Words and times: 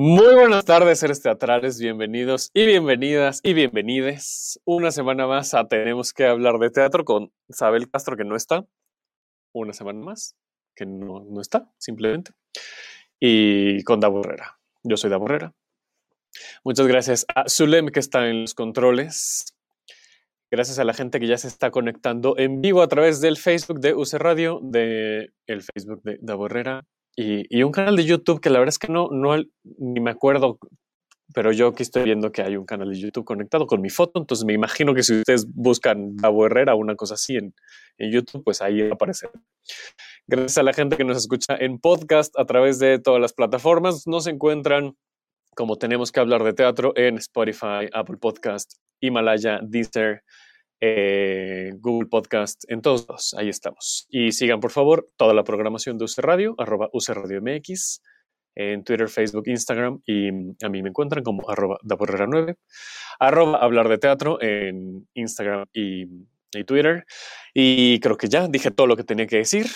Muy 0.00 0.32
buenas 0.36 0.64
tardes, 0.64 1.00
seres 1.00 1.20
teatrales, 1.20 1.80
bienvenidos 1.80 2.52
y 2.54 2.66
bienvenidas 2.66 3.40
y 3.42 3.52
bienvenides. 3.52 4.60
Una 4.64 4.92
semana 4.92 5.26
más 5.26 5.54
a 5.54 5.66
Tenemos 5.66 6.12
que 6.12 6.24
hablar 6.24 6.60
de 6.60 6.70
teatro 6.70 7.04
con 7.04 7.32
Isabel 7.48 7.90
Castro, 7.90 8.16
que 8.16 8.22
no 8.22 8.36
está. 8.36 8.64
Una 9.52 9.72
semana 9.72 9.98
más, 9.98 10.36
que 10.76 10.86
no, 10.86 11.26
no 11.28 11.40
está, 11.40 11.68
simplemente. 11.78 12.30
Y 13.18 13.82
con 13.82 13.98
Davo 13.98 14.20
Herrera. 14.20 14.60
Yo 14.84 14.96
soy 14.96 15.10
Davo 15.10 15.26
Herrera. 15.26 15.52
Muchas 16.62 16.86
gracias 16.86 17.26
a 17.34 17.48
Zulem, 17.48 17.88
que 17.88 17.98
está 17.98 18.28
en 18.28 18.42
los 18.42 18.54
controles. 18.54 19.52
Gracias 20.48 20.78
a 20.78 20.84
la 20.84 20.94
gente 20.94 21.18
que 21.18 21.26
ya 21.26 21.38
se 21.38 21.48
está 21.48 21.72
conectando 21.72 22.38
en 22.38 22.60
vivo 22.60 22.82
a 22.82 22.88
través 22.88 23.20
del 23.20 23.36
Facebook 23.36 23.80
de 23.80 23.94
UC 23.94 24.12
Radio, 24.12 24.60
de 24.62 25.32
el 25.48 25.62
Facebook 25.62 26.02
de 26.04 26.18
Davo 26.22 26.46
Herrera, 26.46 26.86
y, 27.20 27.62
un 27.64 27.72
canal 27.72 27.96
de 27.96 28.04
YouTube 28.04 28.40
que 28.40 28.48
la 28.48 28.60
verdad 28.60 28.68
es 28.68 28.78
que 28.78 28.92
no, 28.92 29.08
no 29.10 29.36
ni 29.64 30.00
me 30.00 30.10
acuerdo, 30.10 30.58
pero 31.34 31.50
yo 31.50 31.68
aquí 31.68 31.82
estoy 31.82 32.04
viendo 32.04 32.30
que 32.30 32.42
hay 32.42 32.56
un 32.56 32.64
canal 32.64 32.90
de 32.90 33.00
YouTube 33.00 33.24
conectado 33.24 33.66
con 33.66 33.80
mi 33.80 33.90
foto, 33.90 34.20
entonces 34.20 34.44
me 34.46 34.52
imagino 34.52 34.94
que 34.94 35.02
si 35.02 35.18
ustedes 35.18 35.44
buscan 35.52 36.16
Davo 36.16 36.46
Herrera 36.46 36.74
o 36.74 36.78
una 36.78 36.94
cosa 36.94 37.14
así 37.14 37.36
en, 37.36 37.54
en 37.98 38.12
YouTube, 38.12 38.44
pues 38.44 38.62
ahí 38.62 38.82
va 38.82 38.90
a 38.90 38.94
aparecer. 38.94 39.30
Gracias 40.28 40.58
a 40.58 40.62
la 40.62 40.72
gente 40.72 40.96
que 40.96 41.04
nos 41.04 41.16
escucha 41.16 41.56
en 41.58 41.80
podcast 41.80 42.38
a 42.38 42.44
través 42.44 42.78
de 42.78 43.00
todas 43.00 43.20
las 43.20 43.32
plataformas, 43.32 44.06
nos 44.06 44.28
encuentran 44.28 44.94
como 45.56 45.76
tenemos 45.76 46.12
que 46.12 46.20
hablar 46.20 46.44
de 46.44 46.52
teatro 46.52 46.92
en 46.94 47.16
Spotify, 47.16 47.88
Apple 47.92 48.18
Podcast, 48.18 48.74
Himalaya, 49.00 49.58
Deezer, 49.60 50.22
eh, 50.80 51.72
Google 51.78 52.08
Podcast, 52.08 52.64
en 52.68 52.82
todos 52.82 53.34
ahí 53.36 53.48
estamos. 53.48 54.06
Y 54.10 54.32
sigan, 54.32 54.60
por 54.60 54.70
favor, 54.70 55.08
toda 55.16 55.34
la 55.34 55.44
programación 55.44 55.98
de 55.98 56.04
UC 56.04 56.18
Radio, 56.18 56.54
arroba 56.58 56.88
UC 56.92 57.08
Radio 57.10 57.40
MX, 57.42 58.02
en 58.54 58.84
Twitter, 58.84 59.08
Facebook, 59.08 59.44
Instagram, 59.46 60.00
y 60.04 60.28
a 60.28 60.68
mí 60.68 60.82
me 60.82 60.88
encuentran 60.88 61.22
como 61.22 61.48
arroba 61.48 61.78
daborrera9, 61.84 62.56
arroba 63.20 63.58
hablar 63.58 63.88
de 63.88 63.98
teatro 63.98 64.40
en 64.42 65.08
Instagram 65.14 65.66
y 65.72 66.06
Twitter. 66.66 67.04
Y 67.54 68.00
creo 68.00 68.16
que 68.16 68.28
ya 68.28 68.48
dije 68.48 68.70
todo 68.70 68.86
lo 68.86 68.96
que 68.96 69.04
tenía 69.04 69.26
que 69.26 69.38
decir. 69.38 69.66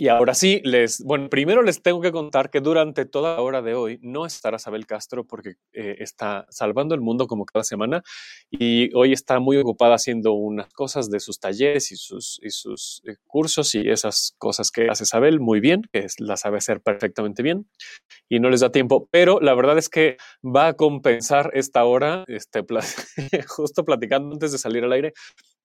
Y 0.00 0.06
ahora 0.06 0.32
sí, 0.32 0.60
les, 0.62 1.02
bueno, 1.02 1.28
primero 1.28 1.60
les 1.60 1.82
tengo 1.82 2.00
que 2.00 2.12
contar 2.12 2.50
que 2.50 2.60
durante 2.60 3.04
toda 3.04 3.34
la 3.34 3.42
hora 3.42 3.62
de 3.62 3.74
hoy 3.74 3.98
no 4.00 4.26
estará 4.26 4.54
Isabel 4.54 4.86
Castro 4.86 5.24
porque 5.24 5.54
eh, 5.72 5.96
está 5.98 6.46
salvando 6.50 6.94
el 6.94 7.00
mundo 7.00 7.26
como 7.26 7.44
cada 7.44 7.64
semana 7.64 8.04
y 8.48 8.94
hoy 8.94 9.12
está 9.12 9.40
muy 9.40 9.56
ocupada 9.56 9.96
haciendo 9.96 10.34
unas 10.34 10.72
cosas 10.72 11.10
de 11.10 11.18
sus 11.18 11.40
talleres 11.40 11.90
y 11.90 11.96
sus, 11.96 12.38
y 12.44 12.50
sus 12.50 13.02
eh, 13.08 13.16
cursos 13.26 13.74
y 13.74 13.90
esas 13.90 14.36
cosas 14.38 14.70
que 14.70 14.88
hace 14.88 15.02
Isabel 15.02 15.40
muy 15.40 15.58
bien, 15.58 15.82
que 15.92 15.98
es, 15.98 16.20
la 16.20 16.36
sabe 16.36 16.58
hacer 16.58 16.80
perfectamente 16.80 17.42
bien 17.42 17.66
y 18.28 18.38
no 18.38 18.50
les 18.50 18.60
da 18.60 18.70
tiempo, 18.70 19.08
pero 19.10 19.40
la 19.40 19.54
verdad 19.54 19.78
es 19.78 19.88
que 19.88 20.16
va 20.44 20.68
a 20.68 20.74
compensar 20.74 21.50
esta 21.54 21.84
hora, 21.84 22.22
este, 22.28 22.64
justo 23.48 23.84
platicando 23.84 24.32
antes 24.32 24.52
de 24.52 24.58
salir 24.58 24.84
al 24.84 24.92
aire, 24.92 25.12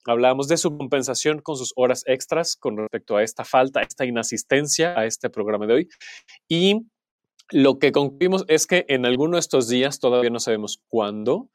Hablábamos 0.05 0.47
de 0.47 0.57
su 0.57 0.75
compensación 0.77 1.39
con 1.39 1.57
sus 1.57 1.73
horas 1.75 2.03
extras 2.07 2.55
con 2.55 2.77
respecto 2.77 3.17
a 3.17 3.23
esta 3.23 3.45
falta, 3.45 3.81
esta 3.81 4.05
inasistencia 4.05 4.97
a 4.97 5.05
este 5.05 5.29
programa 5.29 5.67
de 5.67 5.73
hoy. 5.73 5.89
Y 6.47 6.81
lo 7.51 7.79
que 7.79 7.91
concluimos 7.91 8.45
es 8.47 8.67
que 8.67 8.85
en 8.87 9.05
alguno 9.05 9.37
de 9.37 9.41
estos 9.41 9.67
días, 9.67 9.99
todavía 9.99 10.29
no 10.29 10.39
sabemos 10.39 10.81
cuándo, 10.87 11.49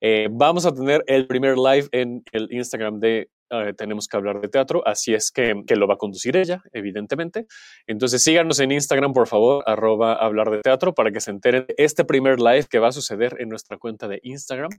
eh, 0.00 0.28
vamos 0.30 0.66
a 0.66 0.74
tener 0.74 1.02
el 1.06 1.26
primer 1.26 1.56
live 1.56 1.88
en 1.92 2.22
el 2.32 2.48
Instagram 2.52 3.00
de 3.00 3.30
uh, 3.50 3.72
Tenemos 3.74 4.08
que 4.08 4.16
hablar 4.16 4.40
de 4.40 4.48
teatro, 4.48 4.86
así 4.86 5.14
es 5.14 5.30
que, 5.30 5.62
que, 5.66 5.76
lo 5.76 5.86
va 5.86 5.94
a 5.94 5.98
conducir 5.98 6.36
ella, 6.36 6.62
evidentemente. 6.72 7.46
Entonces 7.86 8.22
síganos 8.22 8.60
en 8.60 8.72
Instagram, 8.72 9.12
por 9.12 9.28
favor, 9.28 9.62
arroba 9.66 10.14
hablar 10.14 10.50
de 10.50 10.60
teatro, 10.60 10.94
para 10.94 11.10
que 11.10 11.20
se 11.20 11.30
enteren 11.30 11.66
este 11.76 12.04
primer 12.04 12.40
live 12.40 12.66
que 12.70 12.78
va 12.78 12.88
a 12.88 12.92
suceder 12.92 13.36
en 13.38 13.48
nuestra 13.48 13.78
cuenta 13.78 14.08
de 14.08 14.20
Instagram. 14.22 14.70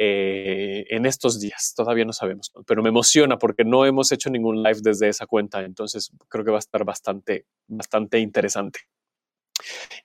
Eh, 0.00 0.86
en 0.90 1.06
estos 1.06 1.40
días. 1.40 1.74
Todavía 1.74 2.04
no 2.04 2.12
sabemos, 2.12 2.52
pero 2.68 2.84
me 2.84 2.88
emociona 2.90 3.36
porque 3.36 3.64
no 3.64 3.84
hemos 3.84 4.12
hecho 4.12 4.30
ningún 4.30 4.62
live 4.62 4.78
desde 4.80 5.08
esa 5.08 5.26
cuenta, 5.26 5.64
entonces 5.64 6.12
creo 6.28 6.44
que 6.44 6.52
va 6.52 6.58
a 6.58 6.60
estar 6.60 6.84
bastante, 6.84 7.46
bastante 7.66 8.20
interesante. 8.20 8.78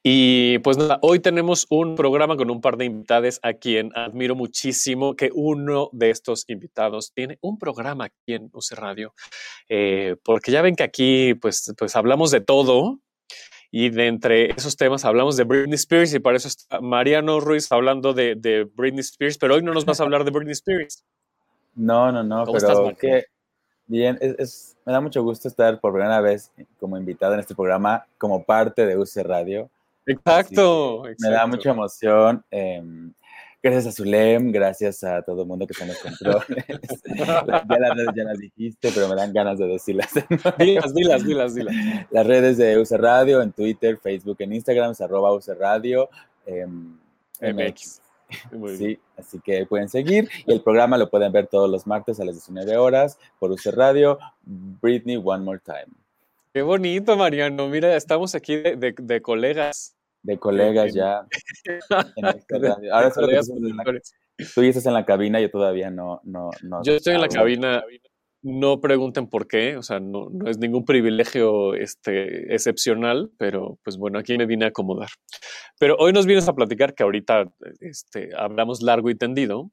Y 0.01 0.59
pues 0.59 0.77
nada, 0.77 0.99
hoy 1.01 1.19
tenemos 1.19 1.65
un 1.69 1.95
programa 1.95 2.35
con 2.35 2.49
un 2.49 2.61
par 2.61 2.77
de 2.77 2.85
invitados 2.85 3.39
a 3.43 3.53
quien 3.53 3.91
admiro 3.95 4.35
muchísimo, 4.35 5.15
que 5.15 5.29
uno 5.33 5.89
de 5.91 6.09
estos 6.09 6.45
invitados 6.47 7.13
tiene 7.13 7.37
un 7.41 7.57
programa 7.57 8.05
aquí 8.05 8.33
en 8.33 8.49
UC 8.51 8.71
Radio, 8.73 9.13
eh, 9.69 10.15
porque 10.23 10.51
ya 10.51 10.61
ven 10.61 10.75
que 10.75 10.83
aquí 10.83 11.33
pues, 11.35 11.73
pues 11.77 11.95
hablamos 11.95 12.31
de 12.31 12.41
todo, 12.41 12.99
y 13.75 13.89
de 13.89 14.05
entre 14.05 14.51
esos 14.51 14.77
temas 14.77 15.03
hablamos 15.03 15.35
de 15.35 15.45
Britney 15.45 15.73
Spears 15.73 16.13
y 16.13 16.19
para 16.19 16.37
eso 16.37 16.47
está 16.47 16.79
Mariano 16.79 17.39
Ruiz 17.39 17.71
hablando 17.71 18.13
de, 18.13 18.35
de 18.35 18.65
Britney 18.65 18.99
Spears, 18.99 19.39
pero 19.39 19.55
hoy 19.55 19.63
no 19.63 19.73
nos 19.73 19.83
vas 19.83 19.99
a 19.99 20.03
hablar 20.03 20.23
de 20.23 20.29
Britney 20.29 20.51
Spears. 20.51 21.03
No, 21.73 22.11
no, 22.11 22.23
no, 22.23 22.43
pero 22.45 22.57
estás, 22.57 22.77
que 22.99 23.25
bien, 23.87 24.17
es, 24.21 24.35
es, 24.39 24.77
me 24.85 24.93
da 24.93 25.01
mucho 25.01 25.23
gusto 25.23 25.47
estar 25.47 25.79
por 25.79 25.93
primera 25.93 26.21
vez 26.21 26.51
como 26.79 26.97
invitado 26.97 27.33
en 27.33 27.39
este 27.39 27.55
programa 27.55 28.05
como 28.17 28.43
parte 28.43 28.85
de 28.85 28.97
UC 28.97 29.17
Radio. 29.23 29.69
Exacto, 30.05 31.07
exacto. 31.07 31.29
Me 31.29 31.29
da 31.29 31.47
mucha 31.47 31.69
emoción. 31.69 32.43
Eh, 32.51 32.81
gracias 33.61 33.87
a 33.87 33.91
Zulem, 33.93 34.51
gracias 34.51 35.03
a 35.03 35.21
todo 35.21 35.43
el 35.43 35.47
mundo 35.47 35.65
que 35.65 35.71
está 35.71 35.85
en 35.85 35.91
los 35.91 35.99
controles. 35.99 36.45
ya, 37.15 37.43
las, 37.45 38.15
ya 38.15 38.23
las 38.23 38.37
dijiste, 38.37 38.91
pero 38.93 39.07
me 39.07 39.15
dan 39.15 39.31
ganas 39.31 39.57
de 39.57 39.67
decirlas. 39.67 40.11
dilas, 40.57 40.93
dilas, 40.93 41.23
dilas, 41.23 41.55
dilas. 41.55 41.75
Las 42.11 42.27
redes 42.27 42.57
de 42.57 42.77
UC 42.77 42.91
Radio, 42.91 43.41
en 43.41 43.53
Twitter, 43.53 43.97
Facebook, 43.97 44.37
en 44.39 44.53
Instagram, 44.53 44.91
es 44.91 45.01
arroba 45.01 45.33
UC 45.33 45.47
Radio. 45.57 46.09
Eh, 46.45 46.67
MX. 47.41 48.02
Muy 48.51 48.77
sí, 48.77 48.85
bien. 48.85 48.99
así 49.17 49.39
que 49.39 49.65
pueden 49.65 49.89
seguir. 49.89 50.29
Y 50.45 50.53
el 50.53 50.61
programa 50.61 50.97
lo 50.97 51.09
pueden 51.09 51.31
ver 51.31 51.47
todos 51.47 51.69
los 51.69 51.85
martes 51.87 52.19
a 52.19 52.25
las 52.25 52.35
19 52.35 52.77
horas 52.77 53.17
por 53.39 53.51
UC 53.51 53.65
Radio. 53.73 54.19
Britney 54.43 55.17
One 55.17 55.43
More 55.43 55.59
Time. 55.59 55.87
Qué 56.53 56.61
bonito, 56.61 57.17
Mariano. 57.17 57.67
Mira, 57.67 57.95
estamos 57.95 58.35
aquí 58.35 58.57
de, 58.57 58.75
de, 58.75 58.93
de 58.97 59.21
colegas 59.21 59.95
de 60.23 60.39
colegas 60.39 60.93
ya. 60.93 61.27
Ahora 62.91 63.11
solo 63.11 63.27
que 63.27 63.39
tú, 63.41 63.59
la, 63.59 63.83
tú 64.55 64.63
ya 64.63 64.69
estás 64.69 64.85
en 64.85 64.93
la 64.93 65.05
cabina, 65.05 65.39
yo 65.39 65.51
todavía 65.51 65.91
no. 65.91 66.21
no, 66.23 66.49
no 66.63 66.81
yo 66.83 66.93
estoy 66.93 67.15
en 67.15 67.21
la 67.21 67.27
cabina. 67.27 67.83
No 68.43 68.81
pregunten 68.81 69.29
por 69.29 69.47
qué, 69.47 69.77
o 69.77 69.81
sea, 69.81 70.01
no, 70.01 70.27
no, 70.29 70.49
es 70.49 70.57
ningún 70.57 70.83
privilegio 70.83 71.75
este, 71.75 72.53
excepcional, 72.53 73.31
pero 73.37 73.79
pues 73.83 73.95
bueno, 73.97 74.19
aquí 74.19 74.37
me 74.37 74.45
vine 74.45 74.65
a 74.65 74.67
acomodar. 74.67 75.07
Pero 75.79 75.95
hoy 75.97 76.11
nos 76.11 76.25
vienes 76.25 76.49
a 76.49 76.53
platicar 76.53 76.93
que 76.93 77.03
ahorita 77.03 77.45
este, 77.79 78.31
hablamos 78.37 78.81
largo 78.81 79.09
y 79.09 79.15
tendido 79.15 79.71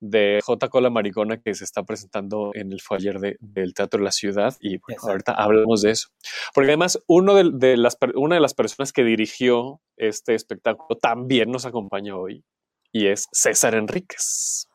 de 0.00 0.40
J. 0.42 0.68
Cola 0.68 0.90
Maricona 0.90 1.40
que 1.40 1.54
se 1.54 1.64
está 1.64 1.82
presentando 1.82 2.50
en 2.54 2.72
el 2.72 2.82
foyer 2.82 3.20
de, 3.20 3.36
del 3.40 3.72
Teatro 3.72 3.98
de 3.98 4.04
la 4.04 4.12
Ciudad 4.12 4.54
y 4.60 4.78
bueno, 4.78 5.00
ahorita 5.02 5.32
hablamos 5.32 5.80
de 5.80 5.92
eso. 5.92 6.08
Porque 6.54 6.68
además 6.68 6.98
uno 7.06 7.34
de, 7.34 7.50
de, 7.54 7.78
las, 7.78 7.96
una 8.14 8.34
de 8.34 8.40
las 8.42 8.52
personas 8.52 8.92
que 8.92 9.02
dirigió 9.02 9.80
este 9.96 10.34
espectáculo 10.34 10.98
también 10.98 11.50
nos 11.50 11.64
acompaña 11.64 12.16
hoy 12.16 12.44
y 12.92 13.06
es 13.06 13.28
César 13.32 13.74
Enríquez. 13.74 14.68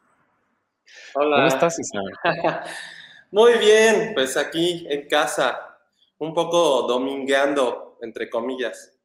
Hola. 1.13 1.37
¿Cómo 1.37 1.47
estás, 1.47 1.75
César? 1.75 2.03
Muy 3.35 3.57
bien, 3.59 4.13
pues 4.13 4.37
aquí 4.37 4.87
en 4.89 5.09
casa, 5.09 5.77
un 6.19 6.33
poco 6.33 6.83
domingueando, 6.83 7.97
entre 8.01 8.29
comillas, 8.29 8.97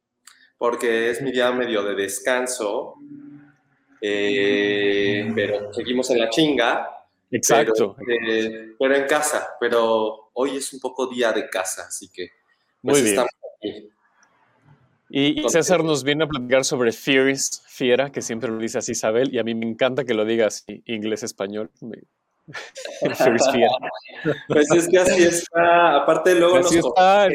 porque 0.56 1.10
es 1.10 1.20
mi 1.20 1.32
día 1.32 1.50
medio 1.50 1.82
de 1.82 1.96
descanso 1.96 2.94
eh, 4.00 5.30
pero 5.34 5.72
seguimos 5.72 6.08
en 6.10 6.18
la 6.20 6.30
chinga. 6.30 6.88
Exacto. 7.30 7.96
Pero, 7.98 8.32
eh, 8.32 8.74
pero, 8.78 8.94
en 8.94 9.06
casa, 9.06 9.48
pero 9.58 10.30
hoy 10.34 10.58
es 10.58 10.72
un 10.72 10.80
poco 10.80 11.08
día 11.08 11.32
de 11.32 11.48
casa, 11.48 11.86
así 11.88 12.08
que 12.08 12.28
pues, 12.80 12.98
Muy 12.98 13.02
bien. 13.02 13.06
estamos 13.06 13.32
aquí. 13.56 13.88
Y 15.12 15.48
César 15.48 15.82
nos 15.82 16.04
viene 16.04 16.22
a 16.22 16.28
platicar 16.28 16.64
sobre 16.64 16.92
Fierce, 16.92 17.62
Fiera, 17.66 18.12
que 18.12 18.22
siempre 18.22 18.48
lo 18.48 18.58
dice 18.58 18.78
así 18.78 18.92
Isabel, 18.92 19.34
y 19.34 19.40
a 19.40 19.44
mí 19.44 19.56
me 19.56 19.66
encanta 19.66 20.04
que 20.04 20.14
lo 20.14 20.24
diga 20.24 20.46
así, 20.46 20.84
inglés-español. 20.86 21.70
Pues 24.48 24.70
es 24.70 24.88
que 24.88 24.98
así 24.98 25.22
está. 25.22 25.96
Aparte 25.96 26.34
luego 26.34 26.56
así 26.56 26.76
nos 26.76 26.86
está. 26.86 27.28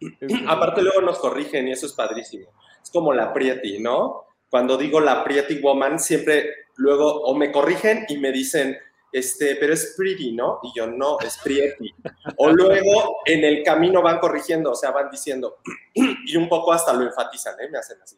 corrigen. 0.00 0.46
Aparte 0.48 0.82
luego 0.82 1.00
nos 1.02 1.18
corrigen 1.18 1.68
y 1.68 1.72
eso 1.72 1.86
es 1.86 1.92
padrísimo. 1.92 2.48
Es 2.82 2.90
como 2.90 3.12
la 3.12 3.32
Prieti, 3.32 3.78
¿no? 3.78 4.28
cuando 4.50 4.76
digo 4.76 5.00
la 5.00 5.24
Pretty 5.24 5.60
Woman, 5.60 5.98
siempre 5.98 6.50
luego 6.76 7.22
o 7.22 7.34
me 7.34 7.52
corrigen 7.52 8.06
y 8.08 8.18
me 8.18 8.32
dicen, 8.32 8.76
este, 9.12 9.56
pero 9.56 9.72
es 9.72 9.94
pretty, 9.96 10.32
¿no? 10.32 10.60
Y 10.62 10.72
yo, 10.76 10.86
no, 10.86 11.18
es 11.20 11.38
pretty. 11.38 11.94
O 12.36 12.50
luego 12.50 13.18
en 13.24 13.44
el 13.44 13.62
camino 13.62 14.02
van 14.02 14.18
corrigiendo, 14.18 14.72
o 14.72 14.74
sea, 14.74 14.90
van 14.90 15.10
diciendo, 15.10 15.58
y 15.94 16.36
un 16.36 16.48
poco 16.48 16.72
hasta 16.72 16.92
lo 16.92 17.04
enfatizan, 17.04 17.60
¿eh? 17.60 17.68
Me 17.70 17.78
hacen 17.78 17.98
así. 18.02 18.16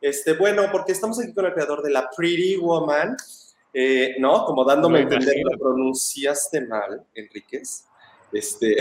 Este, 0.00 0.34
bueno, 0.34 0.68
porque 0.72 0.92
estamos 0.92 1.20
aquí 1.20 1.32
con 1.32 1.46
el 1.46 1.52
creador 1.52 1.82
de 1.82 1.90
la 1.90 2.10
Pretty 2.16 2.56
Woman, 2.56 3.16
eh, 3.72 4.16
¿no? 4.18 4.44
Como 4.44 4.64
dándome 4.64 4.98
a 4.98 5.02
entender, 5.02 5.36
lo 5.50 5.58
pronunciaste 5.58 6.60
mal, 6.66 7.04
Enríquez. 7.14 7.86
Este. 8.32 8.76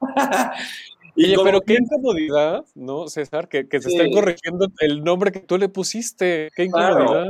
Oye, 1.16 1.34
pero 1.42 1.60
qué 1.60 1.74
incomodidad, 1.74 2.64
¿no, 2.74 3.08
César? 3.08 3.48
Que, 3.48 3.68
que 3.68 3.80
se 3.80 3.88
estén 3.88 4.12
corrigiendo 4.12 4.68
el 4.78 5.02
nombre 5.02 5.32
que 5.32 5.40
tú 5.40 5.58
le 5.58 5.68
pusiste. 5.68 6.48
Qué 6.54 6.64
incomodidad. 6.64 7.26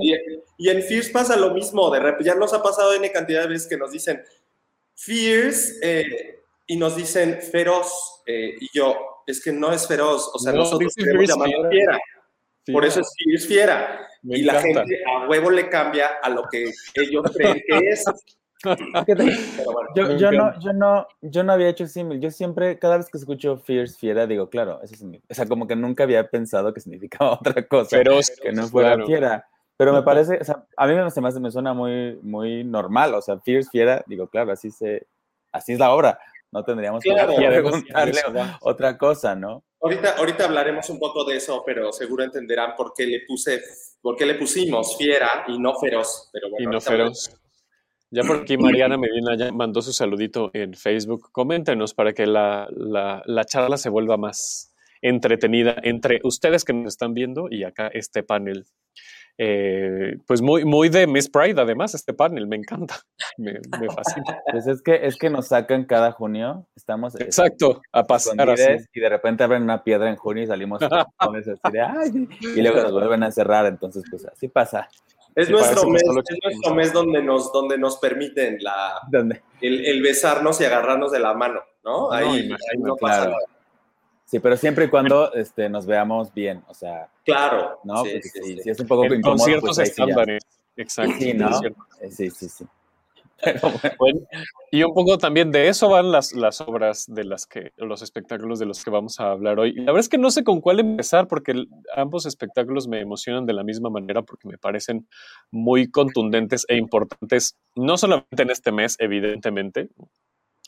Y, 0.58 0.68
en 0.68 0.82
Fierce 0.82 1.10
pasa 1.10 1.36
lo 1.36 1.54
mismo. 1.54 1.90
De 1.90 2.00
repente, 2.00 2.24
ya 2.24 2.34
nos 2.34 2.52
ha 2.52 2.62
pasado 2.62 2.92
N 2.92 3.10
cantidad 3.12 3.42
de 3.42 3.48
veces 3.48 3.66
que 3.66 3.78
nos 3.78 3.92
dicen 3.92 4.20
Fierce 4.94 5.78
eh, 5.82 6.40
y 6.66 6.76
nos 6.76 6.96
dicen 6.96 7.40
feroz. 7.40 8.22
Eh, 8.26 8.56
y 8.60 8.68
yo, 8.74 8.94
es 9.26 9.42
que 9.42 9.52
no 9.52 9.72
es 9.72 9.86
feroz. 9.86 10.30
O 10.34 10.38
sea, 10.38 10.52
nosotros 10.52 10.92
queremos 10.94 11.26
llamarlo 11.26 11.70
fiera. 11.70 11.98
Por 12.70 12.84
eso 12.84 13.00
es 13.00 13.08
Fierce 13.16 13.46
fiera. 13.46 14.06
Y 14.36 14.42
la 14.42 14.60
gente 14.60 15.02
a 15.06 15.28
huevo 15.28 15.50
le 15.50 15.68
cambia 15.68 16.18
a 16.22 16.28
lo 16.28 16.44
que 16.44 16.70
ellos 16.94 17.30
creen 17.34 17.62
que 17.66 17.78
es. 17.88 18.04
yo, 19.94 20.16
yo, 20.16 20.32
no, 20.32 20.58
yo, 20.58 20.72
no, 20.72 21.06
yo 21.20 21.44
no 21.44 21.52
había 21.52 21.68
hecho 21.68 21.86
símil. 21.86 22.20
Yo 22.20 22.30
siempre, 22.30 22.78
cada 22.78 22.96
vez 22.96 23.08
que 23.08 23.18
escucho 23.18 23.56
Fierce 23.58 23.96
Fiera, 23.96 24.26
digo, 24.26 24.50
claro, 24.50 24.80
eso 24.82 24.94
es, 24.94 25.02
o 25.02 25.34
sea, 25.34 25.46
como 25.46 25.66
que 25.66 25.76
nunca 25.76 26.02
había 26.02 26.28
pensado 26.28 26.74
que 26.74 26.80
significaba 26.80 27.32
otra 27.40 27.66
cosa 27.66 27.98
que 28.42 28.52
no 28.52 28.66
fuera 28.66 29.04
fiera. 29.04 29.46
Pero 29.76 29.92
me 29.92 30.02
parece, 30.02 30.38
o 30.40 30.44
sea, 30.44 30.66
a 30.76 30.86
mí 30.88 30.94
me, 30.94 31.04
me, 31.04 31.40
me 31.40 31.50
suena 31.52 31.72
muy, 31.72 32.18
muy 32.20 32.64
normal, 32.64 33.14
o 33.14 33.22
sea, 33.22 33.38
Fierce 33.38 33.70
Fiera, 33.70 34.02
digo, 34.08 34.26
claro, 34.26 34.50
así, 34.50 34.72
se, 34.72 35.06
así 35.52 35.74
es 35.74 35.78
la 35.78 35.92
obra. 35.92 36.18
No 36.50 36.64
tendríamos 36.64 37.04
que 37.04 37.12
preguntarle 37.12 38.20
otra 38.60 38.96
cosa, 38.96 39.34
¿no? 39.34 39.62
Ahorita, 39.80 40.16
ahorita 40.16 40.44
hablaremos 40.46 40.88
un 40.90 40.98
poco 40.98 41.24
de 41.24 41.36
eso, 41.36 41.62
pero 41.64 41.92
seguro 41.92 42.24
entenderán 42.24 42.74
por 42.74 42.92
qué 42.96 43.06
le 43.06 43.20
puse, 43.26 43.62
por 44.00 44.16
qué 44.16 44.26
le 44.26 44.34
pusimos 44.34 44.96
fiera 44.96 45.44
y 45.48 45.58
no 45.58 45.74
feroz. 45.78 46.30
Pero 46.32 46.48
y 46.58 46.66
no 46.66 46.80
feroz. 46.80 47.30
Ya 48.10 48.22
por 48.22 48.40
aquí 48.40 48.56
Mariana 48.56 48.96
Medina 48.96 49.36
ya 49.36 49.52
mandó 49.52 49.82
su 49.82 49.92
saludito 49.92 50.50
en 50.54 50.72
Facebook. 50.74 51.30
Coméntenos 51.30 51.92
para 51.92 52.14
que 52.14 52.26
la, 52.26 52.66
la, 52.70 53.44
charla 53.44 53.76
se 53.76 53.90
vuelva 53.90 54.16
más 54.16 54.74
entretenida 55.02 55.76
entre 55.82 56.20
ustedes 56.24 56.64
que 56.64 56.72
nos 56.72 56.94
están 56.94 57.12
viendo 57.12 57.48
y 57.50 57.64
acá 57.64 57.88
este 57.88 58.22
panel. 58.22 58.64
Eh, 59.40 60.18
pues 60.26 60.42
muy, 60.42 60.64
muy 60.64 60.88
de 60.88 61.06
Miss 61.06 61.30
Pride, 61.30 61.60
además, 61.60 61.94
este 61.94 62.12
panel, 62.12 62.48
me 62.48 62.56
encanta, 62.56 62.96
me, 63.38 63.52
me 63.80 63.88
fascina. 63.88 64.40
Pues 64.50 64.66
es 64.66 64.82
que, 64.82 65.06
es 65.06 65.16
que 65.16 65.30
nos 65.30 65.46
sacan 65.46 65.84
cada 65.84 66.10
junio, 66.10 66.66
estamos... 66.74 67.14
Exacto, 67.20 67.80
a 67.92 68.04
pasar 68.04 68.50
así. 68.50 68.84
Y 68.92 69.00
de 69.00 69.08
repente 69.08 69.44
abren 69.44 69.62
una 69.62 69.84
piedra 69.84 70.10
en 70.10 70.16
junio 70.16 70.42
y 70.42 70.48
salimos 70.48 70.80
y 72.40 72.60
luego 72.60 72.82
nos 72.82 72.92
vuelven 72.92 73.22
a 73.22 73.30
cerrar, 73.30 73.66
entonces 73.66 74.02
pues 74.10 74.26
así 74.26 74.48
pasa. 74.48 74.88
Es, 75.36 75.48
nuestro 75.48 75.88
mes, 75.88 76.02
es 76.02 76.38
nuestro 76.42 76.74
mes 76.74 76.92
donde 76.92 77.22
nos, 77.22 77.52
donde 77.52 77.78
nos 77.78 77.98
permiten 77.98 78.58
la, 78.60 79.00
el, 79.60 79.86
el, 79.86 80.02
besarnos 80.02 80.60
y 80.60 80.64
agarrarnos 80.64 81.12
de 81.12 81.20
la 81.20 81.32
mano, 81.34 81.60
¿no? 81.84 82.10
Ahí, 82.10 82.50
no, 82.78 82.96
pasa 82.96 83.26
nada. 83.26 83.36
Sí, 84.28 84.40
pero 84.40 84.58
siempre 84.58 84.84
y 84.84 84.88
cuando 84.88 85.32
este, 85.32 85.70
nos 85.70 85.86
veamos 85.86 86.34
bien, 86.34 86.62
o 86.68 86.74
sea. 86.74 87.08
Claro. 87.24 87.80
¿no? 87.82 88.04
Sí, 88.04 88.20
sí, 88.20 88.60
sí, 88.62 88.70
es 88.70 88.78
un 88.78 88.86
poco 88.86 89.06
en 89.06 89.14
incómodo. 89.14 89.38
Con 89.38 89.46
ciertos 89.46 89.76
pues, 89.76 89.88
estándares. 89.88 90.42
Exacto. 90.76 91.14
Sí, 91.18 91.32
¿no? 91.32 91.48
Sí, 92.10 92.30
sí, 92.30 92.48
sí. 92.50 92.66
bueno. 93.98 94.20
y 94.70 94.82
un 94.82 94.92
poco 94.92 95.16
también 95.16 95.50
de 95.50 95.68
eso 95.68 95.88
van 95.88 96.12
las, 96.12 96.34
las 96.34 96.60
obras 96.60 97.06
de 97.08 97.24
las 97.24 97.46
que, 97.46 97.72
los 97.76 98.02
espectáculos 98.02 98.58
de 98.58 98.66
los 98.66 98.84
que 98.84 98.90
vamos 98.90 99.18
a 99.18 99.30
hablar 99.30 99.60
hoy. 99.60 99.72
la 99.72 99.84
verdad 99.84 100.00
es 100.00 100.08
que 100.10 100.18
no 100.18 100.30
sé 100.30 100.44
con 100.44 100.60
cuál 100.60 100.80
empezar 100.80 101.28
porque 101.28 101.54
ambos 101.96 102.26
espectáculos 102.26 102.88
me 102.88 103.00
emocionan 103.00 103.46
de 103.46 103.52
la 103.52 103.62
misma 103.62 103.90
manera 103.90 104.22
porque 104.22 104.48
me 104.48 104.58
parecen 104.58 105.08
muy 105.52 105.88
contundentes 105.88 106.66
e 106.68 106.76
importantes, 106.76 107.56
no 107.76 107.96
solamente 107.96 108.42
en 108.42 108.50
este 108.50 108.72
mes, 108.72 108.96
evidentemente, 108.98 109.88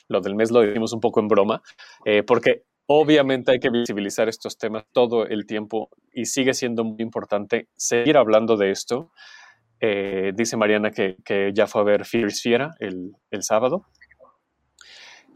lo 0.09 0.21
del 0.21 0.35
mes 0.35 0.51
lo 0.51 0.61
decimos 0.61 0.93
un 0.93 1.01
poco 1.01 1.21
en 1.21 1.29
broma, 1.29 1.63
eh, 2.05 2.23
porque 2.23 2.65
obviamente 2.93 3.53
hay 3.53 3.61
que 3.61 3.71
visibilizar 3.71 4.29
estos 4.29 4.59
temas 4.59 4.85
todo 4.91 5.25
el 5.25 5.47
tiempo 5.47 5.91
y 6.13 6.25
sigue 6.25 6.55
siendo 6.55 6.83
muy 6.83 6.97
importante 6.99 7.69
seguir 7.77 8.17
hablando 8.17 8.57
de 8.57 8.73
esto. 8.73 9.13
Eh, 9.79 10.33
dice 10.35 10.57
Mariana 10.57 10.91
que, 10.91 11.17
ya 11.55 11.69
fue 11.69 11.83
a 11.83 11.85
ver 11.85 12.05
Fierce 12.05 12.43
Fiera 12.43 12.75
el, 12.81 13.15
sábado. 13.43 13.87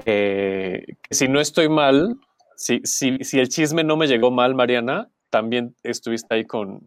Eh, 0.05 0.85
si 1.09 1.29
no 1.29 1.41
estoy 1.41 1.69
mal, 1.69 2.17
si, 2.56 2.81
si, 2.83 3.39
el 3.39 3.49
chisme 3.49 3.85
no 3.85 3.97
me 3.97 4.09
llegó 4.09 4.33
mal, 4.33 4.57
Mariana, 4.57 5.09
también 5.31 5.77
estuviste 5.85 6.35
ahí 6.35 6.45
con, 6.47 6.81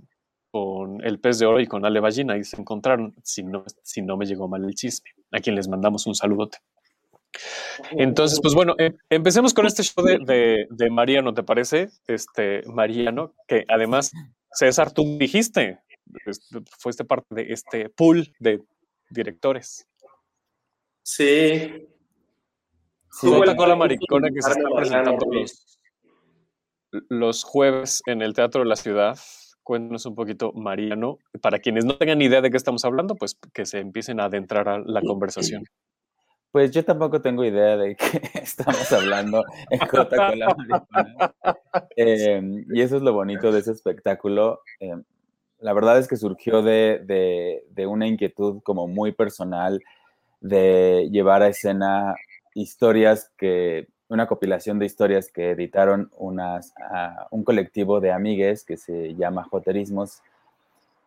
con 0.52 1.02
el 1.06 1.22
pez 1.22 1.40
de 1.40 1.46
oro 1.46 1.62
y 1.62 1.68
con 1.68 1.86
Ale 1.86 2.02
Ballina 2.02 2.38
y 2.38 2.44
se 2.44 2.60
encontraron, 2.60 3.16
si 3.24 3.42
no, 3.42 3.64
si 3.84 4.02
no 4.02 4.18
me 4.18 4.26
llegó 4.26 4.50
mal 4.50 4.66
el 4.66 4.76
chisme, 4.76 5.12
a 5.32 5.40
quien 5.40 5.56
les 5.56 5.70
mandamos 5.70 6.06
un 6.08 6.14
saludote. 6.14 6.58
Entonces, 7.92 8.40
pues 8.42 8.54
bueno, 8.54 8.76
em, 8.78 8.98
empecemos 9.10 9.54
con 9.54 9.66
este 9.66 9.84
show 9.84 10.04
de, 10.04 10.66
de, 10.70 10.90
Mariano, 10.90 11.34
¿te 11.34 11.44
parece? 11.44 11.90
Este 12.08 12.64
Mariano, 12.68 13.34
que 13.48 13.66
además, 13.68 14.12
César, 14.52 14.92
tú 14.92 15.18
dijiste, 15.18 15.80
fuiste 16.80 17.06
parte 17.06 17.36
de 17.36 17.54
este 17.54 17.90
pool 17.90 18.34
de 18.40 18.62
directores. 19.10 19.88
Sí. 21.04 21.88
Sí, 23.12 23.28
la 23.32 23.76
maricona 23.76 24.30
que 24.30 24.42
se 24.42 24.52
está 24.52 24.70
presentando 24.76 25.26
los, 27.10 27.44
jueves 27.44 28.02
en 28.06 28.22
el 28.22 28.34
Teatro 28.34 28.62
de 28.62 28.68
la 28.68 28.76
Ciudad. 28.76 29.18
Cuéntanos 29.64 30.06
un 30.06 30.16
poquito, 30.16 30.52
Mariano. 30.54 31.18
Para 31.42 31.60
quienes 31.60 31.86
no 31.86 31.98
tengan 31.98 32.22
idea 32.22 32.42
de 32.42 32.52
qué 32.52 32.58
estamos 32.58 32.86
hablando, 32.86 33.16
pues 33.16 33.38
que 33.54 33.66
se 33.66 33.80
empiecen 33.80 34.20
a 34.20 34.26
adentrar 34.26 34.70
a 34.70 34.80
la 34.80 35.02
conversación. 35.02 35.64
Pues 36.58 36.72
yo 36.72 36.84
tampoco 36.84 37.22
tengo 37.22 37.46
idea 37.46 37.78
de 37.78 37.96
qué 37.96 38.20
estamos 38.42 38.92
hablando 38.92 39.44
en 39.70 39.78
Jota 39.78 40.30
con 40.30 40.40
la 40.40 40.56
maricona. 40.56 41.36
Em, 41.96 42.66
y 42.74 42.82
eso 42.82 42.98
es 42.98 43.04
lo 43.04 43.14
bonito 43.14 43.52
de 43.52 43.60
ese 43.60 43.74
espectáculo. 43.74 44.62
Em, 44.80 45.04
la 45.60 45.74
verdad 45.74 46.00
es 46.00 46.08
que 46.08 46.18
surgió 46.18 46.64
de, 46.64 47.64
una 47.88 48.08
inquietud 48.08 48.64
como 48.64 48.88
muy 48.88 49.12
personal 49.12 49.84
de 50.42 51.08
llevar 51.12 51.44
a 51.44 51.50
escena 51.50 52.16
historias 52.56 53.32
que, 53.38 53.88
una 54.08 54.26
compilación 54.26 54.80
de 54.80 54.88
historias 54.88 55.32
que 55.32 55.52
editaron 55.52 56.10
unas, 56.18 56.74
un 57.30 57.44
colectivo 57.44 58.00
de 58.02 58.14
amigues 58.14 58.66
que 58.66 58.78
se 58.78 59.14
llama 59.14 59.44
Joterismos 59.44 60.24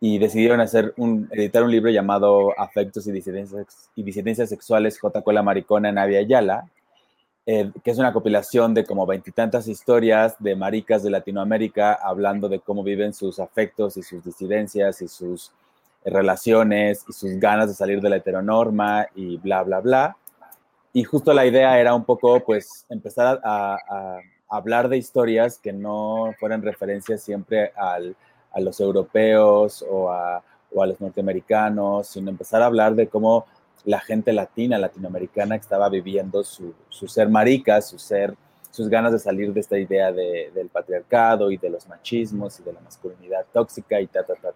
y 0.01 0.19
decidieron 0.19 0.61
hacer 0.61 0.95
un, 0.97 1.29
editar 1.31 1.63
un 1.63 1.71
libro 1.71 1.91
llamado 1.91 2.59
Afectos 2.59 3.07
y 3.07 3.13
Disidencias, 3.13 3.91
y 3.95 4.03
Disidencias 4.03 4.49
Sexuales, 4.49 4.99
J. 4.99 5.21
Cola 5.21 5.43
Maricona, 5.43 5.93
Navia 5.93 6.21
Ayala, 6.21 6.71
eh, 7.45 7.71
que 7.85 7.91
es 7.91 7.99
una 7.99 8.13
compilación 8.13 8.73
de 8.73 8.85
como 8.85 9.07
veintitantas 9.07 9.69
historias 9.69 10.37
de 10.39 10.57
maricas 10.57 11.03
de 11.03 11.11
Latinoamérica 11.11 11.93
hablando 11.95 12.49
de 12.49 12.61
cómo 12.61 12.83
viven 12.83 13.13
sus 13.13 13.39
afectos 13.39 13.97
y 13.97 14.03
sus 14.03 14.25
disidencias 14.25 15.03
y 15.03 15.09
sus 15.09 15.53
relaciones 16.05 17.05
y 17.09 17.13
sus 17.13 17.33
ganas 17.39 17.69
de 17.69 17.75
salir 17.75 18.01
de 18.01 18.09
la 18.09 18.17
heteronorma 18.17 19.07
y 19.15 19.37
bla, 19.37 19.63
bla, 19.63 19.81
bla. 19.81 20.17
Y 20.93 21.05
justo 21.05 21.33
la 21.33 21.47
idea 21.47 21.79
era 21.79 21.95
un 21.95 22.05
poco, 22.05 22.41
pues, 22.41 22.85
empezar 22.89 23.41
a, 23.45 24.19
hablar 24.53 24.89
de 24.89 24.97
historias 24.97 25.59
que 25.59 25.73
no 25.73 26.35
fueran 26.41 26.63
referencias 26.63 27.23
siempre 27.23 27.73
al, 27.77 28.17
a 28.53 28.61
los 28.61 28.81
europeos 28.81 29.85
o 29.89 30.11
a, 30.11 30.43
o 30.73 30.83
a 30.83 30.87
los 30.87 31.01
norteamericanos, 31.01 32.09
sino 32.09 32.31
empezar 32.31 32.63
a 32.63 32.67
hablar 32.67 32.95
de 32.95 33.09
cómo 33.09 33.47
la 33.85 34.01
gente 34.01 34.33
latina, 34.33 34.79
latinoamericana, 34.79 35.57
estaba 35.57 35.89
viviendo 35.89 36.45
su, 36.45 36.75
ser 36.91 37.29
marica, 37.29 37.81
su 37.81 37.99
ser, 37.99 38.35
sus 38.71 38.89
ganas 38.89 39.13
de 39.13 39.19
salir 39.19 39.53
de 39.53 39.61
esta 39.61 39.79
idea 39.79 40.13
del 40.13 40.69
patriarcado 40.71 41.51
y 41.51 41.57
de 41.57 41.71
los 41.71 41.89
machismos 41.89 42.61
y 42.61 42.63
de 42.63 42.73
la 42.73 42.81
masculinidad 42.81 43.47
tóxica 43.53 44.01
y 44.01 44.07
ta, 44.07 44.23
ta, 44.23 44.35
ta. 44.35 44.53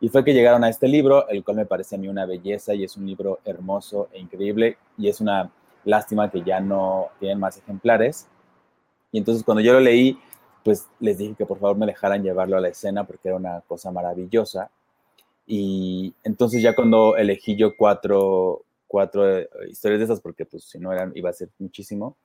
Y 0.00 0.08
fue 0.08 0.24
que 0.24 0.34
llegaron 0.34 0.64
a 0.64 0.68
este 0.68 0.88
libro, 0.88 1.28
el 1.28 1.44
cual 1.44 1.58
me 1.58 1.66
parece 1.66 1.94
a 1.94 1.98
mí 1.98 2.08
una 2.08 2.26
belleza 2.26 2.74
y 2.74 2.82
es 2.82 2.96
un 2.96 3.06
libro 3.06 3.38
hermoso 3.44 4.08
e 4.12 4.18
increíble 4.18 4.76
y 4.98 5.08
es 5.08 5.20
una 5.20 5.50
lástima 5.84 6.30
que 6.30 6.42
ya 6.42 6.60
no 6.60 7.08
tienen 7.20 7.38
más 7.38 7.56
ejemplares. 7.56 8.26
Y 9.12 9.18
entonces 9.18 9.44
cuando 9.44 9.60
yo 9.60 9.74
lo 9.74 9.80
leí, 9.80 10.18
pues 10.62 10.86
les 11.00 11.18
dije 11.18 11.34
que 11.36 11.46
por 11.46 11.58
favor 11.58 11.76
me 11.76 11.86
dejaran 11.86 12.22
llevarlo 12.22 12.56
a 12.56 12.60
la 12.60 12.68
escena 12.68 13.04
porque 13.04 13.28
era 13.28 13.36
una 13.36 13.60
cosa 13.62 13.90
maravillosa. 13.90 14.70
Y 15.46 16.14
entonces 16.22 16.62
ya 16.62 16.74
cuando 16.74 17.16
elegí 17.16 17.56
yo 17.56 17.76
cuatro, 17.76 18.64
cuatro 18.86 19.38
eh, 19.38 19.48
historias 19.68 20.00
de 20.00 20.04
esas, 20.04 20.20
porque 20.20 20.44
pues 20.46 20.64
si 20.64 20.78
no 20.78 20.92
eran, 20.92 21.12
iba 21.14 21.30
a 21.30 21.32
ser 21.32 21.50
muchísimo, 21.58 22.16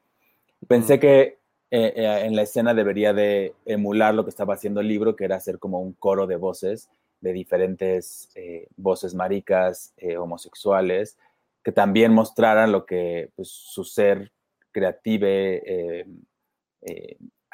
pensé 0.67 0.99
que 0.99 1.39
eh, 1.71 1.93
eh, 1.95 2.21
en 2.25 2.35
la 2.35 2.43
escena 2.43 2.73
debería 2.73 3.13
de 3.13 3.55
emular 3.65 4.13
lo 4.13 4.23
que 4.23 4.29
estaba 4.29 4.53
haciendo 4.53 4.81
el 4.81 4.87
libro, 4.87 5.15
que 5.15 5.25
era 5.25 5.35
hacer 5.37 5.59
como 5.59 5.81
un 5.81 5.93
coro 5.93 6.27
de 6.27 6.35
voces, 6.35 6.89
de 7.19 7.33
diferentes 7.33 8.29
voces 8.75 9.15
maricas, 9.15 9.95
homosexuales, 10.19 11.17
que 11.63 11.71
también 11.71 12.13
mostraran 12.13 12.71
lo 12.71 12.85
que 12.85 13.31
pues, 13.35 13.49
su 13.49 13.83
ser 13.83 14.31
creative 14.71 16.05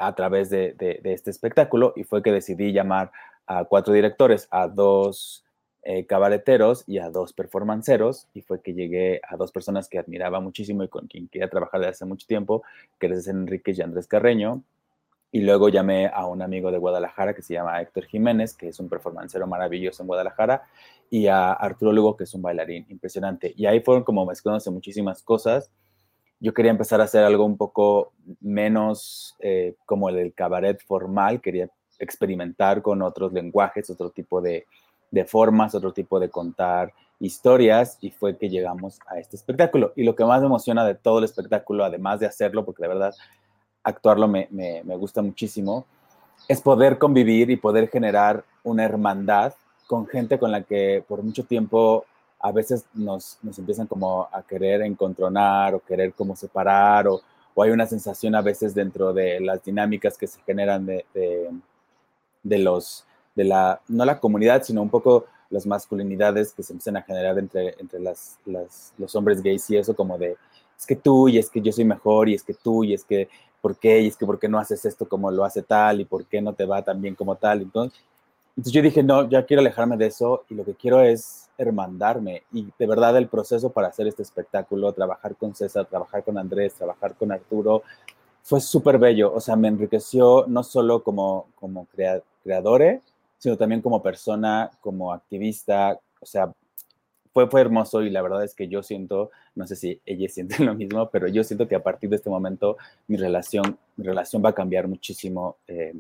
a 0.08 0.16
través 0.16 0.50
de, 0.50 0.76
este 1.04 1.30
espectáculo 1.30 1.94
y 1.96 2.04
fue 2.04 2.22
que 2.22 2.32
decidí 2.32 2.72
llamar 2.72 3.12
a 3.48 3.66
cuatro 3.66 3.94
directores, 3.94 4.48
a 4.52 4.68
dos 4.68 5.44
eh, 5.84 6.06
cabareteros 6.06 6.84
y 6.88 7.00
a 7.00 7.10
dos 7.10 7.34
performanceros 7.34 8.28
y 8.34 8.42
fue 8.42 8.62
que 8.62 8.74
llegué 8.74 9.22
a 9.28 9.36
dos 9.36 9.52
personas 9.52 9.90
que 9.90 10.00
admiraba 10.00 10.40
muchísimo 10.40 10.84
y 10.84 10.88
con 10.88 11.08
quien 11.08 11.28
quería 11.28 11.50
trabajar 11.50 11.82
desde 11.82 11.92
hace 11.92 12.06
mucho 12.06 12.26
tiempo, 12.28 12.64
que 13.00 13.08
es 13.08 13.28
Enrique 13.28 13.74
y 13.76 13.82
Andrés 13.82 14.08
Carreño. 14.08 14.64
Y 15.32 15.42
luego 15.42 15.68
llamé 15.70 16.12
a 16.14 16.28
un 16.28 16.44
amigo 16.44 16.72
de 16.72 16.78
Guadalajara 16.78 17.34
que 17.34 17.42
se 17.42 17.56
llama 17.56 17.82
Héctor 17.82 18.06
Jiménez, 18.06 18.54
que 18.54 18.68
es 18.68 18.80
un 18.80 18.88
performancero 18.88 19.48
maravilloso 19.48 20.04
en 20.04 20.08
Guadalajara, 20.08 20.64
y 21.10 21.26
a 21.26 21.52
Arturo 21.54 21.92
Lugo, 21.92 22.16
que 22.16 22.26
es 22.26 22.34
un 22.36 22.44
bailarín 22.44 22.86
impresionante. 22.90 23.52
Y 23.58 23.66
ahí 23.66 23.80
fueron 23.80 24.04
como 24.04 24.28
mezclándose 24.28 24.70
muchísimas 24.70 25.24
cosas 25.24 25.72
yo 26.44 26.54
quería 26.54 26.72
empezar 26.72 27.00
a 27.00 27.06
hacer 27.06 27.24
algo 27.24 27.46
un 27.46 27.56
poco 27.56 28.12
menos 28.42 29.38
eh, 29.40 29.76
como 29.86 30.10
el 30.10 30.34
cabaret 30.34 30.78
formal, 30.86 31.40
quería 31.40 31.70
experimentar 32.00 32.82
con 32.82 33.02
otros 33.02 33.32
lenguajes, 33.32 33.90
otro 33.90 34.10
tipo 34.10 34.42
de, 34.42 34.68
de, 35.10 35.24
formas, 35.24 35.74
otro 35.74 35.94
tipo 35.94 36.20
de 36.20 36.30
contar 36.30 36.92
historias 37.22 37.98
y 38.02 38.12
fue 38.12 38.38
que 38.38 38.50
llegamos 38.50 39.00
a 39.08 39.20
este 39.20 39.38
espectáculo. 39.38 39.94
Y 39.96 40.04
lo 40.04 40.18
que 40.18 40.26
más 40.26 40.42
me 40.42 40.48
emociona 40.48 40.86
de 40.86 40.96
todo 40.96 41.20
el 41.20 41.24
espectáculo, 41.24 41.86
además 41.86 42.20
de 42.20 42.26
hacerlo, 42.26 42.66
porque 42.66 42.84
de 42.84 42.90
verdad 42.90 43.16
actuarlo 43.82 44.28
me, 44.28 44.50
me, 44.52 44.84
me 44.84 44.98
gusta 44.98 45.22
muchísimo, 45.22 45.86
es 46.50 46.60
poder 46.60 46.98
convivir 46.98 47.52
y 47.52 47.56
poder 47.56 47.88
generar 47.88 48.44
una 48.66 48.84
hermandad 48.84 49.54
con 49.88 50.08
gente 50.08 50.38
con 50.38 50.52
la 50.52 50.64
que 50.64 51.06
por 51.08 51.24
mucho 51.24 51.46
tiempo 51.46 52.06
a 52.44 52.52
veces 52.52 52.86
nos, 52.94 53.40
nos 53.42 53.58
empiezan 53.58 53.88
como 53.88 54.28
a 54.30 54.44
querer 54.44 54.82
encontronar 54.82 55.76
o 55.76 55.80
querer 55.80 56.14
como 56.14 56.36
separar 56.36 57.08
o, 57.08 57.22
o, 57.56 57.64
hay 57.64 57.72
una 57.72 57.88
sensación 57.88 58.36
a 58.36 58.42
veces 58.42 58.76
dentro 58.76 59.14
de 59.14 59.40
las 59.40 59.64
dinámicas 59.64 60.18
que 60.18 60.28
se 60.28 60.42
generan 60.42 60.86
de, 60.86 61.06
de, 62.44 62.60
los, 62.60 63.06
de 63.34 63.46
la, 63.46 63.80
no 63.88 64.04
la 64.04 64.20
comunidad, 64.20 64.62
sino 64.64 64.82
un 64.82 64.90
poco 64.90 65.26
las 65.50 65.66
masculinidades 65.66 66.52
que 66.52 66.64
se 66.64 66.74
empiezan 66.74 66.98
a 66.98 67.04
generar 67.04 67.40
entre, 67.40 67.76
entre 67.80 68.02
las, 68.02 68.38
las, 68.46 68.94
los 68.98 69.16
hombres 69.16 69.42
gays 69.42 69.70
y 69.70 69.78
eso 69.78 69.96
como 69.96 70.18
de, 70.18 70.36
es 70.78 70.86
que 70.86 70.98
tú 70.98 71.30
y 71.30 71.38
es 71.38 71.50
que 71.50 71.62
yo 71.62 71.72
soy 71.72 71.86
mejor 71.86 72.28
y 72.28 72.34
es 72.34 72.44
que 72.44 72.56
tú 72.56 72.84
y 72.84 72.94
es 72.94 73.06
que, 73.06 73.30
¿por 73.62 73.78
qué? 73.78 74.02
Y 74.02 74.08
es 74.08 74.18
que, 74.18 74.26
¿por 74.26 74.38
qué 74.38 74.50
no 74.50 74.60
haces 74.60 74.84
esto 74.84 75.08
como 75.08 75.32
lo 75.32 75.46
hace 75.46 75.62
tal? 75.62 76.02
¿Y 76.02 76.06
por 76.06 76.26
qué 76.26 76.42
no 76.42 76.52
te 76.52 76.66
va 76.66 76.82
tan 76.82 77.02
bien 77.02 77.16
como 77.16 77.38
tal? 77.38 77.62
Entonces, 77.62 77.98
entonces 78.56 78.74
yo 78.74 78.82
dije, 78.84 79.02
no, 79.02 79.28
ya 79.28 79.46
quiero 79.46 79.62
alejarme 79.62 79.98
de 79.98 80.08
eso 80.08 80.44
y 80.50 80.54
lo 80.56 80.64
que 80.64 80.76
quiero 80.76 81.02
es 81.02 81.50
hermandarme 81.58 82.44
y 82.52 82.68
de 82.78 82.88
verdad 82.88 83.18
el 83.18 83.28
proceso 83.28 83.72
para 83.72 83.88
hacer 83.88 84.08
este 84.08 84.22
espectáculo, 84.22 84.94
trabajar 84.94 85.36
con 85.36 85.56
César, 85.56 85.88
trabajar 85.88 86.24
con 86.24 86.38
Andrés, 86.38 86.76
trabajar 86.76 87.16
con 87.16 87.32
Arturo, 87.32 87.84
fue 88.44 88.62
súper 88.62 89.00
bello, 89.00 89.34
o 89.34 89.40
sea, 89.40 89.56
me 89.56 89.70
enriqueció 89.70 90.46
no 90.48 90.64
solo 90.64 91.02
como, 91.02 91.48
como 91.56 91.88
creador, 92.44 93.02
sino 93.38 93.58
también 93.58 93.82
como 93.82 94.04
persona, 94.04 94.70
como 94.82 95.14
activista, 95.14 96.00
o 96.20 96.26
sea, 96.26 96.52
fue, 97.34 97.48
fue 97.50 97.62
hermoso 97.62 98.04
y 98.04 98.12
la 98.12 98.22
verdad 98.22 98.44
es 98.44 98.54
que 98.54 98.68
yo 98.68 98.84
siento, 98.84 99.32
no 99.56 99.66
sé 99.66 99.76
si 99.76 100.00
ella 100.06 100.30
siente 100.30 100.58
lo 100.64 100.76
mismo, 100.76 101.10
pero 101.10 101.28
yo 101.28 101.44
siento 101.44 101.68
que 101.68 101.76
a 101.76 101.82
partir 101.82 102.10
de 102.10 102.18
este 102.18 102.30
momento 102.30 102.78
mi 103.08 103.18
relación, 103.18 103.80
mi 103.96 104.06
relación 104.06 104.44
va 104.46 104.50
a 104.50 104.56
cambiar 104.56 104.88
muchísimo 104.88 105.58
eh, 105.68 105.94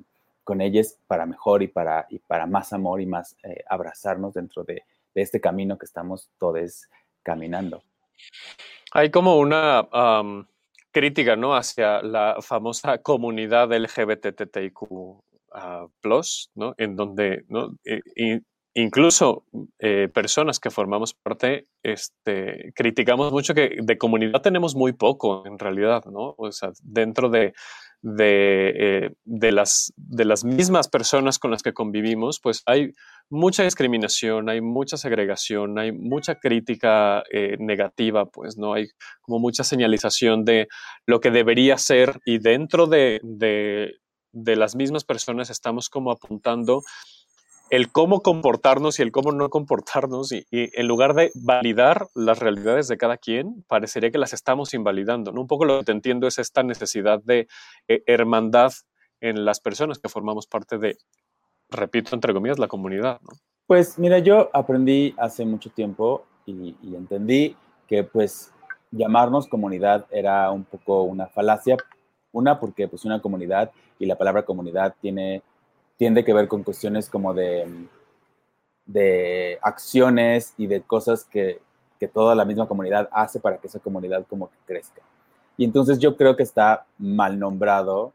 con 0.43 0.61
ellas 0.61 0.99
para 1.07 1.25
mejor 1.25 1.63
y 1.63 1.67
para, 1.67 2.05
y 2.09 2.19
para 2.19 2.45
más 2.45 2.73
amor 2.73 3.01
y 3.01 3.05
más 3.05 3.35
eh, 3.43 3.63
abrazarnos 3.69 4.33
dentro 4.33 4.63
de, 4.63 4.83
este 5.15 5.39
camino 5.39 5.77
que 5.77 5.85
estamos 5.85 6.31
todos 6.39 6.89
caminando. 7.21 7.83
Hay 8.93 9.11
como 9.11 9.37
una 9.37 9.87
crítica, 10.91 11.35
¿no? 11.35 11.55
Hacia 11.55 12.01
la 12.01 12.37
famosa 12.41 12.97
comunidad 12.97 13.71
LGBTTIQ+, 13.71 14.81
uh, 14.91 15.21
¿no? 16.55 16.73
En 16.77 16.95
donde, 16.95 17.45
¿no? 17.47 17.75
incluso 18.73 19.45
eh, 19.79 20.09
personas 20.13 20.59
que 20.59 20.71
formamos 20.71 21.13
parte, 21.13 21.67
este, 21.83 22.73
criticamos 22.75 23.31
mucho 23.31 23.53
que 23.53 23.77
de 23.81 23.97
comunidad 23.97 24.41
tenemos 24.41 24.75
muy 24.75 24.93
poco, 24.93 25.45
en 25.45 25.59
realidad, 25.59 26.05
¿no? 26.05 26.33
O 26.37 26.51
sea, 26.51 26.71
dentro 26.81 27.29
de 27.29 27.53
de, 28.03 28.73
eh, 28.75 29.09
de, 29.23 29.51
las, 29.53 29.93
de 29.95 30.25
las 30.25 30.43
mismas 30.43 30.89
personas 30.89 31.39
con 31.39 31.51
las 31.51 31.63
que 31.63 31.73
convivimos, 31.73 32.41
pues 32.41 32.61
hay 32.65 32.91
mucha 33.29 33.63
discriminación, 33.63 34.49
hay 34.49 34.59
mucha 34.59 34.97
segregación, 34.97 35.79
hay 35.79 35.93
mucha 35.93 36.35
crítica 36.35 37.23
eh, 37.31 37.55
negativa, 37.59 38.25
pues 38.25 38.57
no 38.57 38.73
hay 38.73 38.89
como 39.21 39.39
mucha 39.39 39.63
señalización 39.63 40.43
de 40.43 40.67
lo 41.07 41.21
que 41.21 41.31
debería 41.31 41.77
ser 41.77 42.19
y 42.25 42.39
dentro 42.39 42.87
de, 42.87 43.21
de, 43.23 43.93
de 44.33 44.55
las 44.57 44.75
mismas 44.75 45.05
personas 45.05 45.49
estamos 45.49 45.89
como 45.89 46.11
apuntando 46.11 46.83
el 47.73 47.91
cómo 47.91 48.21
comportarnos 48.21 48.99
y 48.99 49.01
el 49.01 49.11
cómo 49.11 49.31
no 49.31 49.49
comportarnos 49.49 50.31
y, 50.31 50.45
en 50.51 50.87
lugar 50.87 51.15
de 51.15 51.31
validar 51.33 52.05
las 52.13 52.37
realidades 52.37 52.87
de 52.87 52.97
cada 52.97 53.17
quien, 53.17 53.63
parecería 53.67 54.11
que 54.11 54.19
las 54.19 54.31
estamos 54.31 54.75
invalidando. 54.75 55.31
Un 55.31 55.47
poco 55.47 55.65
lo 55.65 55.79
que 55.79 55.85
te 55.85 55.91
entiendo 55.91 56.27
es 56.27 56.37
esta 56.37 56.61
necesidad 56.61 57.19
de 57.23 57.47
eh, 57.87 58.03
hermandad 58.05 58.73
en 59.21 59.43
las 59.43 59.59
personas 59.59 59.97
que 59.97 60.07
formamos 60.07 60.45
parte 60.45 60.77
de, 60.77 60.97
repito, 61.67 62.13
entre 62.13 62.31
comillas, 62.31 62.59
la 62.59 62.67
comunidad. 62.67 63.19
Pues 63.65 63.97
mira, 63.97 64.19
yo 64.19 64.51
aprendí 64.53 65.15
hace 65.17 65.43
mucho 65.43 65.71
tiempo 65.71 66.25
y, 66.45 66.77
y 66.83 66.95
entendí 66.95 67.57
que 67.87 68.03
pues 68.03 68.53
llamarnos 68.91 69.47
comunidad 69.47 70.05
era 70.11 70.51
un 70.51 70.63
poco 70.63 71.01
una 71.01 71.25
falacia. 71.25 71.75
Una, 72.33 72.59
porque 72.59 72.87
pues 72.87 73.03
una 73.03 73.19
comunidad 73.19 73.71
y 73.97 74.05
la 74.05 74.15
palabra 74.15 74.43
comunidad 74.43 74.93
tiene 75.01 75.41
tiende 75.97 76.23
que 76.23 76.33
ver 76.33 76.47
con 76.47 76.63
cuestiones 76.63 77.09
como 77.09 77.33
de, 77.33 77.87
de 78.85 79.59
acciones 79.61 80.53
y 80.57 80.67
de 80.67 80.81
cosas 80.81 81.25
que, 81.25 81.61
que 81.99 82.07
toda 82.07 82.35
la 82.35 82.45
misma 82.45 82.67
comunidad 82.67 83.09
hace 83.11 83.39
para 83.39 83.57
que 83.57 83.67
esa 83.67 83.79
comunidad 83.79 84.25
como 84.27 84.49
que 84.49 84.57
crezca. 84.65 85.01
Y 85.57 85.65
entonces 85.65 85.99
yo 85.99 86.17
creo 86.17 86.35
que 86.35 86.43
está 86.43 86.85
mal 86.97 87.39
nombrado 87.39 88.13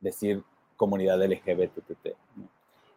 decir 0.00 0.42
comunidad 0.76 1.22
LGBT. 1.22 2.14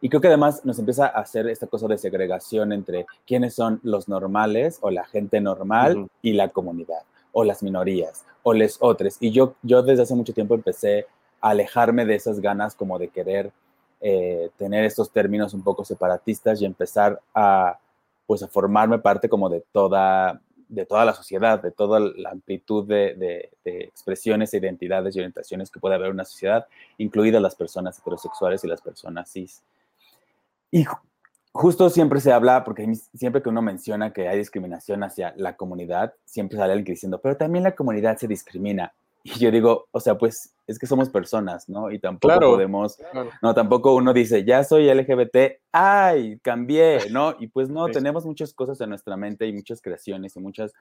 Y 0.00 0.08
creo 0.08 0.20
que 0.20 0.28
además 0.28 0.64
nos 0.64 0.78
empieza 0.78 1.06
a 1.06 1.20
hacer 1.20 1.46
esta 1.48 1.66
cosa 1.66 1.86
de 1.86 1.98
segregación 1.98 2.72
entre 2.72 3.06
quiénes 3.26 3.54
son 3.54 3.80
los 3.82 4.08
normales 4.08 4.78
o 4.80 4.90
la 4.90 5.04
gente 5.04 5.40
normal 5.40 6.08
y 6.22 6.32
la 6.32 6.48
comunidad, 6.48 7.02
o 7.32 7.44
las 7.44 7.62
minorías, 7.62 8.24
o 8.42 8.54
les 8.54 8.78
otros. 8.80 9.16
Y 9.20 9.30
yo, 9.30 9.54
yo 9.62 9.82
desde 9.82 10.04
hace 10.04 10.14
mucho 10.14 10.32
tiempo 10.32 10.54
empecé 10.54 11.06
a 11.40 11.50
alejarme 11.50 12.06
de 12.06 12.14
esas 12.14 12.40
ganas 12.40 12.74
como 12.74 12.98
de 12.98 13.08
querer 13.08 13.52
eh, 14.00 14.50
tener 14.56 14.84
estos 14.84 15.10
términos 15.10 15.52
un 15.52 15.62
poco 15.62 15.84
separatistas 15.84 16.60
y 16.60 16.64
empezar 16.64 17.20
a, 17.34 17.78
pues, 18.26 18.42
a 18.42 18.48
formarme 18.48 18.98
parte 18.98 19.28
como 19.28 19.48
de 19.48 19.62
toda, 19.72 20.40
de 20.68 20.86
toda 20.86 21.04
la 21.04 21.12
sociedad, 21.12 21.60
de 21.60 21.70
toda 21.70 22.00
la 22.00 22.30
amplitud 22.30 22.86
de, 22.86 23.50
de, 23.64 23.80
expresiones, 23.84 24.54
identidades 24.54 25.14
y 25.14 25.18
orientaciones 25.18 25.70
que 25.70 25.80
puede 25.80 25.96
haber 25.96 26.08
en 26.08 26.14
una 26.14 26.24
sociedad, 26.24 26.66
incluidas 26.96 27.42
las 27.42 27.54
personas 27.54 27.98
heterosexuales 27.98 28.64
y 28.64 28.68
las 28.68 28.80
personas 28.80 29.30
cis. 29.30 29.62
Y 30.70 30.86
justo 31.52 31.90
siempre 31.90 32.20
se 32.20 32.32
habla, 32.32 32.64
porque 32.64 32.94
siempre 33.14 33.42
que 33.42 33.48
uno 33.48 33.62
menciona 33.62 34.12
que 34.12 34.28
hay 34.28 34.38
discriminación 34.38 35.02
hacia 35.02 35.34
la 35.36 35.56
comunidad, 35.56 36.14
siempre 36.24 36.56
sale 36.56 36.72
alguien 36.72 36.94
diciendo, 36.94 37.20
pero 37.20 37.36
también 37.36 37.64
la 37.64 37.74
comunidad 37.74 38.16
se 38.16 38.28
discrimina. 38.28 38.92
Y 39.22 39.38
yo 39.38 39.50
digo, 39.50 39.86
o 39.90 40.00
sea, 40.00 40.16
pues 40.16 40.54
es 40.66 40.78
que 40.78 40.86
somos 40.86 41.10
personas, 41.10 41.68
¿no? 41.68 41.90
Y 41.90 41.98
tampoco 41.98 42.38
podemos, 42.38 42.98
no, 43.42 43.54
tampoco 43.54 43.94
uno 43.94 44.12
dice, 44.12 44.44
ya 44.44 44.64
soy 44.64 44.92
LGBT, 44.92 45.60
ay, 45.72 46.38
cambié, 46.42 47.10
¿no? 47.10 47.34
Y 47.38 47.48
pues 47.48 47.68
no, 47.68 47.88
tenemos 47.88 48.24
muchas 48.24 48.54
cosas 48.54 48.80
en 48.80 48.88
nuestra 48.88 49.16
mente 49.16 49.46
y 49.46 49.52
muchas 49.52 49.82
creaciones 49.82 50.36
y 50.36 50.40
muchas 50.40 50.72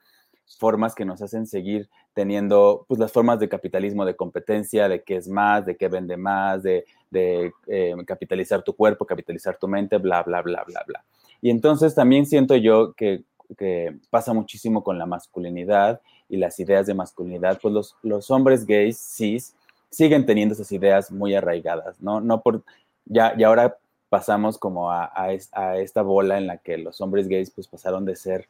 formas 0.58 0.96
que 0.96 1.05
nos 1.05 1.22
hacen 1.22 1.46
seguir 1.46 1.89
teniendo, 2.13 2.86
pues 2.88 3.00
las 3.00 3.12
formas 3.12 3.39
de 3.39 3.50
capitalismo, 3.50 4.05
de 4.05 4.15
competencia, 4.15 4.88
de 4.88 5.03
qué 5.03 5.17
es 5.17 5.27
más, 5.27 5.65
de 5.65 5.75
qué 5.75 5.88
vende 5.88 6.17
más, 6.17 6.63
de, 6.63 6.86
de 7.12 7.51
eh, 7.67 7.96
capitalizar 8.05 8.63
tu 8.63 8.75
cuerpo, 8.75 9.05
capitalizar 9.05 9.58
tu 9.58 9.67
mente, 9.67 9.98
bla, 9.98 10.24
bla, 10.24 10.41
bla, 10.41 10.63
bla, 10.65 10.84
bla. 10.88 11.03
Y 11.41 11.50
entonces 11.50 11.96
también 11.96 12.25
siento 12.25 12.55
yo 12.55 12.93
que, 12.93 13.24
que 13.58 13.98
pasa 14.10 14.34
muchísimo 14.34 14.84
con 14.84 14.98
la 14.98 15.05
masculinidad 15.05 16.01
y 16.29 16.38
las 16.38 16.59
ideas 16.59 16.86
de 16.86 16.93
masculinidad, 16.93 17.59
pues 17.62 17.74
los, 17.74 17.95
los 18.03 18.29
hombres 18.31 18.65
gays, 18.65 18.98
cis, 18.98 19.55
siguen 19.89 20.25
teniendo 20.25 20.53
esas 20.53 20.71
ideas 20.71 21.12
muy 21.12 21.33
arraigadas, 21.33 22.00
¿no? 22.00 22.21
No 22.21 22.41
por, 22.41 22.63
ya, 23.05 23.33
y 23.36 23.43
ahora 23.43 23.77
pasamos 24.09 24.57
como 24.57 24.91
a, 24.91 25.12
a, 25.13 25.77
esta 25.77 26.01
bola 26.01 26.38
en 26.38 26.48
la 26.48 26.57
que 26.57 26.77
los 26.77 27.01
hombres 27.01 27.27
gays 27.27 27.51
pues 27.51 27.67
pasaron 27.67 28.05
de 28.05 28.15
ser 28.15 28.48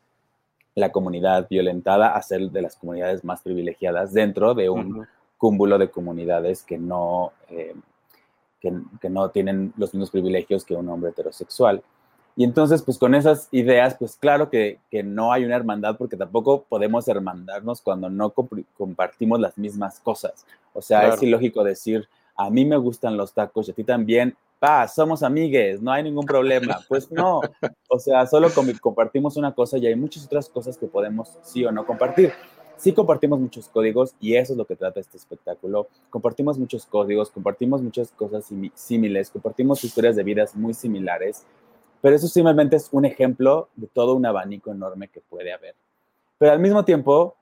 la 0.76 0.92
comunidad 0.92 1.48
violentada 1.50 2.16
a 2.16 2.22
ser 2.22 2.52
de 2.52 2.62
las 2.62 2.76
comunidades 2.76 3.24
más 3.24 3.42
privilegiadas 3.42 4.14
dentro 4.14 4.54
de 4.54 4.70
un 4.70 5.08
cúmulo 5.38 5.78
de 5.78 5.90
comunidades 5.90 6.64
que 6.64 6.78
no, 6.78 7.32
eh, 7.50 7.74
que, 8.60 8.74
que, 9.02 9.10
no 9.10 9.30
tienen 9.30 9.74
los 9.78 9.94
mismos 9.94 10.12
privilegios 10.12 10.64
que 10.64 10.76
un 10.76 10.90
hombre 10.90 11.12
heterosexual. 11.12 11.82
Y 12.40 12.46
entonces, 12.46 12.82
pues 12.84 12.98
con 12.98 13.16
esas 13.16 13.50
ideas, 13.52 13.98
pues 14.00 14.16
claro 14.16 14.50
que, 14.50 14.80
que 14.90 15.04
no 15.04 15.34
hay 15.34 15.44
una 15.44 15.58
hermandad 15.58 15.98
porque 15.98 16.16
tampoco 16.16 16.64
podemos 16.70 17.06
hermandarnos 17.10 17.82
cuando 17.82 18.10
no 18.10 18.34
compartimos 18.78 19.42
las 19.42 19.58
mismas 19.58 20.00
cosas. 20.00 20.46
O 20.72 20.82
sea, 20.82 21.10
es 21.10 21.22
ilógico 21.22 21.66
decir, 21.66 22.08
a 22.38 22.50
mí 22.50 22.64
me 22.64 22.78
gustan 22.78 23.18
los 23.18 23.34
tacos 23.34 23.68
y 23.68 23.72
a 23.72 23.74
ti 23.74 23.84
también, 23.84 24.38
pa, 24.58 24.88
somos 24.88 25.22
amigues, 25.22 25.82
no 25.82 25.92
hay 25.92 26.02
ningún 26.02 26.26
problema. 26.26 26.80
Pues 26.88 27.12
no, 27.12 27.42
o 27.90 28.00
sea, 28.00 28.26
solo 28.26 28.48
compartimos 28.80 29.36
una 29.36 29.54
cosa 29.54 29.78
y 29.78 29.88
hay 29.88 29.98
muchas 29.98 30.24
otras 30.24 30.48
cosas 30.48 30.78
que 30.78 30.88
podemos 30.88 31.38
sí 31.42 31.66
o 31.66 31.74
no 31.74 31.86
compartir. 31.86 32.32
Sí 32.78 32.94
compartimos 32.94 33.42
muchos 33.42 33.68
códigos 33.68 34.16
y 34.22 34.36
eso 34.36 34.54
es 34.54 34.58
lo 34.58 34.64
que 34.64 34.78
trata 34.78 35.02
este 35.02 35.18
espectáculo. 35.18 35.90
Compartimos 36.10 36.58
muchos 36.58 36.86
códigos, 36.86 37.32
compartimos 37.32 37.82
muchas 37.82 38.12
cosas 38.12 38.46
similares, 38.76 39.30
compartimos 39.30 39.84
historias 39.84 40.16
de 40.16 40.24
vidas 40.24 40.56
muy 40.56 40.74
similares, 40.74 41.46
pero 42.02 42.16
eso 42.16 42.28
simplemente 42.28 42.76
es 42.76 42.90
un 42.92 43.06
ejemplo 43.06 43.70
de 43.76 43.88
todo 43.88 44.14
un 44.14 44.26
abanico 44.26 44.72
enorme 44.72 45.08
que 45.08 45.22
puede 45.22 45.52
haber. 45.52 45.76
Pero 46.38 46.52
al 46.52 46.60
mismo 46.60 46.86
tiempo, 46.86 47.36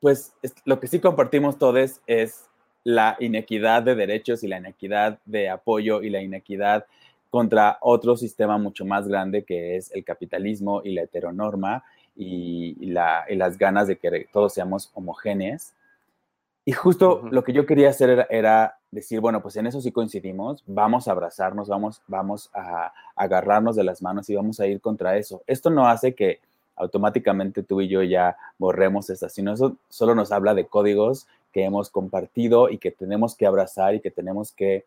pues 0.00 0.32
lo 0.64 0.78
que 0.80 0.86
sí 0.86 1.00
compartimos 1.00 1.58
todos 1.58 2.00
es 2.06 2.44
la 2.84 3.16
inequidad 3.18 3.82
de 3.82 3.94
derechos 3.94 4.44
y 4.44 4.48
la 4.48 4.58
inequidad 4.58 5.18
de 5.24 5.48
apoyo 5.48 6.02
y 6.02 6.10
la 6.10 6.20
inequidad 6.20 6.84
contra 7.30 7.78
otro 7.80 8.16
sistema 8.16 8.58
mucho 8.58 8.84
más 8.84 9.08
grande 9.08 9.44
que 9.44 9.76
es 9.76 9.90
el 9.92 10.04
capitalismo 10.04 10.82
y 10.84 10.92
la 10.92 11.02
heteronorma 11.02 11.82
y, 12.14 12.76
las 12.92 13.58
ganas 13.58 13.88
de 13.88 13.96
que 13.96 14.28
todos 14.32 14.54
seamos 14.54 14.90
homogéneos. 14.94 15.72
Y 16.66 16.72
justo 16.72 17.22
lo 17.30 17.44
que 17.44 17.52
yo 17.52 17.66
quería 17.66 17.90
hacer 17.90 18.26
era, 18.30 18.78
decir, 18.90 19.20
bueno, 19.20 19.42
pues 19.42 19.56
en 19.56 19.66
eso 19.66 19.80
sí 19.80 19.92
coincidimos, 19.92 20.62
vamos 20.66 21.08
a 21.08 21.10
abrazarnos, 21.12 21.68
vamos, 21.68 22.00
vamos 22.06 22.50
a 22.54 22.92
agarrarnos 23.16 23.76
de 23.76 23.84
las 23.84 24.00
manos 24.00 24.30
y 24.30 24.34
vamos 24.34 24.60
a 24.60 24.66
ir 24.66 24.80
contra 24.80 25.18
eso. 25.18 25.42
Esto 25.46 25.68
no 25.68 25.86
hace 25.86 26.14
que 26.14 26.40
automáticamente 26.76 27.62
tú 27.62 27.80
y 27.80 27.88
yo 27.88 28.02
ya 28.02 28.36
borremos 28.58 29.10
esta, 29.10 29.28
sino 29.28 29.52
eso 29.52 29.76
solo 29.88 30.14
nos 30.14 30.32
habla 30.32 30.54
de 30.54 30.66
códigos 30.66 31.26
que 31.52 31.64
hemos 31.64 31.90
compartido 31.90 32.70
y 32.70 32.78
que 32.78 32.90
tenemos 32.90 33.36
que 33.36 33.46
abrazar 33.46 33.94
y 33.94 34.00
que 34.00 34.10
tenemos 34.10 34.52
que, 34.52 34.84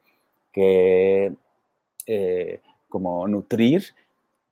eh, 2.05 2.62
como 2.89 3.27
nutrir 3.27 3.84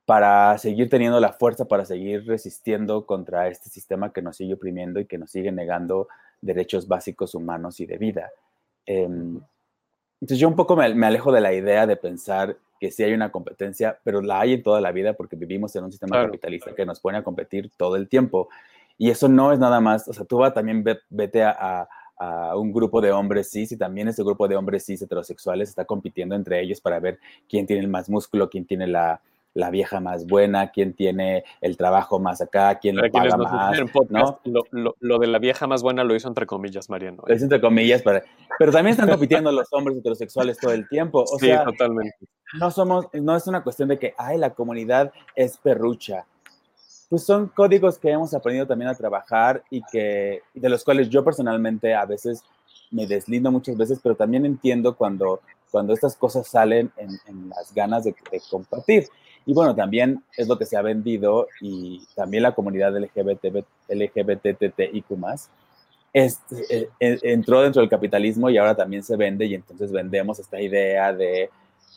para 0.04 0.56
seguir 0.58 0.88
teniendo 0.88 1.18
la 1.18 1.32
fuerza, 1.32 1.64
para 1.64 1.84
seguir 1.84 2.24
resistiendo 2.26 3.04
contra 3.04 3.48
este 3.48 3.68
sistema 3.68 4.12
que 4.12 4.22
nos 4.22 4.36
sigue 4.36 4.54
oprimiendo 4.54 5.00
y 5.00 5.06
que 5.06 5.18
nos 5.18 5.30
sigue 5.30 5.50
negando 5.50 6.08
derechos 6.40 6.86
básicos 6.88 7.34
humanos 7.34 7.80
y 7.80 7.86
de 7.86 7.98
vida. 7.98 8.30
Em, 8.84 9.40
entonces 10.20 10.38
yo 10.38 10.48
un 10.48 10.56
poco 10.56 10.76
me, 10.76 11.06
alejo 11.06 11.32
de 11.32 11.40
la 11.40 11.52
idea 11.52 11.86
de 11.86 11.96
pensar 11.96 12.56
que 12.80 12.90
sí 12.90 13.02
hay 13.02 13.12
una 13.12 13.30
competencia, 13.30 13.98
pero 14.04 14.20
la 14.20 14.40
hay 14.40 14.54
en 14.54 14.62
toda 14.62 14.80
la 14.80 14.92
vida 14.92 15.14
porque 15.14 15.36
vivimos 15.36 15.74
en 15.76 15.84
un 15.84 15.90
sistema 15.90 16.24
capitalista 16.24 16.74
que 16.74 16.86
nos 16.86 17.00
pone 17.00 17.18
a 17.18 17.22
competir 17.22 17.70
todo 17.76 17.96
el 17.96 18.08
tiempo. 18.08 18.48
Y 18.98 19.10
eso 19.10 19.28
no 19.28 19.52
es 19.52 19.58
nada 19.58 19.80
más, 19.80 20.08
o 20.08 20.12
sea, 20.12 20.24
tú 20.24 20.38
va 20.38 20.52
también 20.52 20.84
vete 21.10 21.42
a 21.42 21.88
a 22.18 22.56
un 22.56 22.72
grupo 22.72 23.00
de 23.00 23.12
hombres 23.12 23.50
cis 23.50 23.72
y 23.72 23.76
también 23.76 24.08
ese 24.08 24.22
grupo 24.22 24.48
de 24.48 24.56
hombres 24.56 24.84
cis 24.86 25.02
heterosexuales 25.02 25.68
está 25.68 25.84
compitiendo 25.84 26.34
entre 26.34 26.60
ellos 26.60 26.80
para 26.80 26.98
ver 26.98 27.18
quién 27.48 27.66
tiene 27.66 27.82
el 27.82 27.88
más 27.88 28.08
músculo, 28.08 28.48
quién 28.48 28.64
tiene 28.64 28.86
la, 28.86 29.20
la 29.56 29.70
vieja 29.70 30.00
más 30.00 30.26
buena, 30.26 30.70
quién 30.70 30.92
tiene 30.92 31.44
el 31.60 31.76
trabajo 31.76 32.18
más 32.18 32.40
acá, 32.40 32.78
quién 32.78 32.96
lo 32.96 33.10
paga 33.10 33.36
más. 33.36 33.78
¿no? 34.10 34.40
Lo, 34.44 34.94
lo, 35.00 35.18
de 35.18 35.26
la 35.26 35.38
vieja 35.38 35.66
más 35.66 35.82
buena 35.82 36.04
lo 36.04 36.14
hizo 36.14 36.28
entre 36.28 36.46
comillas, 36.46 36.90
Mariano. 36.90 37.22
Lo 37.26 37.34
hizo 37.34 37.44
entre 37.44 37.60
comillas, 37.60 38.02
pero, 38.02 38.20
pero 38.58 38.70
también 38.70 38.92
están 38.92 39.08
compitiendo 39.08 39.50
los 39.50 39.68
hombres 39.72 39.98
heterosexuales 39.98 40.58
todo 40.58 40.72
el 40.72 40.88
tiempo. 40.88 41.22
O 41.22 41.38
sí, 41.38 41.50
totalmente. 41.64 42.18
No 42.58 42.70
somos, 42.70 43.06
no 43.14 43.34
es 43.34 43.46
una 43.46 43.62
cuestión 43.62 43.88
de 43.88 43.98
que, 43.98 44.14
ay, 44.18 44.38
la 44.38 44.50
comunidad 44.50 45.12
es 45.34 45.56
perrucha 45.56 46.26
pues 47.08 47.22
son 47.22 47.48
códigos 47.48 47.98
que 47.98 48.10
hemos 48.10 48.34
aprendido 48.34 48.66
también 48.66 48.90
a 48.90 48.94
trabajar 48.94 49.62
y 49.70 49.80
que 49.92 50.42
de 50.54 50.68
los 50.68 50.82
cuales 50.82 51.08
yo 51.08 51.24
personalmente 51.24 51.94
a 51.94 52.04
veces 52.04 52.42
me 52.90 53.06
deslindo 53.06 53.50
muchas 53.50 53.76
veces, 53.76 54.00
pero 54.02 54.14
también 54.14 54.44
entiendo 54.44 54.96
cuando, 54.96 55.40
cuando 55.70 55.92
estas 55.92 56.16
cosas 56.16 56.46
salen 56.48 56.90
en, 56.96 57.48
las 57.48 57.72
ganas 57.74 58.04
de, 58.04 58.14
compartir. 58.50 59.08
Y 59.46 59.54
bueno, 59.54 59.74
también 59.76 60.22
es 60.36 60.48
lo 60.48 60.58
que 60.58 60.66
se 60.66 60.76
ha 60.76 60.82
vendido 60.82 61.46
y 61.60 62.04
también 62.16 62.42
la 62.42 62.54
comunidad 62.54 62.96
LGBT, 62.98 63.64
LGBTTIQ+, 63.88 65.04
este, 66.12 66.56
eh, 66.76 66.88
eh, 66.98 67.18
entró 67.22 67.62
dentro 67.62 67.80
del 67.80 67.88
capitalismo 67.88 68.50
y 68.50 68.58
ahora 68.58 68.74
también 68.74 69.04
se 69.04 69.16
vende 69.16 69.46
y 69.46 69.54
entonces 69.54 69.92
vendemos 69.92 70.38
esta 70.40 70.60
idea 70.60 71.12
de 71.12 71.48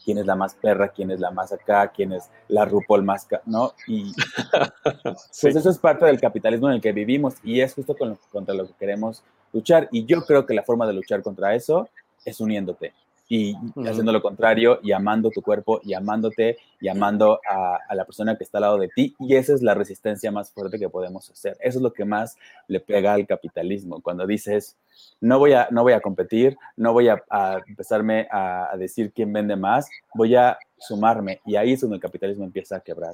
quién 0.05 0.19
es 0.19 0.27
la 0.27 0.35
más 0.35 0.53
perra, 0.55 0.89
quién 0.89 1.09
es 1.09 1.19
la 1.19 1.31
más 1.31 1.51
acá, 1.51 1.87
quién 1.87 2.13
es 2.13 2.29
la 2.49 2.65
RuPaul 2.65 3.03
más, 3.03 3.27
¿no? 3.45 3.73
Y 3.87 4.13
pues 5.41 5.55
eso 5.55 5.69
es 5.69 5.77
parte 5.79 6.05
del 6.05 6.19
capitalismo 6.19 6.67
en 6.67 6.75
el 6.75 6.81
que 6.81 6.91
vivimos 6.91 7.35
y 7.43 7.61
es 7.61 7.73
justo 7.73 7.95
contra 8.31 8.53
lo 8.53 8.67
que 8.67 8.73
queremos 8.73 9.23
luchar. 9.53 9.87
Y 9.91 10.05
yo 10.05 10.23
creo 10.23 10.45
que 10.45 10.53
la 10.53 10.63
forma 10.63 10.85
de 10.85 10.93
luchar 10.93 11.23
contra 11.23 11.55
eso 11.55 11.89
es 12.25 12.39
uniéndote 12.39 12.93
y 13.31 13.55
haciendo 13.87 14.11
lo 14.11 14.23
contrario 14.23 14.79
y 14.81 14.91
amando 14.91 15.29
tu 15.29 15.43
cuerpo 15.43 15.79
y 15.83 15.93
amándote 15.93 16.57
y 16.81 16.87
amando 16.87 17.39
a, 17.47 17.77
la 17.93 18.03
persona 18.03 18.35
que 18.35 18.43
está 18.43 18.57
al 18.57 18.63
lado 18.63 18.77
de 18.79 18.87
ti. 18.87 19.15
Y 19.19 19.35
esa 19.35 19.53
es 19.53 19.61
la 19.61 19.75
resistencia 19.75 20.31
más 20.31 20.51
fuerte 20.51 20.79
que 20.79 20.89
podemos 20.89 21.29
hacer. 21.29 21.55
Eso 21.59 21.77
es 21.77 21.83
lo 21.83 21.93
que 21.93 22.05
más 22.05 22.37
le 22.67 22.79
pega 22.79 23.13
al 23.13 23.27
capitalismo. 23.27 24.01
Cuando 24.01 24.25
dices, 24.25 24.77
no 25.21 25.37
voy 25.37 25.53
a, 25.53 25.67
no 25.69 25.83
voy 25.83 25.93
a 25.93 26.01
competir, 26.01 26.57
no 26.75 26.91
voy 26.91 27.07
a, 27.07 27.23
empezarme 27.67 28.27
a, 28.31 28.75
decir 28.79 29.11
quién 29.13 29.31
vende 29.31 29.55
más, 29.55 29.87
voy 30.15 30.35
a 30.35 30.57
sumarme. 30.79 31.39
Y 31.45 31.55
ahí 31.55 31.73
es 31.73 31.81
donde 31.81 31.97
el 31.97 32.01
capitalismo 32.01 32.45
empieza 32.45 32.77
a 32.77 32.79
quebrar. 32.79 33.13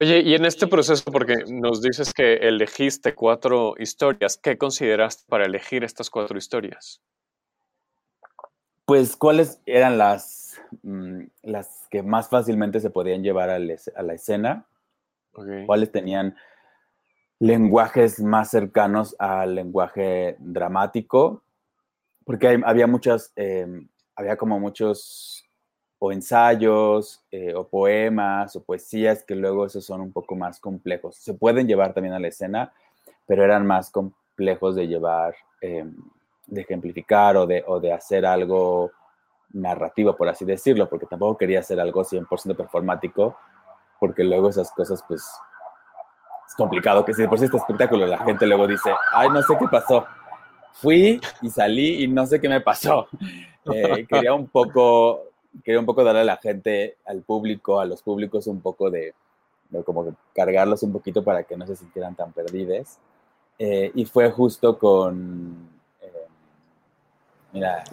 Oye, 0.00 0.20
y 0.20 0.34
en 0.34 0.44
este 0.44 0.68
proceso, 0.68 1.10
porque 1.10 1.34
nos 1.48 1.82
dices 1.82 2.12
que 2.14 2.34
elegiste 2.34 3.14
cuatro 3.14 3.74
historias, 3.78 4.36
¿qué 4.36 4.56
consideraste 4.56 5.24
para 5.28 5.46
elegir 5.46 5.82
estas 5.82 6.10
cuatro 6.10 6.38
historias? 6.38 7.00
Pues, 8.84 9.16
¿cuáles 9.16 9.60
eran 9.64 9.96
las, 9.96 10.60
mm, 10.82 11.22
las 11.42 11.86
que 11.90 12.02
más 12.02 12.28
fácilmente 12.28 12.80
se 12.80 12.90
podían 12.90 13.22
llevar 13.22 13.50
a, 13.50 13.58
la 13.58 14.12
escena? 14.14 14.66
¿Cuáles 15.66 15.90
tenían 15.90 16.36
lenguajes 17.38 18.20
más 18.20 18.50
cercanos 18.50 19.16
al 19.18 19.54
lenguaje 19.54 20.36
dramático? 20.38 21.42
Porque 22.24 22.60
había 22.64 22.86
muchas, 22.86 23.32
em, 23.36 23.88
había 24.14 24.36
como 24.36 24.60
muchos 24.60 25.44
o 25.98 26.10
ensayos 26.12 27.24
eh, 27.30 27.54
o 27.54 27.68
poemas 27.68 28.56
o 28.56 28.64
poesías 28.64 29.22
que 29.22 29.36
luego 29.36 29.66
esos 29.66 29.84
son 29.84 30.00
un 30.00 30.12
poco 30.12 30.34
más 30.34 30.58
complejos. 30.58 31.16
Se 31.16 31.34
pueden 31.34 31.68
llevar 31.68 31.94
también 31.94 32.14
a 32.14 32.18
la 32.18 32.28
escena, 32.28 32.72
pero 33.26 33.44
eran 33.44 33.64
más 33.66 33.90
complejos 33.90 34.74
de 34.74 34.88
llevar 34.88 35.34
em, 35.60 35.94
de 36.46 36.60
ejemplificar 36.62 37.36
o 37.36 37.46
de, 37.46 37.64
o 37.66 37.80
de 37.80 37.92
hacer 37.92 38.26
algo 38.26 38.90
narrativo, 39.52 40.16
por 40.16 40.28
así 40.28 40.44
decirlo, 40.44 40.88
porque 40.88 41.06
tampoco 41.06 41.38
quería 41.38 41.60
hacer 41.60 41.78
algo 41.80 42.04
100% 42.04 42.56
performático, 42.56 43.36
porque 44.00 44.24
luego 44.24 44.48
esas 44.48 44.70
cosas, 44.72 45.04
pues, 45.06 45.22
es 46.46 46.54
complicado, 46.54 47.04
que 47.04 47.14
si 47.14 47.26
por 47.26 47.38
si 47.38 47.44
este 47.46 47.56
espectáculo 47.56 48.06
la 48.06 48.18
gente 48.18 48.46
luego 48.46 48.66
dice, 48.66 48.90
ay, 49.12 49.28
no 49.28 49.42
sé 49.42 49.54
qué 49.58 49.66
pasó, 49.70 50.06
fui 50.72 51.20
y 51.40 51.50
salí 51.50 52.02
y 52.02 52.08
no 52.08 52.26
sé 52.26 52.40
qué 52.40 52.48
me 52.48 52.60
pasó. 52.60 53.08
Eh, 53.72 54.08
quería 54.08 54.34
un 54.34 54.48
poco, 54.48 55.22
quería 55.62 55.78
un 55.78 55.86
poco 55.86 56.02
darle 56.02 56.22
a 56.22 56.24
la 56.24 56.36
gente, 56.36 56.96
al 57.06 57.22
público, 57.22 57.78
a 57.78 57.84
los 57.84 58.02
públicos 58.02 58.48
un 58.48 58.60
poco 58.60 58.90
de, 58.90 59.14
como 59.84 60.16
cargarlos 60.34 60.82
un 60.82 60.90
poquito 60.90 61.22
para 61.22 61.44
que 61.44 61.56
no 61.56 61.64
se 61.64 61.76
sintieran 61.76 62.16
tan 62.16 62.32
perdidos. 62.32 62.98
Eh, 63.60 63.92
y 63.94 64.04
fue 64.04 64.32
justo 64.32 64.76
con 64.80 65.70
Mira, 67.52 67.84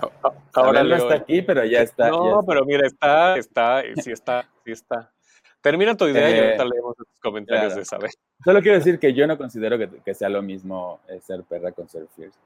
ahora 0.53 0.83
no 0.83 0.95
está 0.95 1.15
aquí, 1.15 1.41
pero 1.41 1.65
ya 1.65 1.81
está. 1.81 2.09
No, 2.09 2.43
pero 2.47 2.65
mira, 2.65 2.87
está, 2.87 3.37
está, 3.37 3.83
sí 4.01 4.11
está, 4.11 4.47
sí 4.63 4.71
está. 4.71 5.11
Termina 5.61 5.95
tu 5.97 6.07
idea 6.07 6.29
y 6.29 6.33
eh, 6.33 6.45
ahorita 6.45 6.65
leemos 6.65 6.95
tus 6.95 7.19
comentarios 7.21 7.75
de 7.75 7.83
saber. 7.83 8.11
Solo 8.43 8.61
quiero 8.61 8.77
decir 8.77 8.97
que 8.97 9.13
yo 9.13 9.27
no 9.27 9.37
considero 9.37 9.77
que, 9.77 10.13
sea 10.13 10.29
lo 10.29 10.41
mismo 10.41 11.01
eh, 11.09 11.19
ser 11.21 11.43
perra 11.43 11.73
con 11.73 11.89
ser 11.89 12.07
fierce. 12.15 12.39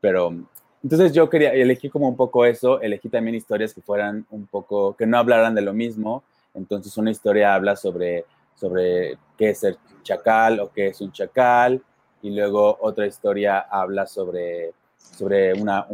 Pero 0.00 0.34
entonces 0.82 1.12
yo 1.12 1.30
quería, 1.30 1.52
elegí 1.52 1.88
como 1.88 2.08
un 2.08 2.16
poco 2.16 2.44
eso, 2.44 2.80
elegí 2.80 3.08
también 3.08 3.36
historias 3.36 3.72
que 3.72 3.80
fueran 3.80 4.26
un 4.30 4.46
poco, 4.46 4.96
que 4.96 5.06
no 5.06 5.18
hablaran 5.18 5.54
de 5.54 5.62
lo 5.62 5.72
mismo. 5.72 6.24
Entonces 6.54 6.96
una 6.96 7.12
historia 7.12 7.54
habla 7.54 7.76
sobre, 7.76 8.24
sobre 8.56 9.16
qué 9.36 9.50
es 9.50 9.60
ser 9.60 9.76
chacal 10.02 10.58
o 10.58 10.72
qué 10.72 10.88
es 10.88 11.00
un 11.00 11.12
chacal. 11.12 11.80
Y 12.22 12.34
luego 12.34 12.78
otra 12.80 13.06
historia 13.06 13.60
habla 13.60 14.06
sobre 14.06 14.72
sobre 15.16 15.52
una, 15.54 15.86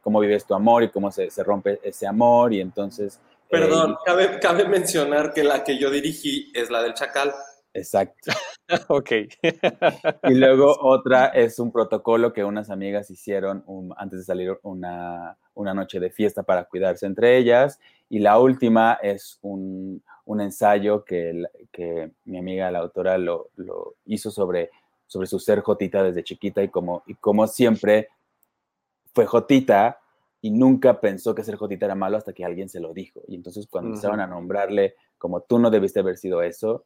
cómo 0.00 0.20
vives 0.20 0.44
tu 0.44 0.54
amor 0.54 0.82
y 0.82 0.90
cómo 0.90 1.10
se, 1.10 1.30
se 1.30 1.42
rompe 1.44 1.80
ese 1.82 2.06
amor 2.06 2.52
y 2.52 2.60
entonces... 2.60 3.20
Perdón, 3.48 3.96
cabe, 4.04 4.38
cabe, 4.40 4.66
mencionar 4.66 5.34
que 5.34 5.44
la 5.44 5.62
que 5.62 5.78
yo 5.78 5.90
dirigí 5.90 6.50
es 6.54 6.70
la 6.70 6.82
del 6.82 6.94
chacal. 6.94 7.32
Exacto. 7.74 8.32
ok. 8.88 9.10
y 10.24 10.34
luego 10.34 10.76
otra 10.80 11.26
es 11.26 11.58
un 11.58 11.72
protocolo 11.72 12.32
que 12.32 12.44
unas 12.44 12.70
amigas 12.70 13.10
hicieron 13.10 13.64
antes 13.96 14.20
de 14.20 14.24
salir 14.24 14.58
una, 14.62 15.36
una, 15.54 15.74
noche 15.74 16.00
de 16.00 16.10
fiesta 16.10 16.42
para 16.42 16.64
cuidarse 16.64 17.06
entre 17.06 17.38
ellas 17.38 17.78
Y 18.08 18.18
la 18.18 18.38
última 18.38 18.98
es 19.02 19.38
un, 19.42 20.02
un 20.24 20.40
ensayo 20.40 21.04
que, 21.04 21.44
que, 21.70 22.10
mi 22.24 22.38
amiga, 22.38 22.70
la 22.70 22.80
autora, 22.80 23.18
lo, 23.18 23.50
lo, 23.56 23.94
hizo 24.06 24.30
sobre, 24.30 24.70
sobre 25.06 25.26
su 25.26 25.38
ser 25.38 25.60
Jotita 25.60 26.02
desde 26.02 26.24
chiquita 26.24 26.62
y 26.62 26.68
como, 26.68 27.02
y 27.06 27.14
como 27.14 27.46
siempre 27.46 28.08
fue 29.14 29.26
Jotita 29.26 29.98
y 30.40 30.50
nunca 30.50 31.00
pensó 31.00 31.34
que 31.34 31.44
ser 31.44 31.56
Jotita 31.56 31.86
era 31.86 31.94
malo 31.94 32.16
hasta 32.16 32.32
que 32.32 32.44
alguien 32.44 32.68
se 32.68 32.80
lo 32.80 32.92
dijo. 32.92 33.22
Y 33.28 33.34
entonces 33.34 33.66
cuando 33.68 33.90
uh 33.90 33.92
-huh. 33.92 33.96
empezaron 33.96 34.20
a 34.20 34.26
nombrarle 34.26 34.96
como 35.18 35.42
tú 35.42 35.58
no 35.58 35.70
debiste 35.70 36.00
haber 36.00 36.16
sido 36.16 36.42
eso, 36.42 36.84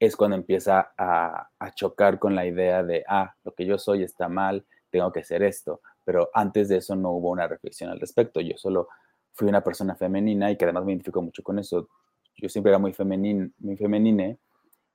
es 0.00 0.16
cuando 0.16 0.36
empieza 0.36 0.92
a, 0.96 1.48
a, 1.58 1.74
chocar 1.74 2.18
con 2.18 2.34
la 2.34 2.46
idea 2.46 2.82
de, 2.82 3.04
ah, 3.06 3.34
lo 3.44 3.52
que 3.52 3.66
yo 3.66 3.78
soy 3.78 4.02
está 4.02 4.28
mal, 4.28 4.64
tengo 4.90 5.12
que 5.12 5.22
ser 5.22 5.42
esto. 5.42 5.82
Pero 6.04 6.30
antes 6.32 6.68
de 6.68 6.78
eso 6.78 6.96
no 6.96 7.12
hubo 7.12 7.30
una 7.30 7.46
reflexión 7.46 7.90
al 7.90 8.00
respecto. 8.00 8.40
Yo 8.40 8.56
solo 8.56 8.88
fui 9.32 9.48
una 9.48 9.62
persona 9.62 9.94
femenina 9.94 10.50
y 10.50 10.56
que 10.56 10.64
además 10.64 10.84
me 10.84 10.92
identifico 10.92 11.22
mucho 11.22 11.42
con 11.42 11.58
eso. 11.58 11.88
Yo 12.36 12.48
siempre 12.48 12.70
era 12.70 12.78
muy, 12.78 12.92
femenin, 12.92 13.52
muy 13.58 13.76
femenine 13.76 14.38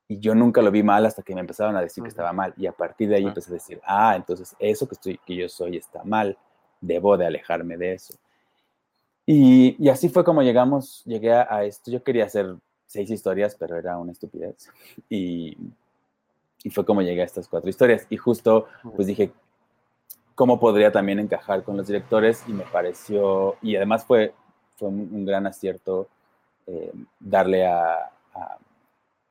y 0.07 0.19
yo 0.19 0.33
nunca 0.33 0.61
lo 0.61 0.71
vi 0.71 0.81
mal 0.81 1.05
hasta 1.05 1.21
que 1.21 1.35
me 1.35 1.41
empezaron 1.41 1.75
a 1.75 1.81
decir 1.81 2.01
uh 2.01 2.03
-huh. 2.03 2.07
que 2.07 2.09
estaba 2.09 2.33
mal. 2.33 2.53
Y 2.57 2.65
a 2.65 2.71
partir 2.71 3.09
de 3.09 3.15
ahí 3.15 3.23
uh 3.23 3.25
-huh. 3.25 3.29
empecé 3.29 3.51
a 3.51 3.53
decir, 3.53 3.79
ah, 3.83 4.15
entonces 4.15 4.55
eso 4.57 4.87
que, 4.87 4.95
estoy, 4.95 5.19
que 5.25 5.35
yo 5.35 5.47
soy 5.47 5.77
está 5.77 6.03
mal, 6.03 6.37
debo 6.81 7.17
de 7.17 7.25
alejarme 7.25 7.77
de 7.77 7.93
eso. 7.93 8.13
Y, 9.25 9.75
y 9.77 9.89
así 9.89 10.09
fue 10.09 10.23
como 10.23 10.41
llegamos, 10.41 11.03
llegué 11.05 11.33
a, 11.33 11.47
a 11.49 11.63
esto. 11.63 11.91
Yo 11.91 12.03
quería 12.03 12.25
hacer 12.25 12.55
seis 12.87 13.09
historias, 13.11 13.55
pero 13.55 13.77
era 13.77 13.97
una 13.97 14.11
estupidez. 14.11 14.69
Y, 15.09 15.55
y 16.63 16.69
fue 16.71 16.85
como 16.85 17.01
llegué 17.01 17.21
a 17.21 17.25
estas 17.25 17.47
cuatro 17.47 17.69
historias. 17.69 18.07
Y 18.09 18.17
justo, 18.17 18.65
pues 18.95 19.07
dije, 19.07 19.31
¿cómo 20.35 20.59
podría 20.59 20.91
también 20.91 21.19
encajar 21.19 21.63
con 21.63 21.77
los 21.77 21.87
directores? 21.87 22.43
Y 22.47 22.53
me 22.53 22.63
pareció, 22.63 23.57
y 23.61 23.75
además 23.75 24.05
fue, 24.05 24.33
fue 24.77 24.87
un, 24.87 25.09
un 25.11 25.25
gran 25.25 25.45
acierto 25.45 26.07
eh, 26.65 26.91
darle 27.19 27.67
a, 27.67 28.09
a, 28.33 28.57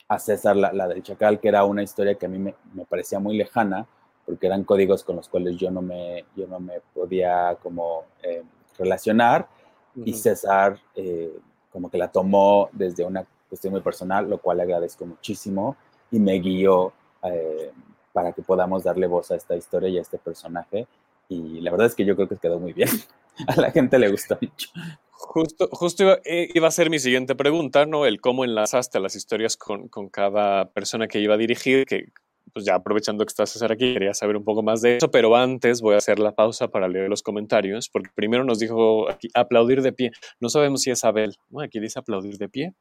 a 0.09 0.19
César 0.19 0.57
la, 0.57 0.73
la, 0.73 0.89
del 0.89 1.03
Chacal, 1.03 1.41
que 1.41 1.49
era 1.49 1.65
una 1.65 1.83
historia 1.83 2.15
que 2.15 2.27
a 2.27 2.29
mí 2.29 2.39
me, 2.39 2.55
me, 2.73 2.85
parecía 2.85 3.19
muy 3.19 3.37
lejana, 3.37 3.87
porque 4.29 4.47
eran 4.47 4.63
códigos 4.63 5.03
con 5.05 5.17
los 5.17 5.27
cuales 5.27 5.57
yo 5.57 5.71
no 5.71 5.81
me, 5.81 6.27
yo 6.37 6.47
no 6.47 6.61
me 6.61 6.83
podía 6.93 7.57
como 7.63 8.05
eh, 8.23 8.43
relacionar. 8.79 9.49
Uh 9.97 10.01
-huh. 10.01 10.09
Y 10.09 10.13
César 10.13 10.79
eh, 10.95 11.33
como 11.73 11.91
que 11.91 11.97
la 11.97 12.13
tomó 12.13 12.69
desde 12.73 13.07
una 13.07 13.27
cuestión 13.49 13.73
muy 13.73 13.81
personal, 13.81 14.29
lo 14.29 14.37
cual 14.37 14.59
le 14.59 14.65
agradezco 14.65 15.07
muchísimo 15.07 15.77
y 16.11 16.21
me 16.21 16.39
guió 16.41 16.93
eh, 17.23 17.73
para 18.13 18.33
que 18.33 18.43
podamos 18.43 18.85
darle 18.85 19.07
voz 19.07 19.31
a 19.31 19.37
esta 19.37 19.57
historia 19.57 19.89
y 19.89 19.97
a 19.97 20.03
este 20.03 20.19
personaje. 20.19 20.87
Y 21.31 21.63
la 21.63 21.71
verdad 21.71 21.87
es 21.87 21.95
que 21.95 22.05
yo 22.05 22.15
creo 22.15 22.29
que 22.29 22.37
quedó 22.37 22.59
muy 22.59 22.75
bien. 22.75 22.91
A 23.47 23.59
la 23.59 23.71
gente 23.71 23.99
le 23.99 24.11
gustó 24.11 24.37
mucho. 24.41 24.69
Justo, 25.11 25.69
justo 25.73 26.03
iba, 26.03 26.19
eh, 26.25 26.49
iba, 26.53 26.67
a 26.67 26.73
ser 26.73 26.91
mi 26.91 26.99
siguiente 26.99 27.37
pregunta, 27.37 27.87
¿no? 27.87 28.05
El 28.05 28.21
cómo 28.21 28.45
enlazaste 28.45 28.99
las 28.99 29.15
historias 29.15 29.57
con, 29.57 29.89
con, 29.89 30.09
cada 30.09 30.71
persona 30.73 31.07
que 31.07 31.21
iba 31.21 31.35
a 31.35 31.37
dirigir, 31.37 31.87
que 31.87 32.07
pues 32.53 32.65
ya 32.65 32.75
aprovechando 32.75 33.25
que 33.25 33.31
estás 33.31 33.51
César 33.51 33.73
aquí, 33.73 33.93
quería 33.93 34.15
saber 34.15 34.37
un 34.37 34.45
poco 34.45 34.63
más 34.63 34.83
de 34.83 34.97
eso, 34.97 35.11
pero 35.11 35.35
antes 35.37 35.81
voy 35.81 35.95
a 35.95 35.99
hacer 35.99 36.19
la 36.19 36.35
pausa 36.35 36.69
para 36.69 36.89
leer 36.89 37.09
los 37.09 37.23
comentarios, 37.23 37.89
porque 37.89 38.11
primero 38.15 38.45
nos 38.45 38.59
dijo 38.59 39.09
aquí, 39.11 39.29
aplaudir 39.35 39.83
de 39.83 39.93
pie. 39.93 40.11
No 40.41 40.49
sabemos 40.49 40.83
si 40.83 40.91
es 40.91 41.05
Abel. 41.05 41.37
Aquí 41.63 41.81
dice 41.81 41.99
aplaudir 41.99 42.39
de 42.39 42.49
pie. 42.49 42.75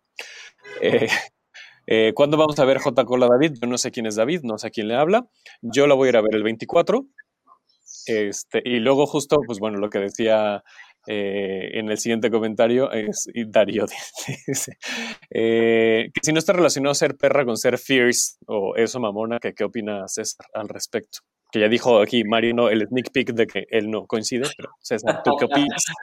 Eh, 0.81 1.07
eh, 1.87 2.11
¿Cuándo 2.13 2.37
vamos 2.37 2.59
a 2.59 2.65
ver 2.65 2.79
J. 2.79 3.05
Cola 3.05 3.27
David? 3.27 3.53
Yo 3.61 3.67
no 3.67 3.77
sé 3.77 3.91
quién 3.91 4.05
es 4.05 4.15
David, 4.15 4.41
no 4.43 4.57
sé 4.57 4.67
a 4.67 4.69
quién 4.69 4.87
le 4.87 4.95
habla. 4.95 5.27
Yo 5.61 5.87
la 5.87 5.95
voy 5.95 6.07
a 6.07 6.09
ir 6.09 6.17
a 6.17 6.21
ver 6.21 6.35
el 6.35 6.43
24. 6.43 7.05
Este, 8.07 8.61
y 8.63 8.79
luego 8.79 9.05
justo, 9.05 9.37
pues 9.45 9.59
bueno, 9.59 9.79
lo 9.79 9.89
que 9.89 9.99
decía 9.99 10.63
eh, 11.07 11.79
en 11.79 11.89
el 11.89 11.97
siguiente 11.97 12.29
comentario 12.29 12.91
es 12.91 13.29
Darío 13.47 13.85
eh, 15.31 16.09
que 16.13 16.19
si 16.21 16.33
no 16.33 16.39
está 16.39 16.51
relacionado 16.53 16.93
ser 16.93 17.15
perra 17.15 17.45
con 17.45 17.55
ser 17.57 17.77
fierce 17.77 18.35
o 18.45 18.75
eso 18.75 18.99
mamona, 18.99 19.39
que 19.39 19.53
qué 19.53 19.63
opina 19.63 20.07
César 20.07 20.45
al 20.53 20.67
respecto. 20.67 21.19
Que 21.49 21.61
ya 21.61 21.69
dijo 21.69 22.01
aquí 22.01 22.25
Mario 22.25 22.53
no, 22.53 22.69
el 22.69 22.85
sneak 22.87 23.11
peek 23.13 23.29
de 23.31 23.47
que 23.47 23.65
él 23.69 23.89
no 23.89 24.05
coincide, 24.05 24.47
pero 24.57 24.71
César, 24.81 25.21
¿tú 25.23 25.31
qué 25.39 25.45
opinas? 25.45 25.83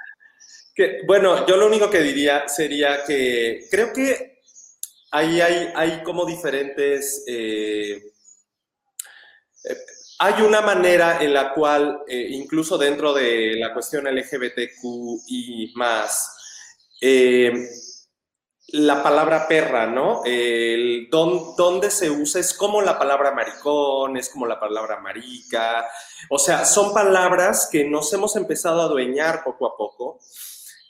Bueno, 1.07 1.47
yo 1.47 1.57
lo 1.57 1.69
único 1.69 1.89
que 1.89 2.01
diría 2.01 2.49
sería 2.49 3.05
que 3.07 3.61
creo 3.71 3.93
que 3.93 4.41
ahí 5.13 5.41
hay, 5.41 5.69
hay 5.73 6.03
como 6.03 6.27
diferentes 6.27 7.25
eh, 7.29 8.03
hay 10.19 10.43
una 10.43 10.61
manera 10.61 11.23
en 11.23 11.35
la 11.35 11.53
cual, 11.53 12.03
eh, 12.07 12.29
incluso 12.31 12.79
dentro 12.79 13.13
de 13.13 13.57
la 13.57 13.73
cuestión 13.73 14.07
LGBTQ 14.07 14.83
y 15.29 15.73
más, 15.75 16.37
eh, 17.01 17.53
la 18.69 19.03
palabra 19.03 19.47
perra, 19.47 19.87
¿no? 19.87 20.23
Don, 21.11 21.55
dónde 21.57 21.91
se 21.91 22.11
usa 22.11 22.41
es 22.41 22.55
como 22.55 22.81
la 22.83 22.99
palabra 22.99 23.33
maricón, 23.33 24.17
es 24.17 24.31
como 24.31 24.47
la 24.47 24.59
palabra 24.59 25.01
marica. 25.01 25.87
O 26.31 26.39
sea, 26.39 26.65
son 26.65 26.93
palabras 26.95 27.69
que 27.71 27.85
nos 27.85 28.13
hemos 28.13 28.37
empezado 28.37 28.81
a 28.81 28.85
adueñar 28.85 29.45
poco 29.45 29.67
a 29.67 29.77
poco, 29.77 30.19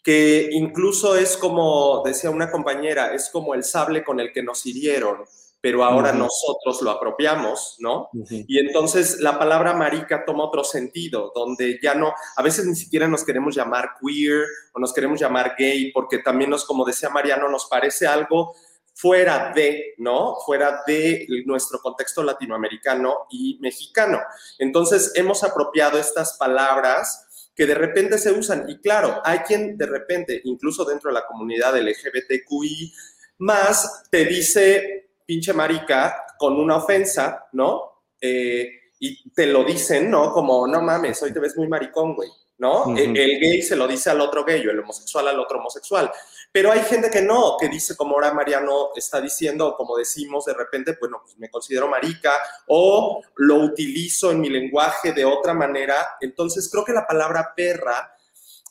que 0.02 0.48
incluso 0.52 1.16
es 1.16 1.36
como, 1.36 2.02
decía 2.04 2.30
una 2.30 2.50
compañera, 2.50 3.12
es 3.14 3.28
como 3.30 3.54
el 3.54 3.64
sable 3.64 4.04
con 4.04 4.20
el 4.20 4.32
que 4.32 4.42
nos 4.42 4.64
hirieron 4.66 5.24
pero 5.64 5.82
ahora 5.82 6.10
uh 6.10 6.16
-huh. 6.16 6.18
nosotros 6.18 6.82
lo 6.82 6.90
apropiamos, 6.90 7.76
¿no? 7.78 8.10
Uh 8.12 8.22
-huh. 8.22 8.44
Y 8.46 8.58
entonces 8.58 9.18
la 9.20 9.38
palabra 9.38 9.72
marica 9.72 10.22
toma 10.26 10.44
otro 10.44 10.62
sentido, 10.62 11.32
donde 11.34 11.78
ya 11.82 11.94
no, 11.94 12.12
a 12.36 12.42
veces 12.42 12.66
ni 12.66 12.76
siquiera 12.76 13.08
nos 13.08 13.24
queremos 13.24 13.56
llamar 13.56 13.92
queer 13.98 14.44
o 14.74 14.78
nos 14.78 14.92
queremos 14.92 15.18
llamar 15.18 15.54
gay, 15.56 15.90
porque 15.90 16.18
también 16.18 16.50
nos, 16.50 16.66
como 16.66 16.84
decía 16.84 17.08
Mariano, 17.08 17.48
nos 17.48 17.64
parece 17.64 18.06
algo 18.06 18.54
fuera 18.92 19.54
de, 19.54 19.94
¿no? 19.96 20.36
Fuera 20.44 20.82
de 20.86 21.26
nuestro 21.46 21.78
contexto 21.78 22.22
latinoamericano 22.22 23.26
y 23.30 23.58
mexicano. 23.62 24.20
Entonces 24.58 25.12
hemos 25.14 25.42
apropiado 25.44 25.98
estas 25.98 26.36
palabras 26.36 27.48
que 27.56 27.64
de 27.64 27.74
repente 27.74 28.18
se 28.18 28.32
usan. 28.32 28.68
Y 28.68 28.80
claro, 28.80 29.22
hay 29.24 29.38
quien 29.38 29.78
de 29.78 29.86
repente, 29.86 30.42
incluso 30.44 30.84
dentro 30.84 31.08
de 31.08 31.14
la 31.14 31.26
comunidad 31.26 31.74
LGBTQI, 31.74 32.92
más 33.38 34.04
te 34.10 34.26
dice 34.26 35.03
pinche 35.26 35.52
marica 35.52 36.24
con 36.38 36.58
una 36.58 36.76
ofensa, 36.76 37.46
¿no? 37.52 38.02
Eh, 38.20 38.68
y 39.00 39.30
te 39.30 39.46
lo 39.46 39.64
dicen, 39.64 40.10
¿no? 40.10 40.32
Como, 40.32 40.66
no 40.66 40.80
mames, 40.80 41.22
hoy 41.22 41.32
te 41.32 41.40
ves 41.40 41.56
muy 41.56 41.68
maricón, 41.68 42.14
güey, 42.14 42.30
¿no? 42.58 42.84
Uh 42.84 42.86
-huh. 42.92 42.98
el, 42.98 43.16
el, 43.16 43.40
gay 43.40 43.62
se 43.62 43.76
lo 43.76 43.86
dice 43.86 44.10
al 44.10 44.20
otro 44.20 44.44
gay 44.44 44.66
o 44.66 44.70
el 44.70 44.78
homosexual 44.78 45.28
al 45.28 45.40
otro 45.40 45.58
homosexual. 45.58 46.10
Pero 46.52 46.70
hay 46.70 46.80
gente 46.80 47.10
que 47.10 47.20
no, 47.20 47.56
que 47.58 47.68
dice, 47.68 47.96
como 47.96 48.14
ahora 48.14 48.32
Mariano 48.32 48.90
está 48.94 49.20
diciendo, 49.20 49.74
como 49.76 49.96
decimos 49.96 50.44
de 50.44 50.54
repente, 50.54 50.96
bueno, 51.00 51.20
pues 51.22 51.36
me 51.36 51.50
considero 51.50 51.88
marica 51.88 52.32
o 52.68 53.20
lo 53.36 53.56
utilizo 53.56 54.30
en 54.30 54.40
mi 54.40 54.48
lenguaje 54.48 55.12
de 55.12 55.24
otra 55.24 55.52
manera. 55.52 56.16
Entonces 56.20 56.70
creo 56.70 56.84
que 56.84 56.92
la 56.92 57.06
palabra 57.06 57.52
perra 57.56 58.14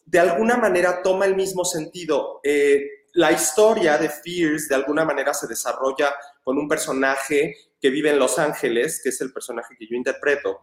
de 0.05 0.19
alguna 0.19 0.57
manera 0.57 1.01
toma 1.01 1.25
el 1.25 1.35
mismo 1.35 1.65
sentido. 1.65 2.39
Eh, 2.43 3.02
la 3.13 3.31
historia 3.31 3.97
de 3.97 4.09
Fierce 4.09 4.67
de 4.69 4.75
alguna 4.75 5.05
manera 5.05 5.33
se 5.33 5.47
desarrolla 5.47 6.13
con 6.43 6.57
un 6.57 6.67
personaje 6.67 7.55
que 7.79 7.89
vive 7.89 8.09
en 8.09 8.19
Los 8.19 8.39
Ángeles, 8.39 9.01
que 9.03 9.09
es 9.09 9.21
el 9.21 9.31
personaje 9.31 9.75
que 9.77 9.87
yo 9.87 9.95
interpreto. 9.95 10.61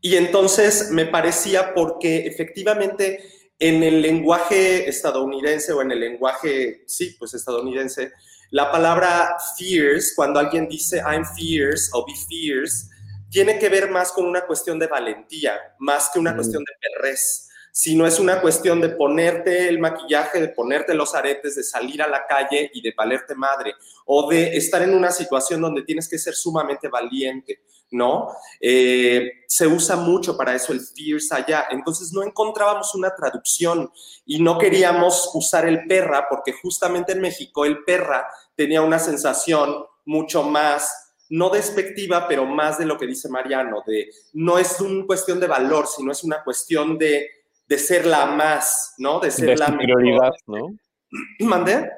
Y 0.00 0.16
entonces 0.16 0.90
me 0.90 1.06
parecía 1.06 1.74
porque 1.74 2.26
efectivamente 2.26 3.52
en 3.58 3.82
el 3.82 4.02
lenguaje 4.02 4.88
estadounidense 4.88 5.72
o 5.72 5.82
en 5.82 5.90
el 5.90 6.00
lenguaje, 6.00 6.84
sí, 6.86 7.16
pues 7.18 7.34
estadounidense, 7.34 8.12
la 8.50 8.70
palabra 8.70 9.36
fierce, 9.56 10.12
cuando 10.14 10.38
alguien 10.38 10.68
dice 10.68 10.98
I'm 10.98 11.24
fierce 11.24 11.90
o 11.92 12.06
be 12.06 12.12
fierce, 12.28 12.86
tiene 13.30 13.58
que 13.58 13.68
ver 13.68 13.90
más 13.90 14.12
con 14.12 14.26
una 14.26 14.46
cuestión 14.46 14.78
de 14.78 14.86
valentía, 14.86 15.58
más 15.78 16.10
que 16.12 16.18
una 16.18 16.32
mm. 16.32 16.36
cuestión 16.36 16.64
de 16.64 16.72
perrez 16.80 17.45
sino 17.76 18.06
es 18.06 18.18
una 18.18 18.40
cuestión 18.40 18.80
de 18.80 18.88
ponerte 18.88 19.68
el 19.68 19.78
maquillaje, 19.78 20.40
de 20.40 20.48
ponerte 20.48 20.94
los 20.94 21.14
aretes, 21.14 21.56
de 21.56 21.62
salir 21.62 22.00
a 22.00 22.08
la 22.08 22.26
calle 22.26 22.70
y 22.72 22.80
de 22.80 22.94
valerte 22.96 23.34
madre, 23.34 23.74
o 24.06 24.30
de 24.30 24.56
estar 24.56 24.80
en 24.80 24.94
una 24.94 25.10
situación 25.10 25.60
donde 25.60 25.82
tienes 25.82 26.08
que 26.08 26.16
ser 26.16 26.34
sumamente 26.34 26.88
valiente, 26.88 27.60
¿no? 27.90 28.28
Eh, 28.62 29.30
se 29.46 29.66
usa 29.66 29.96
mucho 29.96 30.38
para 30.38 30.54
eso 30.54 30.72
el 30.72 30.80
fierce 30.80 31.34
allá, 31.34 31.66
entonces 31.70 32.14
no 32.14 32.22
encontrábamos 32.22 32.94
una 32.94 33.14
traducción 33.14 33.92
y 34.24 34.42
no 34.42 34.56
queríamos 34.56 35.30
usar 35.34 35.68
el 35.68 35.86
perra 35.86 36.28
porque 36.30 36.54
justamente 36.54 37.12
en 37.12 37.20
México 37.20 37.66
el 37.66 37.84
perra 37.84 38.26
tenía 38.54 38.80
una 38.80 38.98
sensación 38.98 39.84
mucho 40.06 40.44
más 40.44 41.12
no 41.28 41.50
despectiva, 41.50 42.26
pero 42.26 42.46
más 42.46 42.78
de 42.78 42.86
lo 42.86 42.96
que 42.96 43.06
dice 43.06 43.28
Mariano, 43.28 43.82
de 43.86 44.10
no 44.32 44.58
es 44.58 44.80
una 44.80 45.04
cuestión 45.04 45.40
de 45.40 45.46
valor, 45.46 45.86
sino 45.88 46.10
es 46.10 46.24
una 46.24 46.42
cuestión 46.42 46.96
de 46.96 47.36
de 47.66 47.78
ser 47.78 48.06
la 48.06 48.26
más, 48.26 48.94
¿no? 48.98 49.20
De 49.20 49.30
ser 49.30 49.46
de 49.46 49.56
la 49.56 49.66
superioridad, 49.66 50.32
mejor. 50.46 50.70
¿no? 50.70 50.78
¿Mandé? 51.46 51.90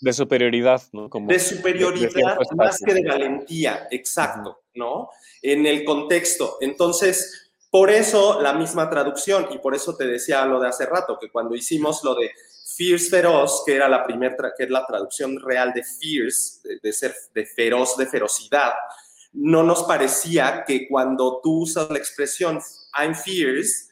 De 0.00 0.12
superioridad, 0.12 0.82
¿no? 0.92 1.08
Como 1.08 1.28
de 1.28 1.38
superioridad 1.38 2.38
de, 2.38 2.56
más 2.56 2.80
que 2.84 2.94
de 2.94 3.04
valentía, 3.06 3.86
exacto. 3.90 4.62
¿no? 4.74 5.10
En 5.40 5.64
el 5.66 5.84
contexto. 5.84 6.58
Entonces, 6.60 7.50
por 7.70 7.90
eso 7.90 8.40
la 8.40 8.52
misma 8.52 8.90
traducción, 8.90 9.48
y 9.50 9.58
por 9.58 9.74
eso 9.74 9.96
te 9.96 10.06
decía 10.06 10.44
lo 10.44 10.60
de 10.60 10.68
hace 10.68 10.86
rato, 10.86 11.18
que 11.20 11.30
cuando 11.30 11.54
hicimos 11.54 12.02
lo 12.02 12.14
de 12.14 12.30
Fierce 12.74 13.10
feroz, 13.10 13.64
que 13.66 13.76
era 13.76 13.88
la 13.88 14.02
primera, 14.02 14.54
que 14.56 14.64
es 14.64 14.70
la 14.70 14.86
traducción 14.86 15.38
real 15.40 15.72
de 15.74 15.84
fierce, 15.84 16.66
de, 16.66 16.78
de 16.82 16.92
ser 16.92 17.14
de 17.34 17.44
feroz, 17.44 17.98
de 17.98 18.06
ferocidad, 18.06 18.72
no 19.32 19.62
nos 19.62 19.82
parecía 19.84 20.64
que 20.66 20.88
cuando 20.88 21.40
tú 21.42 21.62
usas 21.62 21.90
la 21.90 21.98
expresión 21.98 22.60
I'm 22.98 23.14
fierce, 23.14 23.91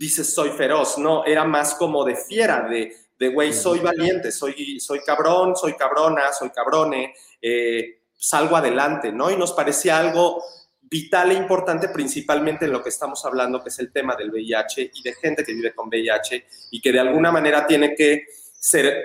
dices 0.00 0.32
soy 0.32 0.48
feroz, 0.48 0.96
no, 0.96 1.26
era 1.26 1.44
más 1.44 1.74
como 1.74 2.02
de 2.06 2.16
fiera, 2.16 2.62
de, 2.62 2.96
de 3.18 3.28
güey, 3.28 3.52
soy 3.52 3.80
valiente, 3.80 4.32
soy, 4.32 4.80
soy 4.80 5.00
cabrón, 5.00 5.54
soy 5.54 5.74
cabrona, 5.74 6.32
soy 6.32 6.48
cabrone, 6.48 7.14
eh, 7.42 8.00
salgo 8.16 8.56
adelante, 8.56 9.12
¿no? 9.12 9.30
Y 9.30 9.36
nos 9.36 9.52
parecía 9.52 9.98
algo 9.98 10.42
vital 10.80 11.32
e 11.32 11.34
importante 11.34 11.90
principalmente 11.90 12.64
en 12.64 12.72
lo 12.72 12.82
que 12.82 12.88
estamos 12.88 13.22
hablando, 13.26 13.62
que 13.62 13.68
es 13.68 13.78
el 13.78 13.92
tema 13.92 14.16
del 14.16 14.30
VIH 14.30 14.90
y 14.94 15.02
de 15.02 15.12
gente 15.12 15.44
que 15.44 15.52
vive 15.52 15.74
con 15.74 15.88
VIH 15.88 16.46
y 16.70 16.80
que 16.80 16.92
de 16.92 17.00
alguna 17.00 17.30
manera 17.30 17.66
tiene 17.66 17.94
que 17.94 18.24
ser 18.58 19.04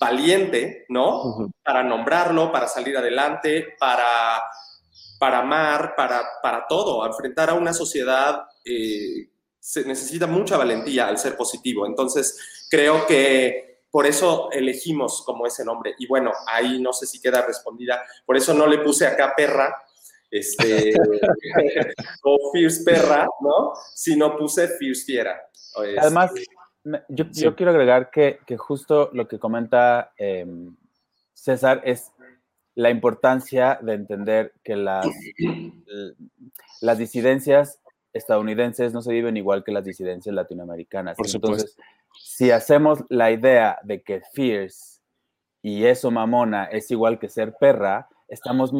valiente, 0.00 0.86
¿no? 0.88 1.52
Para 1.62 1.82
nombrarlo, 1.82 2.50
para 2.50 2.66
salir 2.66 2.96
adelante, 2.96 3.74
para 3.78 4.42
para 5.18 5.38
amar, 5.38 5.94
para, 5.96 6.22
para 6.42 6.66
todo. 6.66 7.06
Enfrentar 7.06 7.48
a 7.48 7.54
una 7.54 7.72
sociedad 7.72 8.46
eh, 8.64 9.28
se 9.64 9.82
necesita 9.82 10.26
mucha 10.26 10.58
valentía 10.58 11.08
al 11.08 11.16
ser 11.16 11.38
positivo. 11.38 11.86
Entonces, 11.86 12.66
creo 12.70 13.06
que 13.06 13.78
por 13.90 14.04
eso 14.04 14.50
elegimos 14.52 15.22
como 15.24 15.46
ese 15.46 15.64
nombre. 15.64 15.94
Y 15.98 16.06
bueno, 16.06 16.32
ahí 16.46 16.82
no 16.82 16.92
sé 16.92 17.06
si 17.06 17.18
queda 17.18 17.40
respondida. 17.46 18.02
Por 18.26 18.36
eso 18.36 18.52
no 18.52 18.66
le 18.66 18.80
puse 18.80 19.06
acá 19.06 19.32
perra, 19.34 19.74
este, 20.30 20.92
o 22.24 22.50
Fierce 22.52 22.84
perra, 22.84 23.26
¿no? 23.40 23.72
Sino 23.94 24.36
puse 24.36 24.68
Fierce 24.68 25.06
fiera. 25.06 25.40
Además, 25.98 26.32
yo, 27.08 27.24
yo, 27.32 27.56
quiero 27.56 27.70
agregar 27.70 28.10
que, 28.10 28.40
que, 28.46 28.58
justo 28.58 29.08
lo 29.14 29.26
que 29.26 29.38
comenta 29.38 30.12
em, 30.18 30.76
César 31.32 31.80
es 31.86 32.12
la 32.74 32.90
importancia 32.90 33.78
de 33.80 33.94
entender 33.94 34.52
que 34.62 34.76
las, 34.76 35.06
las 36.82 36.98
disidencias 36.98 37.80
estadounidenses 38.14 38.92
no 38.92 39.02
se 39.02 39.12
viven 39.12 39.36
igual 39.36 39.64
que 39.64 39.72
las 39.72 39.84
disidencias 39.84 40.34
latinoamericanas. 40.34 41.16
Por 41.16 41.26
Entonces, 41.26 41.76
si 42.22 42.50
hacemos 42.50 43.04
la 43.10 43.30
idea 43.30 43.78
de 43.82 44.02
que 44.02 44.22
fierce 44.32 45.00
y 45.60 45.84
eso 45.84 46.10
mamona 46.10 46.64
es 46.64 46.90
igual 46.90 47.18
que 47.18 47.28
ser 47.28 47.54
perra, 47.58 48.08
estamos, 48.28 48.72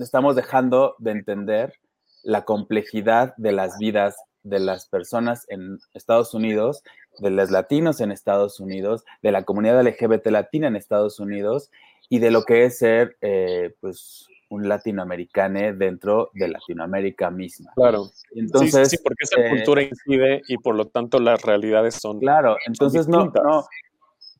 estamos 0.00 0.36
dejando 0.36 0.94
de 0.98 1.12
entender 1.12 1.74
la 2.22 2.44
complejidad 2.44 3.34
de 3.36 3.52
las 3.52 3.78
vidas 3.78 4.16
de 4.42 4.58
las 4.58 4.86
personas 4.86 5.46
en 5.48 5.78
Estados 5.94 6.34
Unidos, 6.34 6.82
de 7.18 7.30
los 7.30 7.50
latinos 7.50 8.00
en 8.00 8.10
Estados 8.10 8.60
Unidos, 8.60 9.04
de 9.22 9.32
la 9.32 9.44
comunidad 9.44 9.82
LGBT 9.82 10.26
latina 10.26 10.68
en 10.68 10.76
Estados 10.76 11.20
Unidos 11.20 11.70
y 12.08 12.18
de 12.18 12.30
lo 12.30 12.44
que 12.44 12.64
es 12.64 12.78
ser, 12.78 13.16
eh, 13.20 13.74
pues, 13.80 14.26
un 14.52 14.68
latinoamericano 14.68 15.72
dentro 15.74 16.30
de 16.34 16.48
Latinoamérica 16.48 17.30
misma. 17.30 17.72
Claro. 17.74 18.10
Entonces, 18.32 18.90
sí, 18.90 18.98
porque 19.02 19.24
esa 19.24 19.40
eh, 19.40 19.48
cultura 19.48 19.82
incide 19.82 20.42
y 20.46 20.58
por 20.58 20.74
lo 20.74 20.88
tanto 20.88 21.18
las 21.18 21.40
realidades 21.40 21.94
son. 21.94 22.20
Claro, 22.20 22.56
entonces 22.66 23.08
no, 23.08 23.24
no. 23.26 23.64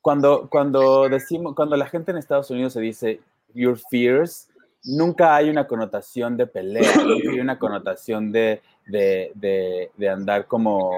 Cuando, 0.02 0.48
cuando 0.50 1.08
decimos, 1.08 1.54
cuando 1.54 1.76
la 1.76 1.86
gente 1.86 2.10
en 2.10 2.18
Estados 2.18 2.50
Unidos 2.50 2.74
se 2.74 2.80
dice 2.80 3.20
your 3.54 3.78
fears, 3.90 4.48
nunca 4.84 5.34
hay 5.34 5.48
una 5.48 5.66
connotación 5.66 6.36
de 6.36 6.46
pelea, 6.46 6.94
nunca 7.06 7.30
hay 7.30 7.40
una 7.40 7.58
connotación 7.58 8.32
de, 8.32 8.60
de, 8.86 9.32
de, 9.34 9.92
de 9.96 10.08
andar 10.10 10.46
como 10.46 10.92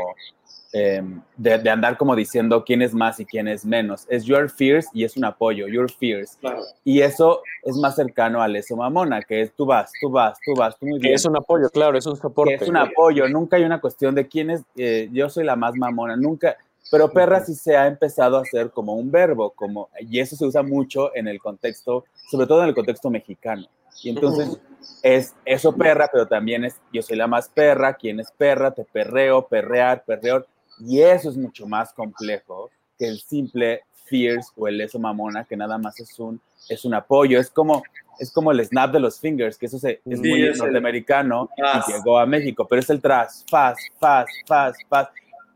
Em, 0.76 1.22
de, 1.36 1.70
andar 1.70 1.96
como 1.96 2.16
diciendo 2.16 2.64
quién 2.64 2.82
es 2.82 2.92
más 2.92 3.20
y 3.20 3.24
quién 3.24 3.46
es 3.46 3.64
menos. 3.64 4.06
Es 4.08 4.24
your 4.24 4.50
fears 4.50 4.88
y 4.92 5.04
es 5.04 5.16
un 5.16 5.24
apoyo, 5.24 5.68
your 5.68 5.88
fears. 5.88 6.36
Y 6.82 7.00
eso 7.00 7.42
es 7.62 7.76
más 7.76 7.94
cercano 7.94 8.42
al 8.42 8.56
eso 8.56 8.74
mamona, 8.74 9.22
que 9.22 9.42
es 9.42 9.52
tú 9.52 9.66
vas, 9.66 9.92
tú 10.00 10.10
vas, 10.10 10.36
tú 10.44 10.52
vas, 10.56 10.76
tú 10.76 10.86
muy 10.86 10.98
bien. 10.98 11.12
Que 11.12 11.14
es 11.14 11.24
un 11.26 11.36
apoyo, 11.36 11.70
claro, 11.70 11.96
es 11.96 12.04
un 12.06 12.16
soporte. 12.16 12.54
es 12.54 12.68
un 12.68 12.76
apoyo, 12.76 13.28
nunca 13.28 13.56
hay 13.56 13.62
una 13.62 13.80
cuestión 13.80 14.16
de 14.16 14.26
quién 14.26 14.50
es, 14.50 14.62
eh, 14.76 15.08
yo 15.12 15.30
soy 15.30 15.44
la 15.44 15.54
más 15.54 15.76
mamona, 15.76 16.16
nunca. 16.16 16.56
Pero 16.90 17.08
perra 17.08 17.44
sí 17.44 17.54
se 17.54 17.76
ha 17.76 17.86
empezado 17.86 18.36
a 18.36 18.42
hacer 18.42 18.72
como 18.72 18.94
un 18.94 19.12
verbo, 19.12 19.50
como, 19.50 19.90
y 20.00 20.18
eso 20.18 20.34
se 20.34 20.44
usa 20.44 20.64
mucho 20.64 21.14
en 21.14 21.28
el 21.28 21.38
contexto, 21.38 22.04
sobre 22.28 22.48
todo 22.48 22.62
en 22.62 22.70
el 22.70 22.74
contexto 22.74 23.10
mexicano. 23.10 23.68
Y 24.02 24.10
entonces 24.10 24.58
es 25.02 25.34
eso 25.44 25.72
perra, 25.72 26.08
pero 26.12 26.26
también 26.26 26.64
es 26.64 26.80
yo 26.92 27.00
soy 27.00 27.16
la 27.16 27.28
más 27.28 27.48
perra, 27.48 27.94
quién 27.94 28.18
es 28.18 28.32
perra, 28.32 28.72
te 28.72 28.84
perreo, 28.84 29.46
perrear, 29.46 30.04
perreor. 30.04 30.48
Y 30.80 31.00
eso 31.00 31.30
es 31.30 31.36
mucho 31.36 31.66
más 31.66 31.92
complejo 31.92 32.70
que 32.98 33.08
el 33.08 33.18
simple 33.18 33.82
fierce 34.04 34.50
o 34.56 34.68
el 34.68 34.80
eso 34.80 34.98
mamona, 34.98 35.44
que 35.44 35.56
nada 35.56 35.78
más 35.78 35.98
es 36.00 36.18
un, 36.18 36.40
es 36.68 36.84
un 36.84 36.94
apoyo. 36.94 37.38
Es 37.40 37.50
como, 37.50 37.82
es 38.18 38.30
como 38.30 38.52
el 38.52 38.64
snap 38.64 38.92
de 38.92 39.00
los 39.00 39.18
fingers, 39.18 39.58
que 39.58 39.66
eso 39.66 39.78
se, 39.78 40.00
es 40.04 40.20
muy 40.20 40.52
norteamericano 40.56 41.48
y 41.56 41.92
llegó 41.92 42.18
a 42.18 42.26
México, 42.26 42.66
pero 42.68 42.80
es 42.80 42.90
el 42.90 43.00
tras, 43.00 43.44
fast, 43.48 43.80
fast, 43.98 44.30
fast, 44.46 44.80
fast. 44.88 45.12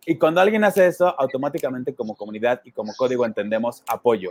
Y 0.07 0.17
cuando 0.17 0.41
alguien 0.41 0.65
hace 0.65 0.87
eso, 0.87 1.09
automáticamente 1.21 1.95
como 1.95 2.17
comunidad 2.17 2.63
y 2.65 2.73
como 2.73 2.95
código 2.95 3.27
entendemos 3.27 3.83
apoyo. 3.87 4.31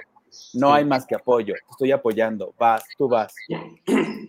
No 0.53 0.73
hay 0.73 0.83
más 0.83 1.05
que 1.05 1.15
apoyo. 1.15 1.53
Estoy 1.69 1.91
apoyando. 1.91 2.53
Vas, 2.57 2.83
tú 2.97 3.07
vas. 3.07 3.33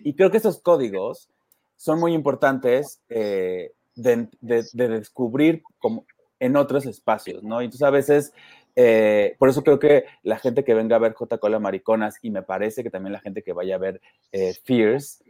Y 0.05 0.13
creo 0.15 0.31
que 0.31 0.37
esos 0.37 0.61
códigos 0.61 1.29
son 1.77 2.01
muy 2.01 2.13
importantes 2.13 3.01
eh, 3.09 3.73
de, 3.95 4.29
de, 4.41 4.65
de, 4.73 4.89
descubrir 4.89 5.63
como, 5.79 6.05
en 6.41 6.57
otros 6.57 6.87
espacios, 6.87 7.43
¿no? 7.43 7.61
Y 7.61 7.67
entonces 7.67 7.87
a 7.87 7.91
veces, 7.91 8.33
eh, 8.77 9.37
por 9.39 9.49
eso 9.49 9.63
creo 9.63 9.79
que 9.79 10.05
la 10.23 10.39
gente 10.39 10.65
que 10.65 10.75
venga 10.75 10.97
a 10.97 11.01
ver 11.01 11.15
J. 11.15 11.39
Cola 11.39 11.59
Mariconas, 11.59 12.19
y 12.23 12.31
me 12.31 12.43
parece 12.43 12.83
que 12.83 12.91
también 12.91 13.13
la 13.13 13.21
gente 13.21 13.43
que 13.43 13.53
vaya 13.53 13.77
a 13.77 13.79
ver 13.79 14.01
eh, 14.33 14.55
Fierce, 14.65 15.25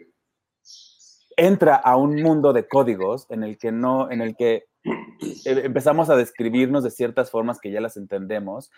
entra 1.36 1.76
a 1.76 1.96
un 1.96 2.20
mundo 2.20 2.52
de 2.52 2.66
códigos 2.66 3.26
en 3.30 3.42
el 3.42 3.58
que 3.58 3.72
no, 3.72 4.10
en 4.10 4.20
el 4.20 4.36
que 4.36 4.66
eh, 4.84 5.62
empezamos 5.64 6.10
a 6.10 6.16
describirnos 6.16 6.84
de 6.84 6.90
ciertas 6.90 7.30
formas 7.30 7.60
que 7.60 7.70
ya 7.70 7.80
las 7.80 7.96
entendemos 7.96 8.70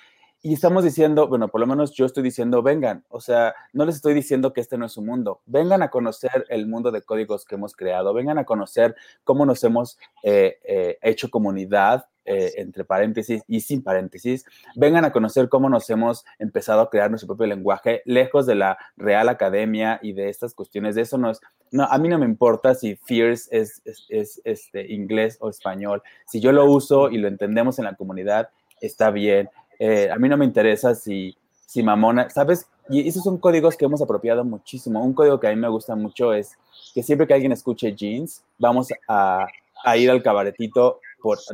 y 0.43 0.55
estamos 0.55 0.85
diciendo, 0.85 1.29
bueno, 1.29 1.49
por 1.49 1.61
lo 1.61 1.67
menos 1.67 1.93
yo 1.93 2.07
estoy 2.07 2.23
diciendo, 2.23 2.63
vengan, 2.63 3.05
o 3.11 3.21
sea, 3.21 3.55
no 3.75 3.85
les 3.85 3.97
estoy 3.97 4.15
diciendo 4.15 4.55
que 4.55 4.63
este 4.63 4.79
no 4.79 4.87
es 4.87 4.93
su 4.93 5.03
mundo, 5.03 5.43
vengan 5.45 5.83
a 5.83 5.91
conocer 5.91 6.47
el 6.49 6.67
mundo 6.67 6.91
de 6.91 7.03
códigos 7.03 7.45
que 7.45 7.57
hemos 7.57 7.77
creado, 7.77 8.15
vengan 8.15 8.39
a 8.39 8.45
conocer 8.47 8.97
cómo 9.23 9.45
nos 9.45 9.63
hemos 9.65 9.99
hecho 10.23 11.29
comunidad 11.29 12.07
eh, 12.27 12.53
entre 12.59 12.85
paréntesis 12.85 13.43
y 13.49 13.61
sin 13.61 13.83
paréntesis, 13.83 14.45
vengan 14.77 15.05
a 15.05 15.13
conocer 15.13 15.49
cómo 15.49 15.71
nos 15.71 15.89
hemos 15.89 16.25
empezado 16.39 16.83
a 16.83 16.91
crear 16.91 17.11
nuestro 17.11 17.27
propio 17.29 17.47
lenguaje, 17.47 18.03
lejos 18.05 18.47
de 18.47 18.55
la 18.55 18.79
Real 18.97 19.29
Academia 19.29 19.99
y 20.03 20.13
de 20.13 20.29
estas 20.29 20.55
cuestiones. 20.55 20.95
De 20.95 21.03
eso 21.03 21.17
no 21.17 21.31
es, 21.31 21.41
no, 21.71 21.85
a 21.85 21.99
mí 21.99 22.09
no 22.09 22.19
me 22.19 22.27
importa 22.27 22.75
si 22.75 22.97
fierce 22.97 23.49
es, 23.57 23.83
es, 24.09 24.41
este, 24.45 24.93
inglés 24.93 25.39
o 25.41 25.49
español. 25.49 26.03
Si 26.27 26.41
yo 26.41 26.53
lo 26.53 26.67
uso 26.67 27.11
y 27.11 27.19
lo 27.19 27.27
entendemos 27.27 27.79
en 27.79 27.87
la 27.87 27.95
comunidad, 27.95 28.51
está 28.81 29.11
bien. 29.11 29.49
Eh, 29.79 30.11
a 30.11 30.17
mí 30.17 30.29
no 30.29 30.37
me 30.37 30.45
interesa 30.45 30.95
si, 30.95 31.37
si 31.67 31.83
mamona, 31.83 32.29
¿sabes? 32.29 32.67
Y 32.89 33.09
esos 33.09 33.25
son 33.25 33.39
códigos 33.39 33.77
que 33.77 33.87
hemos 33.87 34.03
apropiado 34.03 34.45
muchísimo. 34.45 35.03
Un 35.03 35.15
código 35.15 35.41
que 35.41 35.47
a 35.47 35.51
mí 35.51 35.57
me 35.57 35.69
gusta 35.69 35.97
mucho 35.97 36.35
es 36.35 36.59
que 36.93 37.03
siempre 37.03 37.27
que 37.27 37.35
alguien 37.35 37.53
escuche 37.53 37.95
jeans, 37.95 38.43
vamos 38.59 38.89
a, 39.09 39.47
a 39.85 39.97
ir 39.97 40.11
al 40.11 40.23
cabaretito 40.23 41.01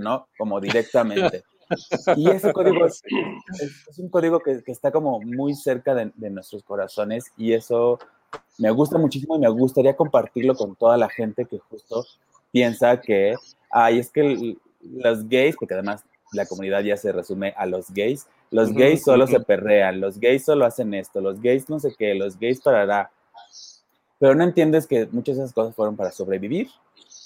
¿no? 0.01 0.29
Como 0.39 0.61
directamente. 0.61 1.45
Y 2.17 2.31
ese 2.31 2.53
código 2.53 2.87
es, 2.87 3.03
un 3.99 4.09
código 4.09 4.41
que, 4.41 4.63
está 4.67 4.93
como 4.93 5.21
muy 5.21 5.55
cerca 5.55 5.95
de, 5.95 6.31
nuestros 6.31 6.63
corazones 6.63 7.25
y 7.37 7.53
eso 7.53 7.99
me 8.59 8.71
gusta 8.71 8.99
muchísimo 8.99 9.37
y 9.37 9.41
me 9.41 9.49
gustaría 9.49 9.97
compartirlo 9.97 10.55
con 10.55 10.77
toda 10.77 10.97
la 10.97 11.09
gente 11.09 11.45
que 11.45 11.59
justo 11.59 12.05
piensa 12.53 13.01
que, 13.01 13.35
ay, 13.71 13.99
es 13.99 14.11
que 14.11 14.57
los 14.81 15.29
gays, 15.29 15.57
porque 15.57 15.75
además 15.75 16.05
la 16.33 16.47
comunidad 16.47 16.83
ya 16.83 16.97
se 16.97 17.13
resume 17.13 17.53
a 17.57 17.67
los 17.67 17.91
gays, 17.91 18.27
los 18.51 18.73
gays 18.73 19.03
solo 19.03 19.27
se 19.27 19.41
perrean, 19.41 20.01
los 20.01 20.19
gays 20.19 20.45
solo 20.45 20.65
hacen 20.65 20.95
esto, 20.95 21.21
los 21.21 21.41
gays 21.41 21.69
no 21.69 21.81
sé 21.81 21.95
qué, 21.99 22.15
los 22.15 22.39
gays 22.39 22.61
parará. 22.61 23.11
Pero 24.19 24.35
no 24.35 24.45
entiendes 24.45 24.87
que 24.87 25.07
muchas 25.11 25.37
de 25.37 25.43
esas 25.43 25.53
cosas 25.53 25.75
fueron 25.75 25.97
para 25.97 26.11
sobrevivir 26.11 26.69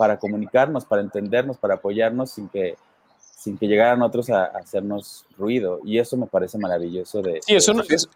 para 0.00 0.18
comunicarnos, 0.18 0.86
para 0.86 1.02
entendernos, 1.02 1.58
para 1.58 1.74
apoyarnos 1.74 2.30
sin 2.30 2.48
que, 2.48 2.74
sin 3.18 3.58
que 3.58 3.66
llegaran 3.66 4.00
otros 4.00 4.30
a, 4.30 4.44
hacernos 4.44 5.26
ruido. 5.36 5.80
Y 5.84 5.98
eso 5.98 6.16
me 6.16 6.26
parece 6.26 6.56
maravilloso 6.56 7.20
de... 7.20 7.40
Sí, 7.42 7.54
eso 7.54 7.74
es, 7.86 8.08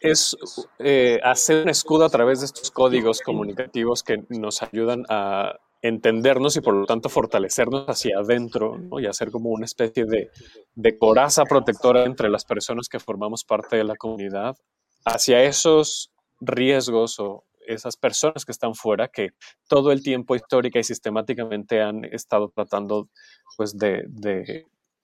es 0.00 0.36
eh, 0.78 1.20
hacer 1.22 1.64
un 1.64 1.68
escudo 1.68 2.06
a 2.06 2.08
través 2.08 2.40
de 2.40 2.46
estos 2.46 2.70
códigos 2.70 3.20
comunicativos 3.20 4.02
que 4.02 4.24
nos 4.30 4.62
ayudan 4.62 5.04
a 5.10 5.58
entendernos 5.82 6.56
y 6.56 6.62
por 6.62 6.72
lo 6.72 6.86
tanto 6.86 7.10
fortalecernos 7.10 7.84
hacia 7.86 8.20
adentro 8.20 8.80
y 8.98 9.04
hacer 9.04 9.30
como 9.30 9.50
una 9.50 9.66
especie 9.66 10.06
de, 10.06 10.30
de 10.74 10.96
coraza 10.96 11.44
protectora 11.44 12.06
entre 12.06 12.30
las 12.30 12.46
personas 12.46 12.88
que 12.88 12.98
formamos 12.98 13.44
parte 13.44 13.76
de 13.76 13.84
la 13.84 13.96
comunidad 13.96 14.56
hacia 15.04 15.42
esos 15.42 16.10
riesgos 16.40 17.20
o, 17.20 17.44
esas 17.66 17.96
personas 17.96 18.44
que 18.44 18.52
están 18.52 18.74
fuera, 18.74 19.08
que 19.08 19.30
todo 19.68 19.92
el 19.92 20.02
tiempo 20.02 20.36
histórica 20.36 20.78
y 20.78 20.84
sistemáticamente 20.84 21.80
han 21.80 22.04
estado 22.04 22.50
tratando 22.54 23.08
pues 23.56 23.76
de, 23.76 24.04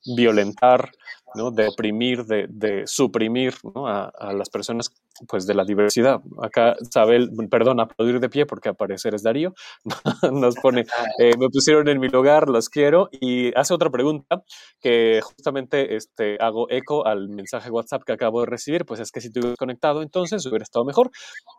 violentar, 0.04 0.90
¿no? 1.34 1.50
de 1.50 1.68
oprimir, 1.68 2.24
de, 2.24 2.46
de 2.48 2.86
suprimir 2.86 3.54
¿no? 3.74 3.86
a, 3.86 4.10
a, 4.18 4.32
las 4.32 4.48
personas 4.50 4.90
pues, 5.28 5.46
de 5.46 5.54
la 5.54 5.64
diversidad. 5.64 6.20
Acá 6.42 6.76
Isabel, 6.80 7.30
perdón, 7.50 7.80
aplaudir 7.80 8.20
de 8.20 8.28
pie 8.28 8.46
porque 8.46 8.68
aparecer 8.68 9.14
es 9.14 9.22
Darío, 9.22 9.54
nos 10.32 10.56
pone, 10.56 10.82
eh, 11.18 11.36
me 11.38 11.48
pusieron 11.48 11.88
en 11.88 12.00
mi 12.00 12.08
lugar, 12.08 12.48
los 12.48 12.68
quiero, 12.68 13.08
y 13.12 13.56
hace 13.56 13.74
otra 13.74 13.90
pregunta 13.90 14.42
que 14.80 15.20
justamente 15.22 15.96
este, 15.96 16.36
hago 16.40 16.70
eco 16.70 17.06
al 17.06 17.28
mensaje 17.28 17.70
WhatsApp 17.70 18.02
que 18.04 18.12
acabo 18.12 18.40
de 18.40 18.46
recibir, 18.46 18.84
pues 18.84 19.00
es 19.00 19.10
que 19.10 19.20
si 19.20 19.30
te 19.30 19.40
hubieras 19.40 19.58
conectado 19.58 20.02
entonces 20.02 20.44
hubiera 20.46 20.62
estado 20.62 20.84
mejor, 20.84 21.10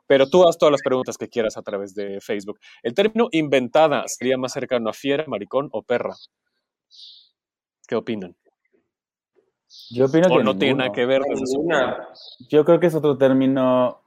pero 0.07 0.27
tú 0.27 0.47
haz 0.47 0.57
todas 0.57 0.71
las 0.71 0.81
preguntas 0.81 1.17
que 1.17 1.27
quieras 1.27 1.57
a 1.57 1.61
través 1.61 1.93
de 1.93 2.19
Facebook. 2.21 2.59
El 2.83 2.93
término 2.93 3.27
inventada 3.31 4.03
sería 4.07 4.37
más 4.37 4.53
cercano 4.53 4.89
a 4.89 4.93
fiera, 4.93 5.25
maricón 5.27 5.69
o 5.71 5.83
perra. 5.83 6.15
¿Qué 7.91 7.97
opinan? 7.97 8.33
Yo 9.89 10.05
opino 10.05 10.27
o 10.29 10.37
que 10.37 10.43
no 10.45 10.57
tiene 10.57 10.75
nada 10.75 10.93
que 10.93 11.05
ver. 11.05 11.23
Ninguna. 11.27 12.07
Yo 12.47 12.63
creo 12.63 12.79
que 12.79 12.87
es 12.87 12.95
otro 12.95 13.17
término, 13.17 14.01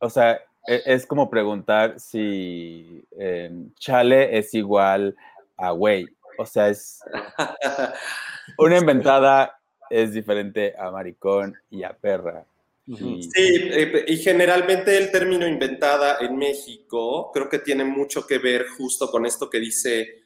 o 0.00 0.10
sea, 0.10 0.40
es, 0.66 0.82
es 0.84 1.06
como 1.06 1.30
preguntar 1.30 2.00
si 2.00 3.04
eh, 3.16 3.48
chale 3.78 4.36
es 4.36 4.52
igual 4.54 5.14
a 5.56 5.70
güey. 5.70 6.08
O 6.36 6.44
sea, 6.44 6.68
es 6.68 6.98
una 8.58 8.78
inventada 8.78 9.56
es 9.88 10.12
diferente 10.12 10.74
a 10.76 10.90
maricón 10.90 11.54
y 11.70 11.84
a 11.84 11.92
perra. 11.92 12.44
Sí, 12.88 13.30
eh, 13.36 14.04
y 14.08 14.16
generalmente 14.16 14.98
el 14.98 15.12
término 15.12 15.46
inventada 15.46 16.16
en 16.18 16.36
México 16.36 17.30
creo 17.32 17.48
que 17.48 17.60
tiene 17.60 17.84
mucho 17.84 18.26
que 18.26 18.38
ver 18.38 18.66
justo 18.76 19.12
con 19.12 19.26
esto 19.26 19.48
que 19.48 19.60
dice 19.60 20.24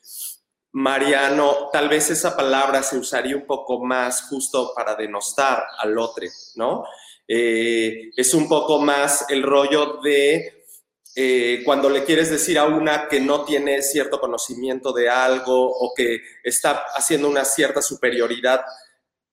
Mariano. 0.77 1.71
Tal 1.73 1.89
vez 1.89 2.11
esa 2.11 2.37
palabra 2.37 2.83
se 2.83 2.99
usaría 2.99 3.35
un 3.35 3.47
poco 3.47 3.83
más 3.83 4.29
justo 4.29 4.75
para 4.75 4.95
denostar 4.95 5.65
al 5.79 5.97
otro, 5.97 6.27
¿no? 6.57 6.85
Eh, 7.27 8.11
es 8.15 8.35
un 8.35 8.47
poco 8.47 8.79
más 8.79 9.25
el 9.31 9.43
rollo 9.43 10.01
de 10.03 10.67
eh, 11.15 11.63
cuando 11.65 11.89
le 11.89 12.05
quieres 12.05 12.29
decir 12.29 12.59
a 12.59 12.67
una 12.67 13.09
que 13.09 13.21
no 13.21 13.43
tiene 13.47 13.81
cierto 13.81 14.21
conocimiento 14.21 14.93
de 14.93 15.09
algo 15.09 15.67
o 15.67 15.95
que 15.95 16.21
está 16.45 16.85
haciendo 16.95 17.31
una 17.31 17.47
cierta 17.47 17.81
superioridad 17.81 18.61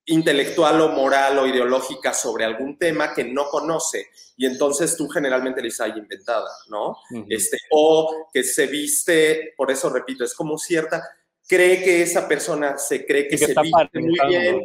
intelectual 0.06 0.80
o 0.80 0.88
moral 0.88 1.38
o 1.40 1.46
ideológica 1.46 2.14
sobre 2.14 2.46
algún 2.46 2.78
tema 2.78 3.12
que 3.12 3.24
no 3.24 3.50
conoce 3.50 4.06
y 4.38 4.46
entonces 4.46 4.96
tú 4.96 5.08
generalmente 5.08 5.60
le 5.60 5.66
dices 5.66 5.82
ay 5.82 5.92
inventada, 5.98 6.50
¿no? 6.68 6.96
Este, 7.28 7.58
o 7.70 8.28
que 8.32 8.42
se 8.42 8.66
viste, 8.66 9.52
por 9.58 9.70
eso 9.70 9.90
repito, 9.90 10.24
es 10.24 10.34
como 10.34 10.56
cierta, 10.56 11.02
cree 11.48 11.82
que 11.82 12.02
esa 12.02 12.26
persona 12.26 12.78
se 12.78 13.04
cree 13.06 13.28
que, 13.28 13.38
se 13.38 13.46
está 13.46 13.62
viste 13.62 14.00
muy 14.00 14.18
bien, 14.28 14.60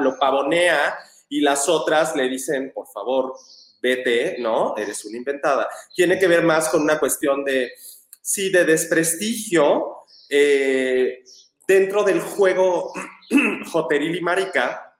lo 0.00 0.18
pavonea 0.18 0.98
y 1.28 1.40
las 1.40 1.68
otras 1.68 2.14
le 2.16 2.28
dicen, 2.28 2.72
por 2.74 2.86
favor, 2.88 3.34
vete, 3.80 4.36
¿no? 4.38 4.76
Eres 4.76 5.04
una 5.04 5.16
inventada. 5.16 5.68
Tiene 5.94 6.18
que 6.18 6.26
ver 6.26 6.42
más 6.42 6.68
con 6.68 6.82
una 6.82 6.98
cuestión 6.98 7.44
de, 7.44 7.72
sí, 8.22 8.50
de 8.50 8.64
desprestigio 8.64 10.04
eh, 10.28 11.22
dentro 11.66 12.02
del 12.02 12.20
juego 12.20 12.92
joteril 13.70 14.16
y 14.16 14.20
marica, 14.20 14.96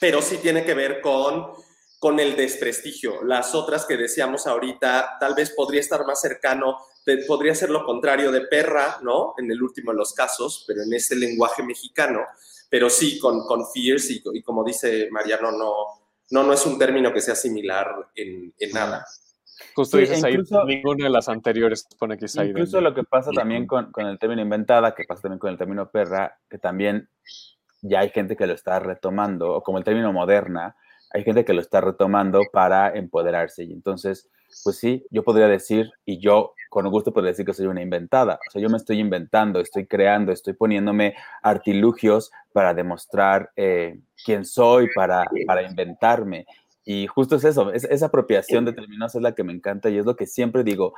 pero 0.00 0.22
sí 0.22 0.38
tiene 0.38 0.64
que 0.64 0.74
ver 0.74 1.00
con, 1.00 1.52
con 1.98 2.20
el 2.20 2.36
desprestigio. 2.36 3.22
Las 3.24 3.54
otras 3.54 3.86
que 3.86 3.96
decíamos 3.96 4.46
ahorita, 4.46 5.16
tal 5.18 5.34
vez 5.34 5.50
podría 5.50 5.80
estar 5.80 6.04
más 6.06 6.20
cercano, 6.20 6.76
de- 7.06 7.24
podría 7.26 7.54
ser 7.54 7.70
lo 7.70 7.84
contrario 7.84 8.30
de 8.30 8.42
perra, 8.42 8.98
¿no? 9.02 9.34
En 9.38 9.50
el 9.50 9.62
último 9.62 9.92
de 9.92 9.98
los 9.98 10.12
casos, 10.12 10.64
pero 10.66 10.82
en 10.82 10.92
este 10.92 11.16
lenguaje 11.16 11.62
mexicano, 11.62 12.20
pero 12.70 12.90
sí 12.90 13.18
con, 13.18 13.46
con 13.46 13.66
fierce 13.72 14.14
y, 14.14 14.22
y 14.34 14.42
como 14.42 14.64
dice 14.64 15.08
Mariano, 15.10 15.50
no, 15.52 15.72
no, 16.30 16.42
no 16.42 16.52
es 16.52 16.64
un 16.66 16.78
término 16.78 17.12
que 17.12 17.20
sea 17.20 17.34
similar 17.34 17.86
en, 18.14 18.52
en 18.58 18.72
nada. 18.72 19.06
Justo 19.74 19.96
Sí, 19.96 20.02
dices 20.02 20.24
ahí, 20.24 20.32
incluso- 20.32 20.64
ninguna 20.64 21.04
de 21.04 21.10
las 21.10 21.28
anteriores 21.28 21.86
pone 21.98 22.18
que 22.18 22.26
es 22.26 22.36
ahí. 22.36 22.48
Incluso 22.50 22.80
lo 22.80 22.92
que 22.94 23.04
pasa 23.04 23.30
también 23.32 23.66
con, 23.66 23.92
con 23.92 24.06
el 24.06 24.18
término 24.18 24.42
inventada, 24.42 24.94
que 24.94 25.04
pasa 25.04 25.22
también 25.22 25.38
con 25.38 25.50
el 25.50 25.56
término 25.58 25.90
perra, 25.90 26.38
que 26.50 26.58
también 26.58 27.08
ya 27.82 28.00
hay 28.00 28.10
gente 28.10 28.36
que 28.36 28.46
lo 28.46 28.52
está 28.54 28.78
retomando, 28.80 29.52
o 29.52 29.62
como 29.62 29.78
el 29.78 29.84
término 29.84 30.12
moderna, 30.12 30.74
hay 31.14 31.22
gente 31.24 31.44
que 31.44 31.54
lo 31.54 31.60
está 31.60 31.80
retomando 31.80 32.42
para 32.52 32.90
empoderarse. 32.94 33.64
Y 33.64 33.72
entonces, 33.72 34.28
pues 34.64 34.76
sí, 34.76 35.06
yo 35.10 35.22
podría 35.22 35.46
decir, 35.48 35.90
y 36.04 36.18
yo 36.18 36.52
con 36.68 36.90
gusto 36.90 37.12
podría 37.12 37.30
decir 37.30 37.46
que 37.46 37.54
soy 37.54 37.66
una 37.66 37.82
inventada. 37.82 38.40
O 38.48 38.50
sea, 38.50 38.60
yo 38.60 38.68
me 38.68 38.76
estoy 38.76 38.98
inventando, 38.98 39.60
estoy 39.60 39.86
creando, 39.86 40.32
estoy 40.32 40.54
poniéndome 40.54 41.14
artilugios 41.40 42.32
para 42.52 42.74
demostrar 42.74 43.50
eh, 43.56 44.00
quién 44.24 44.44
soy, 44.44 44.88
para, 44.94 45.24
para 45.46 45.62
inventarme. 45.62 46.46
Y 46.84 47.06
justo 47.06 47.36
es 47.36 47.44
eso, 47.44 47.72
es- 47.72 47.84
esa 47.84 48.06
apropiación 48.06 48.64
de 48.64 48.72
términos 48.72 49.14
es 49.14 49.22
la 49.22 49.34
que 49.34 49.44
me 49.44 49.52
encanta 49.52 49.88
y 49.88 49.98
es 49.98 50.04
lo 50.04 50.16
que 50.16 50.26
siempre 50.26 50.64
digo 50.64 50.94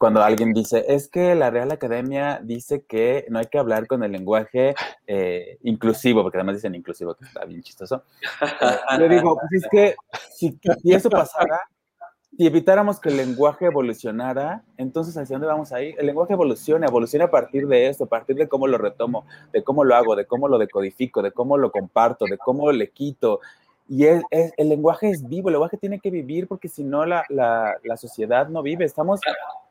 cuando 0.00 0.22
alguien 0.22 0.54
dice, 0.54 0.86
es 0.88 1.08
que 1.08 1.34
la 1.34 1.50
Real 1.50 1.70
Academia 1.72 2.40
dice 2.42 2.86
que 2.88 3.26
no 3.28 3.38
hay 3.38 3.48
que 3.48 3.58
hablar 3.58 3.86
con 3.86 4.02
el 4.02 4.12
lenguaje 4.12 4.74
eh, 5.06 5.58
inclusivo, 5.62 6.22
porque 6.22 6.38
además 6.38 6.54
dicen 6.54 6.74
inclusivo, 6.74 7.14
que 7.16 7.26
está 7.26 7.44
bien 7.44 7.62
chistoso. 7.62 8.04
Eh, 8.40 8.98
yo 8.98 9.08
digo, 9.10 9.36
pues 9.36 9.62
es 9.62 9.68
que 9.70 9.94
si, 10.32 10.58
si 10.82 10.94
eso 10.94 11.10
pasara, 11.10 11.60
si 12.34 12.46
evitáramos 12.46 12.98
que 12.98 13.10
el 13.10 13.18
lenguaje 13.18 13.66
evolucionara, 13.66 14.64
entonces 14.78 15.14
¿hacia 15.18 15.34
dónde 15.34 15.48
vamos 15.48 15.70
a 15.70 15.82
ir? 15.82 15.94
El 15.98 16.06
lenguaje 16.06 16.32
evoluciona, 16.32 16.86
evoluciona 16.86 17.26
a 17.26 17.30
partir 17.30 17.66
de 17.66 17.88
esto, 17.88 18.04
a 18.04 18.08
partir 18.08 18.36
de 18.36 18.48
cómo 18.48 18.66
lo 18.66 18.78
retomo, 18.78 19.26
de 19.52 19.62
cómo 19.62 19.84
lo 19.84 19.94
hago, 19.94 20.16
de 20.16 20.24
cómo 20.24 20.48
lo 20.48 20.56
decodifico, 20.56 21.20
de 21.20 21.32
cómo 21.32 21.58
lo 21.58 21.70
comparto, 21.70 22.24
de 22.24 22.38
cómo 22.38 22.72
le 22.72 22.88
quito. 22.88 23.40
Y 23.92 24.06
es, 24.06 24.22
es- 24.30 24.52
el 24.56 24.68
lenguaje 24.68 25.10
es 25.10 25.28
vivo, 25.28 25.48
el 25.48 25.54
lenguaje 25.54 25.76
tiene 25.76 25.98
que 25.98 26.10
vivir 26.12 26.46
porque 26.46 26.68
si 26.68 26.84
no 26.84 27.04
la, 27.04 27.24
la, 27.28 27.76
la 27.82 27.96
sociedad 27.96 28.46
no 28.48 28.62
vive. 28.62 28.84
Estamos, 28.84 29.18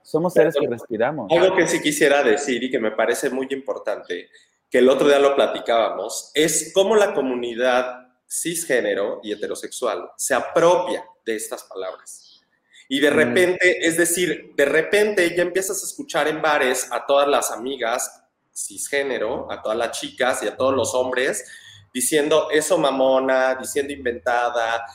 somos 0.04 0.34
seres 0.34 0.56
que 0.60 0.68
respiramos. 0.68 1.32
Algo 1.32 1.56
que 1.56 1.66
sí 1.68 1.82
quisiera 1.82 2.22
decir 2.22 2.62
y 2.62 2.70
que 2.70 2.80
me 2.80 2.92
parece 2.92 3.30
muy 3.30 3.48
importante, 3.52 4.28
que 4.70 4.80
el 4.80 4.90
otro 4.90 5.08
día 5.08 5.20
lo 5.20 5.36
platicábamos, 5.36 6.32
es 6.36 6.72
cómo 6.74 6.98
la 6.98 7.14
comunidad 7.14 8.10
cisgénero 8.30 9.22
y 9.24 9.32
heterosexual 9.32 10.10
se 10.18 10.36
apropia 10.36 11.06
de 11.26 11.36
estas 11.38 11.64
palabras. 11.64 12.42
Y 12.90 13.00
de 13.00 13.12
Mm. 13.12 13.14
repente, 13.16 13.88
es 13.88 13.96
decir, 13.98 14.52
de 14.56 14.66
repente 14.66 15.34
ya 15.34 15.44
empiezas 15.44 15.82
a 15.82 15.86
escuchar 15.86 16.28
en 16.28 16.42
bares 16.42 16.92
a 16.92 17.06
todas 17.06 17.28
las 17.28 17.52
amigas 17.52 18.22
cisgénero, 18.54 19.50
a 19.50 19.62
todas 19.62 19.78
las 19.78 19.98
chicas 19.98 20.44
y 20.44 20.48
a 20.48 20.58
todos 20.58 20.76
los 20.76 20.94
hombres 20.94 21.46
diciendo 21.94 22.50
eso 22.52 22.78
mamona, 22.78 23.56
diciendo 23.56 23.94
inventada, 23.94 24.86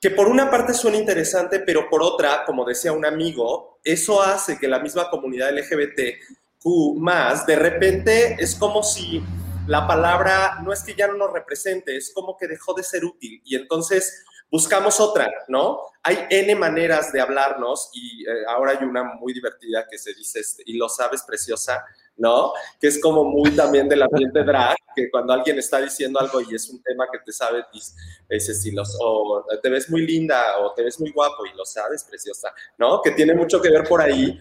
que 0.00 0.10
por 0.10 0.28
una 0.28 0.50
parte 0.50 0.74
suena 0.74 0.98
interesante, 0.98 1.60
pero 1.60 1.88
por 1.88 2.02
otra, 2.02 2.44
como 2.44 2.64
decía 2.64 2.92
un 2.92 3.06
amigo, 3.06 3.80
eso 3.82 4.22
hace 4.22 4.58
que 4.58 4.68
la 4.68 4.78
misma 4.78 5.08
comunidad 5.08 5.50
LGBTQ 5.50 6.96
más, 6.96 7.46
de 7.46 7.56
repente 7.56 8.36
es 8.38 8.54
como 8.54 8.82
si 8.82 9.22
la 9.66 9.86
palabra 9.86 10.60
no 10.62 10.72
es 10.72 10.82
que 10.82 10.94
ya 10.94 11.06
no 11.06 11.14
nos 11.14 11.32
represente, 11.32 11.96
es 11.96 12.12
como 12.12 12.36
que 12.36 12.48
dejó 12.48 12.74
de 12.74 12.82
ser 12.82 13.04
útil 13.04 13.40
y 13.44 13.56
entonces 13.56 14.24
buscamos 14.50 15.00
otra, 15.00 15.32
¿no? 15.48 15.80
Hay 16.02 16.26
N 16.30 16.54
maneras 16.54 17.12
de 17.12 17.20
hablarnos 17.20 17.90
y 17.92 18.22
eh, 18.28 18.44
ahora 18.48 18.72
hay 18.72 18.84
una 18.84 19.02
muy 19.02 19.32
divertida 19.32 19.86
que 19.90 19.98
se 19.98 20.14
dice, 20.14 20.40
este, 20.40 20.62
y 20.66 20.76
lo 20.76 20.88
sabes, 20.88 21.22
preciosa, 21.22 21.84
¿no? 22.16 22.52
Que 22.80 22.88
es 22.88 23.00
como 23.00 23.24
muy 23.24 23.50
también 23.50 23.88
del 23.88 24.02
ambiente 24.02 24.44
drag, 24.44 24.76
que 24.94 25.10
cuando 25.10 25.32
alguien 25.32 25.58
está 25.58 25.80
diciendo 25.80 26.20
algo 26.20 26.40
y 26.40 26.54
es 26.54 26.68
un 26.70 26.82
tema 26.82 27.06
que 27.10 27.18
te 27.18 27.32
sabes, 27.32 27.64
dices, 27.72 27.96
dices, 28.28 28.62
si 28.62 28.70
los, 28.70 28.96
o 29.00 29.44
te 29.62 29.68
ves 29.68 29.90
muy 29.90 30.06
linda 30.06 30.58
o 30.60 30.72
te 30.74 30.82
ves 30.82 31.00
muy 31.00 31.10
guapo 31.10 31.44
y 31.46 31.56
lo 31.56 31.64
sabes, 31.64 32.04
preciosa, 32.04 32.52
¿no? 32.78 33.00
Que 33.02 33.12
tiene 33.12 33.34
mucho 33.34 33.60
que 33.60 33.70
ver 33.70 33.84
por 33.84 34.00
ahí 34.00 34.38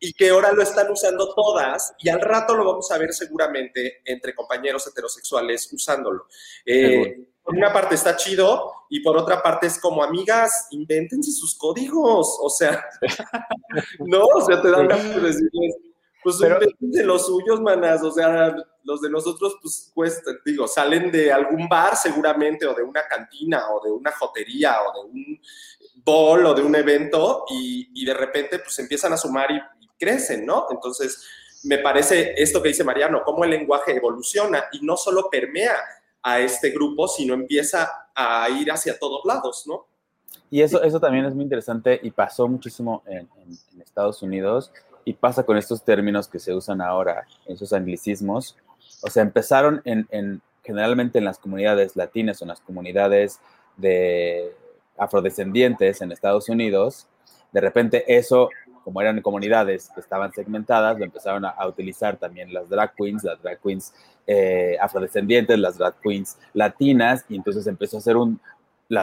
y 0.00 0.12
que 0.12 0.30
ahora 0.30 0.52
lo 0.52 0.62
están 0.62 0.90
usando 0.90 1.34
todas 1.34 1.94
y 1.98 2.08
al 2.08 2.20
rato 2.20 2.54
lo 2.54 2.64
vamos 2.64 2.90
a 2.90 2.98
ver 2.98 3.12
seguramente 3.12 4.02
entre 4.04 4.34
compañeros 4.34 4.86
heterosexuales 4.86 5.72
usándolo. 5.72 6.26
Eh, 6.66 7.26
por 7.42 7.54
una 7.54 7.72
parte 7.72 7.94
está 7.94 8.16
chido 8.16 8.72
y 8.90 9.00
por 9.00 9.16
otra 9.16 9.42
parte 9.42 9.66
es 9.66 9.78
como, 9.78 10.02
amigas, 10.02 10.68
invéntense 10.70 11.30
sus 11.32 11.54
códigos, 11.56 12.38
o 12.40 12.48
sea, 12.50 12.84
no, 14.00 14.24
o 14.24 14.40
sea, 14.40 14.60
te 14.60 14.70
dan 14.70 14.88
ganas 14.88 15.14
de 15.14 15.20
decirles, 15.20 15.76
pues 16.24 16.36
Pero- 16.40 16.56
invéntense 16.56 17.04
los 17.04 17.26
suyos, 17.26 17.60
manas, 17.60 18.02
o 18.02 18.10
sea, 18.10 18.56
los 18.82 19.00
de 19.00 19.10
nosotros, 19.10 19.56
pues, 19.62 19.90
cuesta, 19.94 20.30
digo, 20.44 20.66
salen 20.66 21.12
de 21.12 21.32
algún 21.32 21.68
bar 21.68 21.94
seguramente, 21.96 22.66
o 22.66 22.74
de 22.74 22.82
una 22.82 23.02
cantina, 23.08 23.70
o 23.70 23.84
de 23.84 23.92
una 23.92 24.10
jotería, 24.12 24.76
o 24.82 24.92
de 25.04 25.10
un 25.10 25.40
bol, 26.04 26.44
o 26.46 26.54
de 26.54 26.62
un 26.62 26.74
evento, 26.74 27.44
y, 27.50 27.90
y 27.94 28.04
de 28.04 28.14
repente, 28.14 28.58
pues, 28.58 28.78
empiezan 28.80 29.12
a 29.12 29.16
sumar 29.16 29.50
y, 29.52 29.56
y 29.84 29.88
crecen, 29.98 30.44
¿no? 30.44 30.66
Entonces, 30.70 31.24
me 31.64 31.78
parece 31.78 32.34
esto 32.36 32.60
que 32.62 32.68
dice 32.68 32.84
Mariano, 32.84 33.22
cómo 33.24 33.44
el 33.44 33.50
lenguaje 33.50 33.96
evoluciona 33.96 34.64
y 34.72 34.84
no 34.84 34.96
solo 34.96 35.28
permea 35.30 35.74
a 36.22 36.40
este 36.40 36.70
grupo, 36.70 37.06
sino 37.08 37.32
empieza 37.34 38.08
a 38.14 38.48
ir 38.50 38.70
hacia 38.70 38.98
todos 38.98 39.22
lados, 39.24 39.64
¿no? 39.66 39.86
Y 40.50 40.60
eso, 40.62 40.82
eso 40.82 41.00
también 41.00 41.24
es 41.24 41.34
muy 41.34 41.44
interesante 41.44 41.98
y 42.02 42.10
pasó 42.10 42.46
muchísimo 42.48 43.02
en, 43.06 43.28
en- 43.36 43.58
en 43.72 43.80
Estados 43.80 44.20
Unidos 44.22 44.70
y 45.04 45.12
pasa 45.12 45.44
con 45.44 45.56
estos 45.56 45.84
términos 45.84 46.28
que 46.28 46.38
se 46.38 46.54
usan 46.54 46.80
ahora, 46.80 47.26
esos 47.46 47.72
anglicismos. 47.72 48.56
O 49.02 49.10
sea, 49.10 49.22
empezaron 49.22 49.82
en, 49.84 50.06
en- 50.10 50.40
generalmente 50.62 51.18
en 51.18 51.24
las 51.24 51.38
comunidades 51.38 51.94
latinas 51.94 52.40
o 52.40 52.44
en 52.44 52.48
las 52.48 52.60
comunidades 52.60 53.40
de 53.76 54.52
afrodescendientes 54.96 56.00
en 56.00 56.12
Estados 56.12 56.48
Unidos, 56.48 57.06
de 57.52 57.60
repente 57.60 58.04
eso, 58.16 58.48
como 58.82 59.00
eran 59.00 59.20
comunidades 59.20 59.90
que 59.94 60.00
estaban 60.00 60.32
segmentadas, 60.32 60.98
lo 60.98 61.04
empezaron 61.04 61.44
a, 61.44 61.66
utilizar 61.66 62.16
también 62.16 62.52
las 62.52 62.68
drag 62.68 62.94
queens, 62.94 63.22
las 63.22 63.40
drag 63.42 63.60
queens 63.60 63.94
eh, 64.26 64.76
afrodescendientes, 64.80 65.58
las 65.58 65.78
drag 65.78 65.94
queens 66.00 66.36
latinas, 66.52 67.24
y 67.28 67.36
entonces 67.36 67.66
empezó 67.66 67.98
a 67.98 68.00
ser 68.00 68.16
un, 68.16 68.40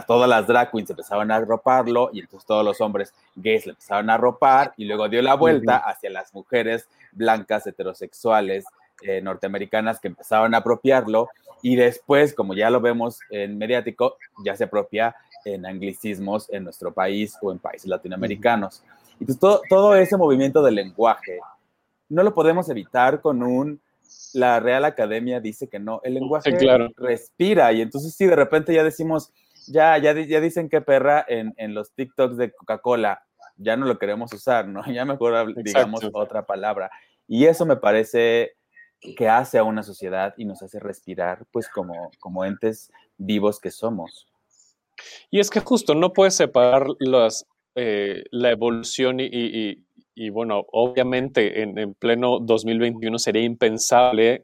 todas 0.07 0.29
las 0.29 0.47
drag 0.47 0.71
queens 0.71 0.89
empezaban 0.89 1.32
a 1.32 1.36
arroparlo 1.36 2.09
y 2.13 2.19
entonces 2.19 2.45
todos 2.45 2.63
los 2.63 2.79
hombres 2.82 3.13
gays 3.36 3.65
le 3.65 3.71
empezaron 3.71 4.09
a 4.09 4.15
arropar 4.15 4.73
y 4.77 4.86
luego 4.86 5.09
dio 5.09 5.21
la 5.21 5.36
vuelta 5.36 5.77
hacia 5.77 6.09
las 6.09 6.34
mujeres 6.34 6.88
blancas 7.11 7.67
heterosexuales 7.67 8.65
eh, 9.01 9.21
norteamericanas 9.21 9.99
que 9.99 10.07
empezaron 10.07 10.53
a 10.53 10.59
apropiarlo 10.59 11.29
y 11.63 11.75
después, 11.75 12.34
como 12.34 12.53
ya 12.53 12.69
lo 12.69 12.82
vemos 12.82 13.19
en 13.29 13.57
mediático, 13.57 14.17
ya 14.43 14.55
se 14.55 14.65
apropia 14.65 15.15
en 15.45 15.65
anglicismos 15.65 16.49
en 16.51 16.63
nuestro 16.63 16.93
país 16.93 17.38
o 17.41 17.51
en 17.51 17.59
países 17.59 17.88
latinoamericanos. 17.88 18.84
Entonces, 19.13 19.39
todo, 19.39 19.61
todo 19.69 19.95
ese 19.95 20.17
movimiento 20.17 20.63
del 20.63 20.75
lenguaje 20.75 21.39
no 22.09 22.23
lo 22.23 22.34
podemos 22.34 22.69
evitar 22.69 23.21
con 23.21 23.43
un 23.43 23.79
la 24.34 24.59
Real 24.59 24.86
Academia 24.86 25.39
dice 25.39 25.67
que 25.67 25.79
no, 25.79 26.01
el 26.03 26.13
lenguaje 26.13 26.55
respira 26.97 27.71
y 27.73 27.82
entonces 27.82 28.13
sí, 28.13 28.25
de 28.25 28.36
repente 28.36 28.73
ya 28.73 28.84
decimos, 28.84 29.32
ya, 29.68 29.97
ya, 29.97 30.14
ya 30.14 30.41
dicen 30.41 30.70
que 30.70 30.82
perra 30.82 31.26
en, 31.28 31.53
en 31.57 31.74
los 31.74 31.93
TikToks 31.93 32.38
de 32.38 32.51
Coca-Cola, 32.51 33.24
ya 33.57 33.78
no 33.78 33.86
lo 33.86 33.97
queremos 33.97 34.34
usar, 34.34 34.68
¿no? 34.68 34.82
Ya 34.93 35.05
mejor 35.05 35.53
digamos 35.64 36.01
otra 36.14 36.45
palabra. 36.45 36.89
Y 37.28 37.45
eso 37.45 37.66
me 37.66 37.78
parece 37.78 38.53
que 38.99 39.28
hace 39.30 39.57
a 39.57 39.64
una 39.64 39.84
sociedad 39.84 40.34
y 40.38 40.45
nos 40.45 40.62
hace 40.62 40.80
respirar, 40.80 41.45
pues 41.51 41.68
como, 41.68 42.12
como 42.20 42.45
entes 42.45 42.91
vivos 43.18 43.59
que 43.59 43.72
somos. 43.72 44.28
Y 45.32 45.39
es 45.39 45.49
que 45.49 45.59
justo 45.59 45.95
no 45.95 46.14
puedes 46.14 46.36
separar 46.36 46.88
las, 46.99 47.47
eh, 47.76 48.24
la 48.32 48.51
evolución 48.51 49.20
y, 49.20 49.30
y, 49.32 49.84
y, 50.14 50.30
bueno, 50.30 50.66
obviamente 50.72 51.64
en, 51.64 51.78
en, 51.80 51.93
pleno 51.95 52.39
2021 52.39 53.18
sería 53.18 53.41
impensable 53.41 54.43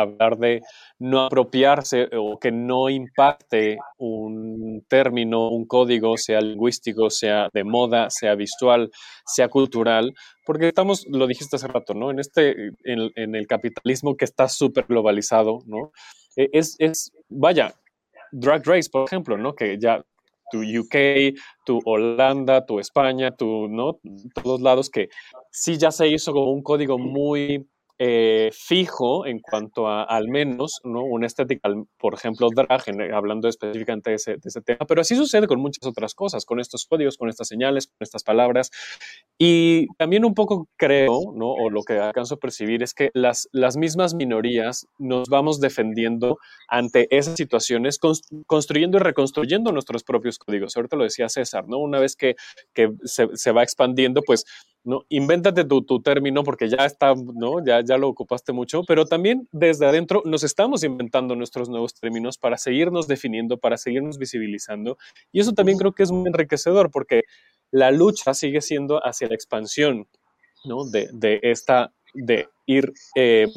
hablar 0.00 0.38
de 0.38 0.62
no 0.98 1.26
apropiarse 1.26 2.08
o 2.16 2.38
que 2.38 2.50
no 2.52 2.88
impacte 2.88 3.78
un 3.98 4.84
término, 4.88 5.48
un 5.48 5.66
código, 5.66 6.16
sea 6.16 6.40
lingüístico, 6.40 7.10
sea 7.10 7.48
de 7.52 7.64
moda, 7.64 8.10
sea 8.10 8.34
visual, 8.34 8.90
sea 9.26 9.48
cultural, 9.48 10.14
porque 10.44 10.68
estamos, 10.68 11.06
lo 11.08 11.26
dijiste 11.26 11.56
hace 11.56 11.68
rato, 11.68 11.94
¿no? 11.94 12.10
En 12.10 12.18
este, 12.18 12.72
en, 12.84 13.34
el 13.34 13.46
capitalismo 13.46 14.16
que 14.16 14.24
está 14.24 14.48
súper 14.48 14.86
globalizado, 14.86 15.60
¿no? 15.66 15.92
E, 16.36 16.48
es, 16.52 16.76
es, 16.78 17.12
vaya, 17.28 17.74
Drag 18.32 18.66
Race, 18.66 18.90
por 18.90 19.06
ejemplo, 19.06 19.36
¿no? 19.36 19.54
Que 19.54 19.78
ya 19.78 20.04
tu 20.50 20.60
UK, 20.60 21.36
tu 21.64 21.80
Holanda, 21.84 22.64
tu 22.66 22.78
España, 22.78 23.30
tu, 23.30 23.68
¿no? 23.68 23.98
Todos 24.42 24.60
lados 24.60 24.90
que 24.90 25.08
sí 25.50 25.78
ya 25.78 25.90
se 25.90 26.08
hizo 26.08 26.32
como 26.32 26.52
un 26.52 26.62
código 26.62 26.98
muy 26.98 27.66
eh, 27.98 28.50
fijo 28.52 29.24
en 29.24 29.38
cuanto 29.38 29.86
a 29.86 30.02
al 30.02 30.28
menos 30.28 30.80
¿no? 30.82 31.02
una 31.02 31.26
estética, 31.26 31.68
por 31.96 32.14
ejemplo, 32.14 32.48
drag, 32.54 32.82
hablando 33.12 33.48
específicamente 33.48 34.10
de 34.10 34.16
ese, 34.16 34.36
ese, 34.42 34.60
tema, 34.62 34.84
pero 34.88 35.00
así 35.00 35.14
sucede 35.14 35.46
con 35.46 35.60
muchas 35.60 35.86
otras 35.86 36.14
cosas, 36.14 36.44
con 36.44 36.58
estos 36.58 36.86
códigos, 36.86 37.16
con 37.16 37.28
estas 37.28 37.46
señales, 37.46 37.86
con 37.86 37.96
estas 38.00 38.24
palabras. 38.24 38.70
Y 39.38 39.86
también 39.96 40.24
un 40.24 40.34
poco 40.34 40.68
creo, 40.76 41.32
¿no? 41.34 41.50
o 41.52 41.70
lo 41.70 41.82
que 41.82 41.98
alcanzo 41.98 42.34
a 42.34 42.38
percibir, 42.38 42.82
es 42.82 42.94
que 42.94 43.10
las, 43.14 43.48
las 43.52 43.76
mismas 43.76 44.14
minorías 44.14 44.88
nos 44.98 45.28
vamos 45.28 45.60
defendiendo 45.60 46.38
ante 46.68 47.06
esas 47.16 47.36
situaciones, 47.36 48.00
construyendo 48.46 48.98
y 48.98 49.00
reconstruyendo 49.00 49.70
nuestros 49.70 50.02
propios 50.02 50.38
códigos. 50.38 50.76
Ahorita 50.76 50.96
lo 50.96 51.04
decía 51.04 51.28
César, 51.28 51.68
¿no? 51.68 51.78
Una 51.78 52.00
vez 52.00 52.16
que, 52.16 52.34
que 52.72 52.90
se, 53.04 53.28
se 53.36 53.52
va 53.52 53.62
expandiendo, 53.62 54.22
pues 54.22 54.44
¿no? 54.84 55.04
Invéntate 55.08 55.64
tu, 55.64 55.82
tu, 55.82 56.00
término 56.00 56.44
porque 56.44 56.68
ya 56.68 56.84
está, 56.84 57.14
¿no? 57.14 57.64
Ya, 57.64 57.82
ya 57.82 57.96
lo 57.96 58.08
ocupaste 58.08 58.52
mucho, 58.52 58.84
pero 58.84 59.06
también 59.06 59.48
desde 59.50 59.86
adentro 59.86 60.22
nos 60.24 60.44
estamos 60.44 60.84
inventando 60.84 61.34
nuestros 61.34 61.68
nuevos 61.68 61.94
términos 61.94 62.38
para 62.38 62.58
seguirnos 62.58 63.08
definiendo, 63.08 63.58
para 63.58 63.78
seguirnos 63.78 64.18
visibilizando. 64.18 64.98
Y 65.32 65.40
eso 65.40 65.52
también 65.52 65.78
creo 65.78 65.92
que 65.92 66.02
es 66.02 66.12
muy 66.12 66.28
enriquecedor 66.28 66.90
porque 66.90 67.22
la 67.70 67.90
lucha 67.90 68.34
sigue 68.34 68.60
siendo 68.60 69.04
hacia 69.04 69.28
la 69.28 69.34
expansión, 69.34 70.06
¿no? 70.64 70.84
De, 70.84 71.08
de 71.12 71.40
esta 71.42 71.92
de 72.14 72.48
ir 72.66 72.92
eh, 73.14 73.48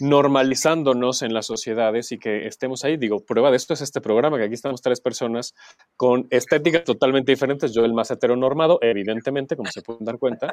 normalizándonos 0.00 1.22
en 1.22 1.32
las 1.32 1.46
sociedades 1.46 2.12
y 2.12 2.18
que 2.18 2.46
estemos 2.46 2.84
ahí. 2.84 2.96
Digo, 2.96 3.20
prueba 3.20 3.50
de 3.50 3.56
esto 3.56 3.74
es 3.74 3.80
este 3.80 4.00
programa, 4.00 4.38
que 4.38 4.44
aquí 4.44 4.54
estamos 4.54 4.82
tres 4.82 5.00
personas 5.00 5.54
con 5.96 6.26
estéticas 6.30 6.84
totalmente 6.84 7.32
diferentes. 7.32 7.72
Yo 7.72 7.84
el 7.84 7.94
más 7.94 8.10
heteronormado, 8.10 8.78
evidentemente, 8.82 9.56
como 9.56 9.70
se 9.70 9.82
pueden 9.82 10.04
dar 10.04 10.18
cuenta, 10.18 10.52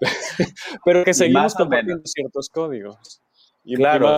pero 0.84 1.04
que 1.04 1.14
seguimos 1.14 1.54
compartiendo 1.54 2.02
ciertos 2.04 2.48
códigos. 2.48 3.20
Y 3.64 3.76
claro, 3.76 4.14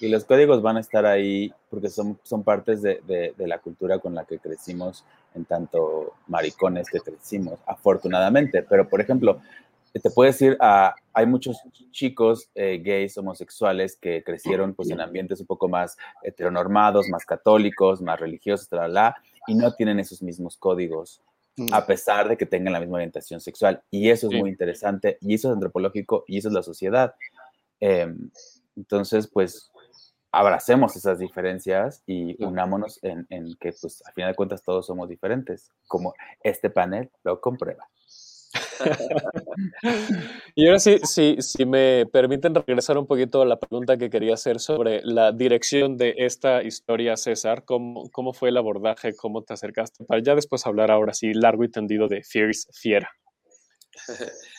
y, 0.00 0.08
los 0.08 0.24
códigos 0.24 0.62
van 0.62 0.78
a 0.78 0.80
estar 0.80 1.04
ahí 1.04 1.52
porque 1.68 1.90
son, 1.90 2.18
son 2.22 2.42
partes 2.42 2.80
de, 2.80 3.02
de, 3.06 3.34
de 3.36 3.46
la 3.46 3.58
cultura 3.58 3.98
con 3.98 4.14
la 4.14 4.24
que 4.24 4.38
crecimos, 4.38 5.04
en 5.34 5.44
tanto 5.44 6.14
maricones 6.26 6.88
que 6.88 7.00
crecimos, 7.00 7.58
afortunadamente. 7.66 8.62
Pero, 8.62 8.88
por 8.88 9.02
ejemplo, 9.02 9.42
te 9.98 10.10
puedo 10.10 10.30
decir, 10.30 10.56
ah, 10.60 10.94
hay 11.12 11.26
muchos 11.26 11.58
chicos 11.90 12.50
eh, 12.54 12.80
gays, 12.82 13.16
homosexuales 13.18 13.96
que 13.96 14.22
crecieron 14.22 14.74
pues, 14.74 14.90
en 14.90 15.00
ambientes 15.00 15.40
un 15.40 15.46
poco 15.46 15.68
más 15.68 15.96
heteronormados, 16.22 17.08
más 17.08 17.24
católicos, 17.24 18.02
más 18.02 18.20
religiosos, 18.20 18.68
y 19.46 19.54
no 19.54 19.74
tienen 19.74 19.98
esos 19.98 20.22
mismos 20.22 20.56
códigos, 20.56 21.22
mm. 21.56 21.72
a 21.72 21.86
pesar 21.86 22.28
de 22.28 22.36
que 22.36 22.46
tengan 22.46 22.72
la 22.72 22.80
misma 22.80 22.96
orientación 22.96 23.40
sexual. 23.40 23.82
Y 23.90 24.10
eso 24.10 24.28
es 24.30 24.38
muy 24.38 24.50
interesante, 24.50 25.18
y 25.20 25.34
eso 25.34 25.48
es 25.48 25.54
antropológico, 25.54 26.24
y 26.26 26.38
eso 26.38 26.48
es 26.48 26.54
la 26.54 26.62
sociedad. 26.62 27.14
Em, 27.80 28.30
entonces, 28.76 29.26
pues, 29.26 29.70
abracemos 30.30 30.94
esas 30.96 31.18
diferencias 31.18 32.02
y 32.06 32.42
unámonos 32.44 33.02
en, 33.02 33.26
en 33.30 33.56
que, 33.58 33.72
pues, 33.80 34.02
a 34.06 34.12
final 34.12 34.32
de 34.32 34.36
cuentas, 34.36 34.62
todos 34.62 34.86
somos 34.86 35.08
diferentes, 35.08 35.72
como 35.86 36.14
este 36.42 36.68
panel 36.68 37.10
lo 37.24 37.40
comprueba. 37.40 37.88
Y 40.54 40.66
ahora 40.66 40.78
sí, 40.78 40.98
sí, 41.02 41.36
si 41.40 41.64
me 41.64 42.06
permiten 42.06 42.54
regresar 42.54 42.98
un 42.98 43.06
poquito 43.06 43.42
a 43.42 43.46
la 43.46 43.58
pregunta 43.58 43.96
que 43.96 44.10
quería 44.10 44.34
hacer 44.34 44.60
sobre 44.60 45.00
la 45.02 45.32
dirección 45.32 45.96
de 45.96 46.14
esta 46.18 46.62
historia, 46.62 47.16
César, 47.16 47.64
¿cómo, 47.64 48.10
cómo 48.10 48.32
fue 48.32 48.50
el 48.50 48.56
abordaje, 48.56 49.14
cómo 49.14 49.42
te 49.42 49.54
acercaste? 49.54 50.04
Para 50.04 50.22
ya 50.22 50.34
después 50.34 50.66
hablar 50.66 50.90
ahora 50.90 51.14
sí 51.14 51.32
largo 51.34 51.64
y 51.64 51.70
tendido 51.70 52.08
de 52.08 52.22
Fierce 52.22 52.68
Fiera. 52.72 53.10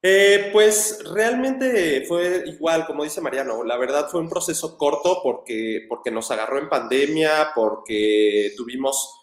Eh, 0.00 0.50
pues 0.52 1.00
realmente 1.12 2.04
fue 2.06 2.44
igual, 2.46 2.86
como 2.86 3.02
dice 3.02 3.20
Mariano, 3.20 3.64
la 3.64 3.76
verdad 3.76 4.08
fue 4.08 4.20
un 4.20 4.28
proceso 4.28 4.78
corto 4.78 5.20
porque, 5.24 5.86
porque 5.88 6.12
nos 6.12 6.30
agarró 6.30 6.60
en 6.60 6.68
pandemia, 6.68 7.48
porque 7.52 8.52
tuvimos 8.56 9.17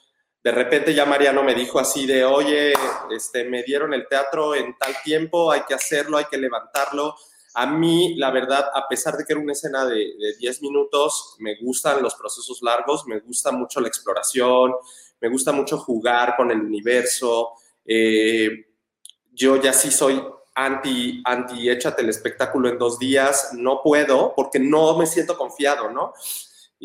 de 0.46 0.52
repente 0.52 0.94
ya 0.94 1.08
Mariano 1.08 1.42
me 1.42 1.56
dijo 1.56 1.80
así 1.80 2.06
de, 2.06 2.24
oye, 2.24 2.72
este, 3.10 3.46
me 3.46 3.64
dieron 3.64 3.96
el 3.96 4.08
teatro 4.08 4.54
en 4.54 4.78
tal 4.78 4.94
tiempo, 5.04 5.52
hay 5.52 5.62
que 5.68 5.74
hacerlo, 5.74 6.20
hay 6.20 6.26
que 6.26 6.38
levantarlo. 6.38 7.16
A 7.56 7.66
mí, 7.66 8.14
la 8.16 8.30
verdad, 8.30 8.70
a 8.76 8.88
pesar 8.88 9.18
de 9.18 9.26
que 9.26 9.34
era 9.34 9.42
una 9.42 9.54
escena 9.54 9.86
de, 9.86 10.14
10 10.38 10.62
minutos, 10.62 11.36
me 11.40 11.56
gustan 11.56 12.00
los 12.04 12.14
procesos 12.14 12.62
largos, 12.62 13.08
me 13.08 13.22
gusta 13.22 13.52
mucho 13.52 13.82
la 13.82 13.88
exploración, 13.88 14.76
me 15.20 15.30
gusta 15.30 15.52
mucho 15.52 15.80
jugar 15.80 16.36
con 16.38 16.52
el 16.52 16.62
universo. 16.62 17.54
Eh, 17.84 18.68
yo 19.34 19.60
ya 19.60 19.74
sí 19.74 19.90
soy 19.90 20.24
anti, 20.54 21.24
anti, 21.26 21.72
échate 21.72 22.04
el 22.04 22.10
espectáculo 22.10 22.70
en 22.70 22.78
dos 22.78 23.00
días, 23.00 23.50
no 23.54 23.82
puedo 23.82 24.36
porque 24.36 24.60
no 24.60 24.96
me 24.96 25.08
siento 25.08 25.36
confiado, 25.36 25.90
¿no? 25.90 26.14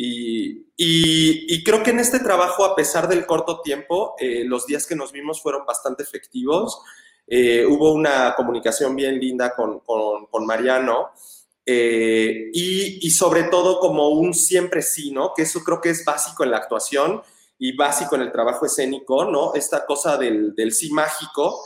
Y, 0.02 1.62
creo 1.62 1.82
que 1.82 1.90
en 1.90 1.98
este 1.98 2.20
trabajo, 2.20 2.64
a 2.64 2.74
pesar 2.74 3.06
del 3.06 3.26
corto 3.26 3.60
tiempo, 3.60 4.14
eh, 4.18 4.44
los 4.44 4.66
días 4.66 4.86
que 4.86 4.96
nos 4.96 5.12
vimos 5.12 5.42
fueron 5.42 5.66
bastante 5.66 6.02
efectivos. 6.02 6.80
Eh, 7.26 7.66
hubo 7.66 7.92
una 7.92 8.34
comunicación 8.34 8.96
bien 8.96 9.20
linda 9.20 9.54
con, 9.54 10.46
Mariano 10.46 11.10
eh, 11.66 12.50
y, 12.52 13.10
sobre 13.10 13.44
todo 13.44 13.78
como 13.78 14.08
un 14.08 14.32
siempre 14.32 14.80
sí, 14.80 15.10
¿no? 15.10 15.34
Que 15.34 15.42
eso 15.42 15.62
creo 15.62 15.80
que 15.82 15.90
es 15.90 16.02
básico 16.04 16.44
en 16.44 16.52
la 16.52 16.56
actuación 16.56 17.22
y 17.58 17.76
básico 17.76 18.16
en 18.16 18.22
el 18.22 18.32
trabajo 18.32 18.64
escénico, 18.64 19.26
¿no? 19.26 19.54
Esta 19.54 19.84
cosa 19.84 20.16
del, 20.16 20.54
sí 20.72 20.90
mágico. 20.92 21.60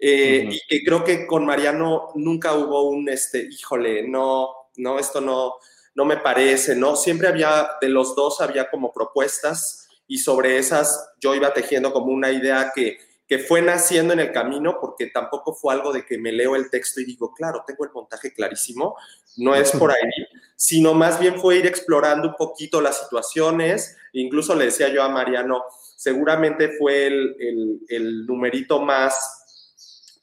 Y 0.00 0.60
que 0.68 0.84
creo 0.84 1.04
que 1.04 1.26
con 1.28 1.46
Mariano 1.46 2.08
nunca 2.16 2.54
hubo 2.54 2.88
un, 2.90 3.08
este, 3.08 3.48
híjole, 3.48 4.06
no, 4.08 4.68
no, 4.76 4.98
esto 4.98 5.20
no, 5.20 5.54
no 5.94 6.04
me 6.04 6.16
parece, 6.16 6.76
¿no? 6.76 6.96
Siempre 6.96 7.28
había, 7.28 7.70
de 7.80 7.88
los 7.88 8.14
dos 8.14 8.40
había 8.40 8.70
como 8.70 8.92
propuestas 8.92 9.88
y 10.06 10.18
sobre 10.18 10.58
esas 10.58 11.12
yo 11.20 11.34
iba 11.34 11.52
tejiendo 11.52 11.92
como 11.92 12.12
una 12.12 12.30
idea 12.30 12.72
que, 12.74 12.98
que 13.26 13.38
fue 13.38 13.60
naciendo 13.60 14.14
en 14.14 14.20
el 14.20 14.32
camino 14.32 14.78
porque 14.80 15.06
tampoco 15.06 15.54
fue 15.54 15.74
algo 15.74 15.92
de 15.92 16.06
que 16.06 16.18
me 16.18 16.32
leo 16.32 16.56
el 16.56 16.70
texto 16.70 17.00
y 17.00 17.04
digo, 17.04 17.34
claro, 17.34 17.62
tengo 17.66 17.84
el 17.84 17.92
montaje 17.92 18.32
clarísimo, 18.32 18.96
no 19.36 19.54
es 19.54 19.70
por 19.72 19.90
ahí, 19.90 20.26
sino 20.56 20.94
más 20.94 21.20
bien 21.20 21.38
fue 21.38 21.58
ir 21.58 21.66
explorando 21.66 22.28
un 22.28 22.34
poquito 22.34 22.80
las 22.80 23.02
situaciones. 23.02 23.96
Incluso 24.12 24.54
le 24.54 24.66
decía 24.66 24.88
yo 24.88 25.02
a 25.02 25.08
Mariano, 25.08 25.62
seguramente 25.96 26.76
fue 26.78 27.06
el, 27.06 27.80
el 27.88 28.26
numerito 28.26 28.80
más 28.80 29.37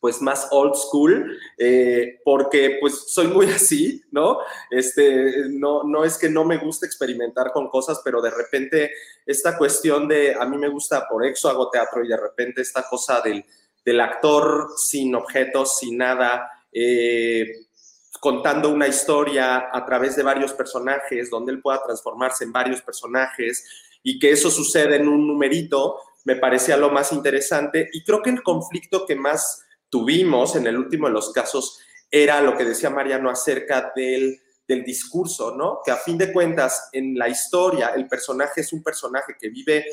pues 0.05 0.21
más 0.21 0.49
old 0.51 0.75
school, 0.75 1.35
eh, 1.57 2.21
porque 2.23 2.77
pues 2.79 3.11
soy 3.11 3.25
muy 3.25 3.47
así, 3.51 4.03
¿no? 4.11 4.37
Este, 4.69 5.49
no, 5.49 5.81
no 5.81 6.05
es 6.05 6.19
que 6.19 6.29
no 6.29 6.45
me 6.45 6.57
guste 6.57 6.85
experimentar 6.85 7.51
con 7.51 7.69
cosas, 7.69 8.01
pero 8.05 8.21
de 8.21 8.29
repente 8.29 8.91
esta 9.25 9.57
cuestión 9.57 10.07
de, 10.07 10.35
a 10.35 10.45
mí 10.45 10.59
me 10.59 10.67
gusta, 10.67 11.07
por 11.09 11.25
eso 11.25 11.49
hago 11.49 11.71
teatro 11.71 12.05
y 12.05 12.07
de 12.07 12.17
repente 12.17 12.61
esta 12.61 12.87
cosa 12.87 13.19
del, 13.21 13.43
del 13.83 13.99
actor 13.99 14.67
sin 14.77 15.15
objetos, 15.15 15.79
sin 15.79 15.97
nada, 15.97 16.47
eh, 16.71 17.65
contando 18.19 18.69
una 18.69 18.87
historia 18.87 19.71
a 19.73 19.85
través 19.87 20.15
de 20.15 20.21
varios 20.21 20.53
personajes, 20.53 21.31
donde 21.31 21.51
él 21.51 21.61
pueda 21.63 21.81
transformarse 21.83 22.43
en 22.43 22.51
varios 22.51 22.79
personajes 22.83 23.65
y 24.03 24.19
que 24.19 24.29
eso 24.29 24.51
sucede 24.51 24.97
en 24.97 25.07
un 25.07 25.27
numerito, 25.27 25.99
me 26.25 26.35
parecía 26.35 26.77
lo 26.77 26.91
más 26.91 27.11
interesante 27.11 27.89
y 27.91 28.03
creo 28.03 28.21
que 28.21 28.29
el 28.29 28.43
conflicto 28.43 29.07
que 29.07 29.15
más 29.15 29.64
tuvimos 29.95 30.57
en 30.57 30.67
el 30.67 30.77
último 30.77 31.07
de 31.07 31.13
los 31.13 31.31
casos 31.31 31.79
era 32.11 32.41
lo 32.41 32.57
que 32.57 32.65
decía 32.65 32.89
Mariano 32.89 33.29
acerca 33.29 33.93
del, 33.95 34.41
del 34.67 34.83
discurso, 34.83 35.55
¿no? 35.55 35.79
Que 35.85 35.91
a 35.91 35.95
fin 35.95 36.17
de 36.17 36.33
cuentas, 36.33 36.89
en 36.91 37.17
la 37.17 37.29
historia, 37.29 37.93
el 37.95 38.05
personaje 38.05 38.59
es 38.59 38.73
un 38.73 38.83
personaje 38.83 39.37
que 39.39 39.47
vive 39.47 39.85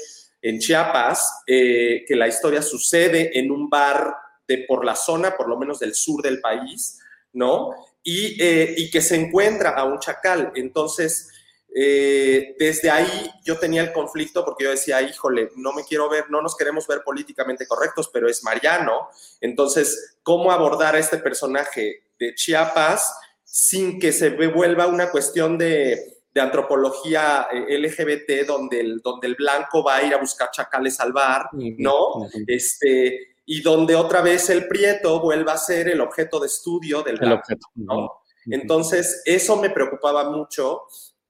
en 0.43 0.59
Chiapas, 0.59 1.45
eh, 1.47 2.05
que 2.05 2.17
la 2.17 2.27
historia 2.27 2.63
sucede 2.63 3.39
en 3.39 3.53
un 3.53 3.71
bar 3.71 4.13
de 4.49 4.65
por 4.67 4.85
la 4.85 4.97
zona, 4.97 5.37
por 5.37 5.49
lo 5.49 5.57
menos 5.57 5.79
del 5.79 5.95
sur 5.95 6.21
del 6.21 6.41
país, 6.41 6.99
¿no? 7.33 7.71
Y, 8.03 8.43
eh, 8.43 8.75
y 8.77 8.91
que 8.91 9.03
se 9.03 9.15
encuentra 9.15 9.71
a 9.71 9.85
un 9.85 10.01
chacal. 10.01 10.51
Entonces, 10.57 11.31
eh, 11.75 12.55
desde 12.59 12.91
ahí 12.91 13.31
yo 13.45 13.59
tenía 13.59 13.83
el 13.83 13.93
conflicto 13.93 14.45
porque 14.45 14.65
yo 14.65 14.71
decía, 14.71 15.01
híjole, 15.01 15.51
no 15.57 15.73
me 15.73 15.85
quiero 15.85 16.09
ver, 16.09 16.31
no 16.31 16.43
nos 16.43 16.57
queremos 16.57 16.87
ver 16.87 17.03
políticamente 17.03 17.67
correctos, 17.67 18.11
pero 18.13 18.29
es 18.29 18.45
Mariano. 18.45 19.09
Entonces, 19.41 20.17
¿cómo 20.23 20.53
abordar 20.53 20.95
a 20.95 20.99
este 20.99 21.19
personaje 21.19 22.03
de 22.19 22.35
Chiapas 22.35 23.15
sin 23.45 23.99
que 23.99 24.13
se 24.13 24.31
vuelva 24.31 24.87
una 24.87 25.11
cuestión 25.11 25.59
de, 25.59 26.19
antropología 26.35 27.49
eh, 27.53 27.79
LGBT 27.79 28.47
donde 28.47 28.81
el, 28.81 29.01
donde 29.03 29.27
el 29.27 29.35
blanco 29.35 29.85
va 29.85 29.97
a 29.97 30.03
ir 30.03 30.15
a 30.15 30.19
buscar 30.19 30.51
chacales 30.51 30.99
al 30.99 31.13
bar, 31.13 31.51
¿no? 31.53 32.27
Este, 32.47 33.35
y 33.45 33.61
donde 33.61 33.95
otra 33.95 34.23
vez 34.23 34.49
el 34.49 34.67
prieto 34.67 35.21
vuelva 35.21 35.53
a 35.53 35.59
ser 35.59 35.89
el 35.89 36.01
objeto 36.01 36.41
de 36.41 36.47
estudio 36.47 37.03
del 37.03 37.19
blanco, 37.19 37.45
¿no? 37.75 38.23
Entonces, 38.47 39.23
eso 39.27 39.57
me 39.57 39.69
preocupaba 39.69 40.31
mucho 40.31 40.85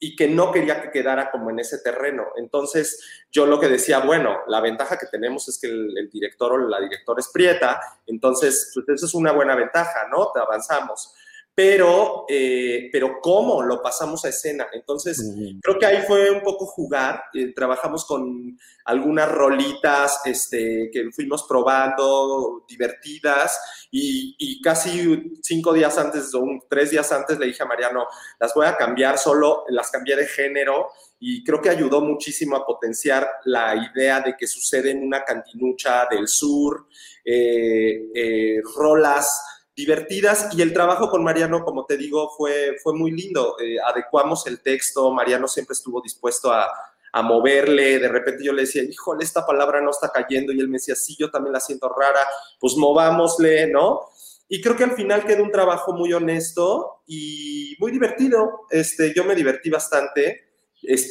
y 0.05 0.17
que 0.17 0.27
no 0.27 0.51
quería 0.51 0.83
que 0.83 0.91
quedara 0.91 1.31
como 1.31 1.51
en 1.51 1.61
ese 1.61 1.79
terreno. 1.79 2.27
Entonces, 2.35 3.25
yo 3.31 3.47
lo 3.47 3.61
que 3.61 3.69
decía, 3.69 4.01
bueno, 4.01 4.41
la 4.49 4.61
ventaja 4.61 4.99
que 4.99 5.07
tenemos 5.07 5.49
es 5.49 5.61
que 5.61 5.69
el, 5.69 6.11
director 6.13 6.55
o 6.55 6.59
la 6.59 6.81
directora 6.81 7.21
es 7.21 7.31
prieta, 7.33 7.81
entonces, 8.09 8.73
pues 8.75 8.89
eso 8.89 9.07
es 9.07 9.15
una 9.15 9.31
buena 9.31 9.55
ventaja, 9.55 10.09
¿no? 10.11 10.33
Te 10.33 10.41
avanzamos 10.41 11.15
pero, 11.55 12.25
eh, 12.29 12.89
pero 12.91 13.19
cómo 13.21 13.63
lo 13.63 13.83
pasamos 13.83 14.25
a 14.25 14.31
escena. 14.31 14.69
Entonces, 14.73 15.23
creo 15.61 15.79
que 15.79 15.85
ahí 15.85 16.03
fue 16.07 16.31
un 16.31 16.41
poco 16.43 16.65
jugar. 16.65 17.25
Eh, 17.35 17.53
trabajamos 17.55 18.07
con 18.07 18.59
algunas 18.87 19.31
rolitas 19.31 20.21
este, 20.25 20.89
que 20.91 21.11
fuimos 21.13 21.45
probando, 21.47 22.65
divertidas, 22.67 23.87
y, 23.91 24.63
casi 24.63 25.35
cinco 25.43 25.73
días 25.75 25.99
antes 25.99 26.35
o 26.35 26.45
tres 26.71 26.91
días 26.91 27.11
antes 27.13 27.39
le 27.39 27.47
dije 27.47 27.63
a 27.63 27.67
Mariano, 27.67 28.07
las 28.41 28.55
voy 28.55 28.67
a 28.67 28.77
cambiar, 28.77 29.19
solo 29.19 29.65
las 29.69 29.91
cambié 29.91 30.17
de 30.17 30.27
género, 30.27 30.89
y 31.19 31.45
creo 31.45 31.61
que 31.61 31.69
ayudó 31.69 32.01
muchísimo 32.01 32.57
a 32.57 32.65
potenciar 32.65 33.29
la 33.45 33.75
idea 33.77 34.21
de 34.21 34.37
que 34.37 34.47
sucede 34.47 34.93
en 34.93 35.05
una 35.05 35.25
cantinucha 35.25 36.07
del 36.11 36.29
sur, 36.29 36.87
eh, 37.25 38.61
rolas 38.75 39.62
divertidas 39.75 40.49
y 40.57 40.63
el 40.63 40.73
trabajo 40.73 41.09
con 41.09 41.25
Mariano, 41.25 41.65
como 41.65 41.87
te 41.87 41.97
digo, 41.97 42.31
fue, 42.37 42.77
fue 42.83 42.95
muy 42.95 43.11
lindo. 43.11 43.57
Eh, 43.61 43.77
adecuamos 43.81 44.47
el 44.47 44.61
texto, 44.61 45.11
Mariano 45.11 45.49
siempre 45.49 45.73
estuvo 45.73 46.01
dispuesto 46.01 46.53
a, 46.53 46.71
a, 47.13 47.23
moverle, 47.23 47.99
de 47.99 48.09
repente 48.09 48.45
yo 48.45 48.53
le 48.53 48.63
decía, 48.63 48.83
híjole, 48.83 49.25
esta 49.25 49.47
palabra 49.47 49.81
no 49.81 49.91
está 49.91 50.11
cayendo 50.11 50.53
y 50.53 50.61
él 50.61 50.69
me 50.69 50.77
decía, 50.77 50.95
sí, 50.95 51.17
yo 51.19 51.31
también 51.31 51.53
la 51.53 51.61
siento 51.61 51.89
rara, 51.89 52.21
pues 52.61 52.77
movámosle, 52.77 53.69
¿no? 53.69 54.09
Y 54.49 54.61
creo 54.61 54.77
que 54.77 54.85
al 54.85 54.93
final 54.93 55.25
quedó 55.25 55.43
un 55.43 55.51
trabajo 55.51 55.95
muy 55.95 56.13
honesto 56.13 57.03
y 57.07 57.75
muy 57.79 57.91
divertido. 57.91 58.67
Este, 58.69 59.15
yo 59.15 59.25
me 59.25 59.35
divertí 59.35 59.71
bastante. 59.71 60.53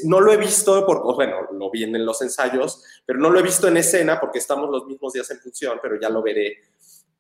no 0.03 0.19
lo 0.19 0.31
he 0.31 0.37
visto, 0.37 0.85
por, 0.85 1.01
bueno, 1.15 1.47
lo 1.51 1.71
vi 1.71 1.83
en 1.83 2.05
los 2.05 2.21
ensayos, 2.21 2.83
pero 3.03 3.17
no 3.17 3.31
lo 3.31 3.39
he 3.39 3.41
visto 3.41 3.67
en 3.67 3.77
escena 3.77 4.19
porque 4.19 4.37
estamos 4.37 4.69
los 4.69 4.85
mismos 4.85 5.13
días 5.13 5.31
en 5.31 5.39
función, 5.39 5.79
pero 5.81 5.99
ya 5.99 6.09
lo 6.09 6.21
veré 6.21 6.61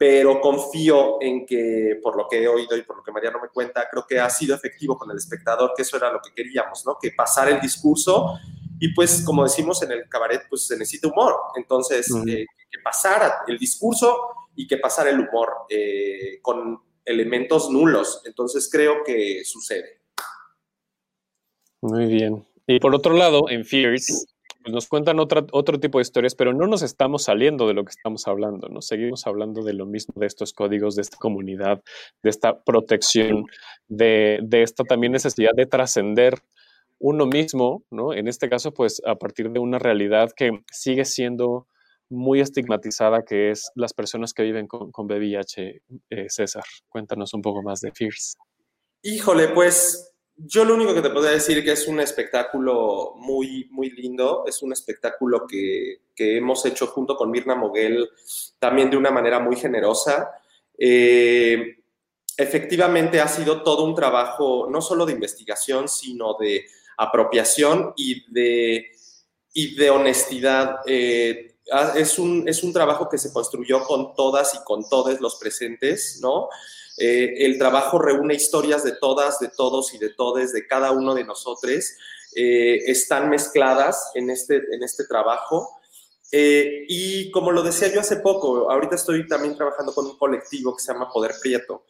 pero 0.01 0.41
confío 0.41 1.21
en 1.21 1.45
que, 1.45 1.99
por 2.01 2.17
lo 2.17 2.27
que 2.27 2.41
he 2.41 2.47
oído 2.47 2.75
y 2.75 2.81
por 2.81 2.97
lo 2.97 3.03
que 3.03 3.11
Mariano 3.11 3.37
me 3.39 3.49
cuenta, 3.49 3.87
creo 3.87 4.03
que 4.07 4.19
ha 4.19 4.31
sido 4.31 4.55
efectivo 4.55 4.97
con 4.97 5.11
el 5.11 5.17
espectador, 5.17 5.73
que 5.75 5.83
eso 5.83 5.95
era 5.95 6.11
lo 6.11 6.19
que 6.19 6.33
queríamos, 6.33 6.83
¿no? 6.87 6.97
Que 6.99 7.11
pasar 7.11 7.49
el 7.49 7.61
discurso 7.61 8.39
y 8.79 8.95
pues, 8.95 9.23
como 9.23 9.43
decimos 9.43 9.83
en 9.83 9.91
el 9.91 10.09
cabaret, 10.09 10.41
pues 10.49 10.65
se 10.65 10.75
necesita 10.75 11.07
humor. 11.07 11.35
Entonces, 11.55 12.07
eh, 12.25 12.47
que 12.71 12.79
pasara 12.83 13.43
el 13.47 13.59
discurso 13.59 14.17
y 14.55 14.65
que 14.65 14.77
pasara 14.77 15.11
el 15.11 15.19
humor 15.19 15.49
eh, 15.69 16.39
con 16.41 16.81
elementos 17.05 17.69
nulos. 17.69 18.23
Entonces, 18.25 18.67
creo 18.71 19.03
que 19.05 19.45
sucede. 19.45 20.01
Muy 21.81 22.07
bien. 22.07 22.43
Y 22.65 22.79
por 22.79 22.95
otro 22.95 23.13
lado, 23.13 23.47
en 23.49 23.65
Fears, 23.65 24.25
nos 24.69 24.87
cuentan 24.87 25.19
otra, 25.19 25.45
otro 25.51 25.79
tipo 25.79 25.97
de 25.97 26.03
historias, 26.03 26.35
pero 26.35 26.53
no 26.53 26.67
nos 26.67 26.81
estamos 26.81 27.23
saliendo 27.23 27.67
de 27.67 27.73
lo 27.73 27.83
que 27.83 27.91
estamos 27.91 28.27
hablando, 28.27 28.67
¿no? 28.69 28.81
Seguimos 28.81 29.25
hablando 29.27 29.63
de 29.63 29.73
lo 29.73 29.85
mismo, 29.85 30.13
de 30.17 30.27
estos 30.27 30.53
códigos, 30.53 30.95
de 30.95 31.03
esta 31.03 31.17
comunidad, 31.17 31.81
de 32.23 32.29
esta 32.29 32.61
protección, 32.63 33.45
de, 33.87 34.39
de 34.43 34.63
esta 34.63 34.83
también 34.83 35.13
necesidad 35.13 35.51
de 35.55 35.65
trascender 35.65 36.39
uno 36.99 37.25
mismo, 37.25 37.83
¿no? 37.89 38.13
En 38.13 38.27
este 38.27 38.49
caso, 38.49 38.73
pues 38.73 39.01
a 39.05 39.15
partir 39.15 39.49
de 39.49 39.59
una 39.59 39.79
realidad 39.79 40.31
que 40.35 40.51
sigue 40.71 41.05
siendo 41.05 41.67
muy 42.09 42.41
estigmatizada, 42.41 43.23
que 43.23 43.51
es 43.51 43.71
las 43.73 43.93
personas 43.93 44.33
que 44.33 44.43
viven 44.43 44.67
con, 44.67 44.91
con. 44.91 45.07
Eh, 45.11 46.25
César, 46.27 46.63
cuéntanos 46.89 47.33
un 47.33 47.41
poco 47.41 47.63
más 47.63 47.79
de 47.81 47.91
FIRS. 47.91 48.37
Híjole, 49.01 49.47
pues 49.47 50.10
yo 50.37 50.65
lo 50.65 50.75
único 50.75 50.93
que 50.93 51.01
te 51.01 51.09
podría 51.09 51.31
decir 51.31 51.57
es 51.59 51.63
que 51.63 51.71
es 51.71 51.87
un 51.87 51.99
espectáculo 51.99 53.13
muy, 53.17 53.67
muy 53.71 53.89
lindo, 53.91 54.43
es 54.47 54.61
un 54.61 54.73
espectáculo 54.73 55.45
que, 55.47 56.01
hemos 56.17 56.63
hecho 56.67 56.85
junto 56.85 57.15
con 57.15 57.31
Mirna 57.31 57.55
Moguel 57.55 58.07
también 58.59 58.91
de 58.91 58.97
una 58.97 59.09
manera 59.09 59.39
muy 59.39 59.55
generosa. 59.55 60.29
Eh, 60.77 61.79
efectivamente 62.37 63.19
ha 63.19 63.27
sido 63.27 63.63
todo 63.63 63.83
un 63.83 63.95
trabajo 63.95 64.67
no 64.69 64.81
solo 64.81 65.07
de 65.07 65.13
investigación, 65.13 65.89
sino 65.89 66.35
de 66.39 66.65
apropiación 66.97 67.93
y 67.95 68.31
de, 68.31 68.91
y 69.53 69.75
de 69.75 69.89
honestidad. 69.89 70.81
Eh, 70.85 71.55
es, 71.95 72.19
un, 72.19 72.47
es 72.47 72.63
un 72.63 72.73
trabajo 72.73 73.09
que 73.09 73.17
se 73.17 73.33
construyó 73.33 73.83
con 73.83 74.13
todas 74.13 74.53
y 74.55 74.63
con 74.63 74.87
todos 74.87 75.19
los 75.19 75.37
presentes, 75.37 76.19
¿no? 76.21 76.49
Eh, 77.03 77.47
el 77.47 77.57
trabajo 77.57 77.97
reúne 77.97 78.35
historias 78.35 78.83
de 78.83 78.91
todas, 78.91 79.39
de 79.39 79.49
todos 79.49 79.91
y 79.95 79.97
de 79.97 80.09
todes, 80.09 80.53
de 80.53 80.67
cada 80.67 80.91
uno 80.91 81.15
de 81.15 81.23
nosotros. 81.23 81.95
Eh, 82.35 82.77
están 82.85 83.27
mezcladas 83.27 84.11
en 84.13 84.29
este, 84.29 84.57
en 84.57 84.83
este 84.83 85.05
trabajo. 85.05 85.79
Eh, 86.31 86.85
y 86.87 87.31
como 87.31 87.51
lo 87.51 87.63
decía 87.63 87.91
yo 87.91 88.01
hace 88.01 88.17
poco, 88.17 88.69
ahorita 88.69 88.95
estoy 88.95 89.27
también 89.27 89.55
trabajando 89.55 89.95
con 89.95 90.05
un 90.05 90.15
colectivo 90.15 90.75
que 90.75 90.83
se 90.83 90.93
llama 90.93 91.11
Poder 91.11 91.33
Prieto. 91.41 91.85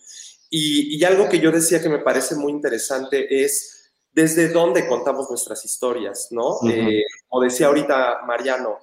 Y, 0.49 1.03
algo 1.03 1.27
que 1.27 1.39
yo 1.39 1.51
decía 1.51 1.81
que 1.81 1.89
me 1.89 1.99
parece 1.99 2.35
muy 2.35 2.53
interesante 2.53 3.43
es 3.43 3.91
desde 4.13 4.47
dónde 4.47 4.87
contamos 4.87 5.29
nuestras 5.29 5.63
historias, 5.65 6.29
¿no? 6.31 6.57
como 7.27 7.43
decía 7.43 7.67
ahorita 7.67 8.21
Mariano, 8.25 8.77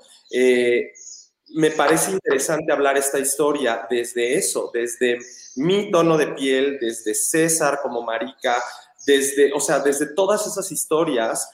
me 1.55 1.71
parece 1.71 2.13
interesante 2.13 2.73
hablar 2.73 2.97
esta 2.97 3.19
historia 3.19 3.87
desde 3.89 4.35
eso, 4.35 4.71
desde 4.73 5.19
mi 5.57 5.91
tono 5.91 6.17
de 6.17 6.29
piel, 6.29 6.79
desde 6.81 7.15
César 7.15 7.81
como 7.83 8.03
marica, 8.03 8.63
desde, 9.07 9.53
o 9.53 9.61
sea, 9.61 9.81
desde 9.81 10.15
todas 10.15 10.47
esas 10.47 10.71
historias, 10.71 11.51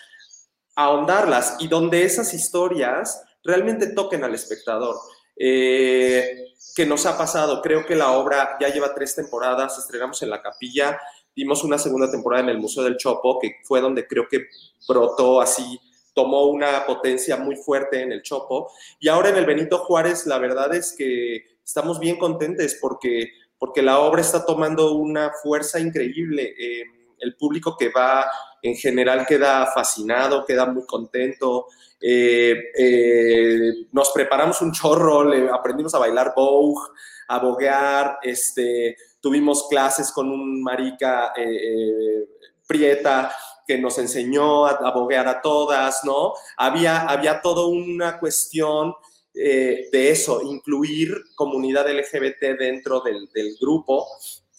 ahondarlas 0.75 1.57
y 1.61 1.69
donde 1.69 2.03
esas 2.03 2.35
historias 2.35 3.23
realmente 3.45 3.89
toquen 3.89 4.25
al 4.25 4.35
espectador. 4.35 4.97
Eh, 5.37 6.55
que 6.75 6.87
nos 6.87 7.07
ha 7.07 7.17
pasado? 7.17 7.63
Creo 7.63 7.87
que 7.87 7.95
la 7.95 8.13
obra 8.13 8.57
ya 8.61 8.69
lleva 8.69 8.95
tres 8.95 9.15
temporadas, 9.15 9.79
estrenamos 9.79 10.21
en 10.23 10.31
la 10.31 10.43
capilla, 10.43 10.99
dimos 11.35 11.63
una 11.63 11.79
segunda 11.79 12.11
temporada 12.11 12.43
en 12.43 12.51
el 12.51 12.59
Museo 12.59 12.83
del 12.83 12.97
Chopo, 12.97 13.39
que 13.39 13.57
fue 13.65 13.81
donde 13.81 14.07
creo 14.07 14.27
que 14.29 14.47
brotó 14.89 15.41
así 15.41 15.81
tomó 16.15 16.47
una 16.47 16.87
potencia 16.87 17.37
muy 17.37 17.57
fuerte 17.57 18.01
en 18.01 18.13
el 18.13 18.23
Chopo. 18.23 18.71
Y 18.99 19.09
ahora 19.09 19.31
en 19.31 19.37
el 19.37 19.47
Benito 19.47 19.79
Juárez, 19.79 20.27
la 20.27 20.39
verdad 20.39 20.75
es 20.75 20.95
que 20.97 21.45
estamos 21.65 21.99
bien 21.99 22.17
contentes 22.17 22.79
porque, 22.81 23.31
porque 23.59 23.83
la 23.83 23.99
obra 24.01 24.21
está 24.21 24.47
tomando 24.47 24.93
una 24.95 25.33
fuerza 25.43 25.81
increíble. 25.81 26.55
Eh, 26.59 26.85
el 27.21 27.37
público 27.37 27.77
que 27.77 27.91
va 27.91 28.27
en 28.63 28.77
general 28.77 29.27
queda 29.27 29.67
fascinado, 29.67 30.45
queda 30.45 30.67
muy 30.67 30.87
contento. 30.87 31.67
Eh, 32.01 32.71
eh, 32.77 33.73
nos 33.93 34.11
preparamos 34.13 34.61
un 34.63 34.73
chorro, 34.73 35.33
aprendimos 35.53 35.95
a 35.95 35.99
bailar 35.99 36.33
Vogue, 36.37 36.81
a 37.29 37.39
boguear, 37.39 38.19
este, 38.23 38.97
tuvimos 39.21 39.67
clases 39.69 40.13
con 40.13 40.31
un 40.31 40.63
marica 40.63 41.33
eh, 41.37 42.29
prieta 42.67 43.35
que 43.67 43.79
nos 43.79 43.99
enseñó 43.99 44.67
a, 44.67 44.91
boguear 44.93 45.29
a 45.29 45.41
todas, 45.41 46.05
¿no? 46.05 46.35
Había, 46.57 47.03
había 47.03 47.41
toda 47.41 47.67
una 47.67 48.19
cuestión 48.19 48.95
de 49.33 50.11
eso, 50.11 50.43
incluir 50.43 51.13
comunidad 51.35 51.91
LGBT 51.91 52.57
dentro 52.57 53.01
del, 53.01 53.29
grupo 53.61 54.07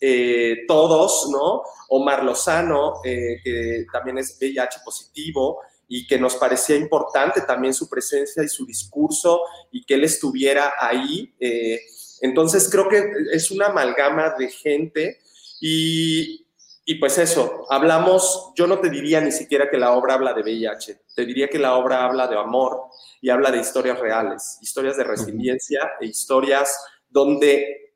eh, 0.02 0.66
todos, 0.68 1.30
¿no? 1.32 1.64
Omar 1.90 2.24
Lozano, 2.24 2.96
eh, 3.04 3.38
que 3.44 3.86
también 3.92 4.18
es 4.18 4.38
VIH 4.40 4.80
positivo 4.84 5.62
y 5.88 6.06
que 6.06 6.20
nos 6.20 6.36
parecía 6.36 6.76
importante 6.76 7.42
también 7.42 7.74
su 7.74 7.88
presencia 7.88 8.44
y 8.44 8.50
su 8.50 8.66
discurso 8.66 9.42
y 9.72 9.86
que 9.86 9.94
él 9.94 10.04
estuviera 10.04 10.74
ahí. 10.80 11.34
Eh, 11.40 11.80
entonces 12.22 12.70
creo 12.70 12.90
que 12.90 13.04
es 13.32 13.52
una 13.52 13.68
amalgama 13.68 14.36
de 14.38 14.50
gente 14.50 15.20
y, 15.62 16.45
y 16.88 16.96
pues 16.96 17.18
eso, 17.18 17.66
hablamos, 17.70 18.52
yo 18.56 18.68
no 18.68 18.80
te 18.80 18.92
diría 18.92 19.20
ni 19.20 19.32
siquiera 19.32 19.70
que 19.70 19.78
la 19.78 19.94
obra 19.94 20.14
habla 20.14 20.34
de 20.34 20.44
VIH, 20.44 21.02
te 21.16 21.26
diría 21.26 21.48
que 21.48 21.58
la 21.58 21.76
obra 21.76 22.06
habla 22.06 22.28
de 22.28 22.38
amor 22.38 22.84
y 23.20 23.32
habla 23.32 23.50
de 23.50 23.60
historias 23.60 24.00
reales, 24.00 24.60
historias 24.62 24.96
de 24.96 25.04
resiliencia 25.04 25.94
e 26.00 26.06
historias 26.06 26.78
donde 27.10 27.94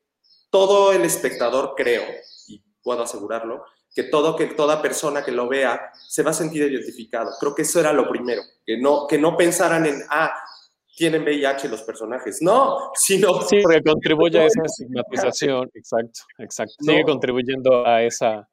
todo 0.49 0.91
el 0.91 1.03
espectador, 1.03 1.75
creo, 1.77 2.01
y 2.47 2.63
puedo 2.81 3.03
asegurarlo, 3.03 3.63
que, 3.93 4.03
todo, 4.03 4.35
que 4.35 4.47
toda 4.47 4.81
persona 4.81 5.23
que 5.23 5.31
lo 5.31 5.47
vea 5.47 5.91
se 6.07 6.23
va 6.23 6.31
a 6.31 6.33
sentir 6.33 6.63
identificado. 6.63 7.31
Creo 7.39 7.53
que 7.53 7.61
eso 7.61 7.79
era 7.79 7.93
lo 7.93 8.09
primero, 8.09 8.41
que 8.65 8.77
no, 8.77 9.05
que 9.05 9.19
no 9.19 9.37
pensaran 9.37 9.85
en, 9.85 10.01
ah, 10.09 10.33
tienen 10.95 11.21
VIH 11.21 11.69
los 11.69 11.83
personajes. 11.83 12.41
No, 12.41 12.91
sino... 12.95 13.41
Sí, 13.43 13.61
porque 13.61 13.83
contribuye 13.83 14.39
a 14.39 14.45
esa 14.47 14.63
estigmatización, 14.63 15.69
exacto, 15.75 16.21
exacto. 16.39 16.73
Sigue 16.79 17.03
contribuyendo 17.03 17.85
a 17.85 18.01
esa, 18.03 18.47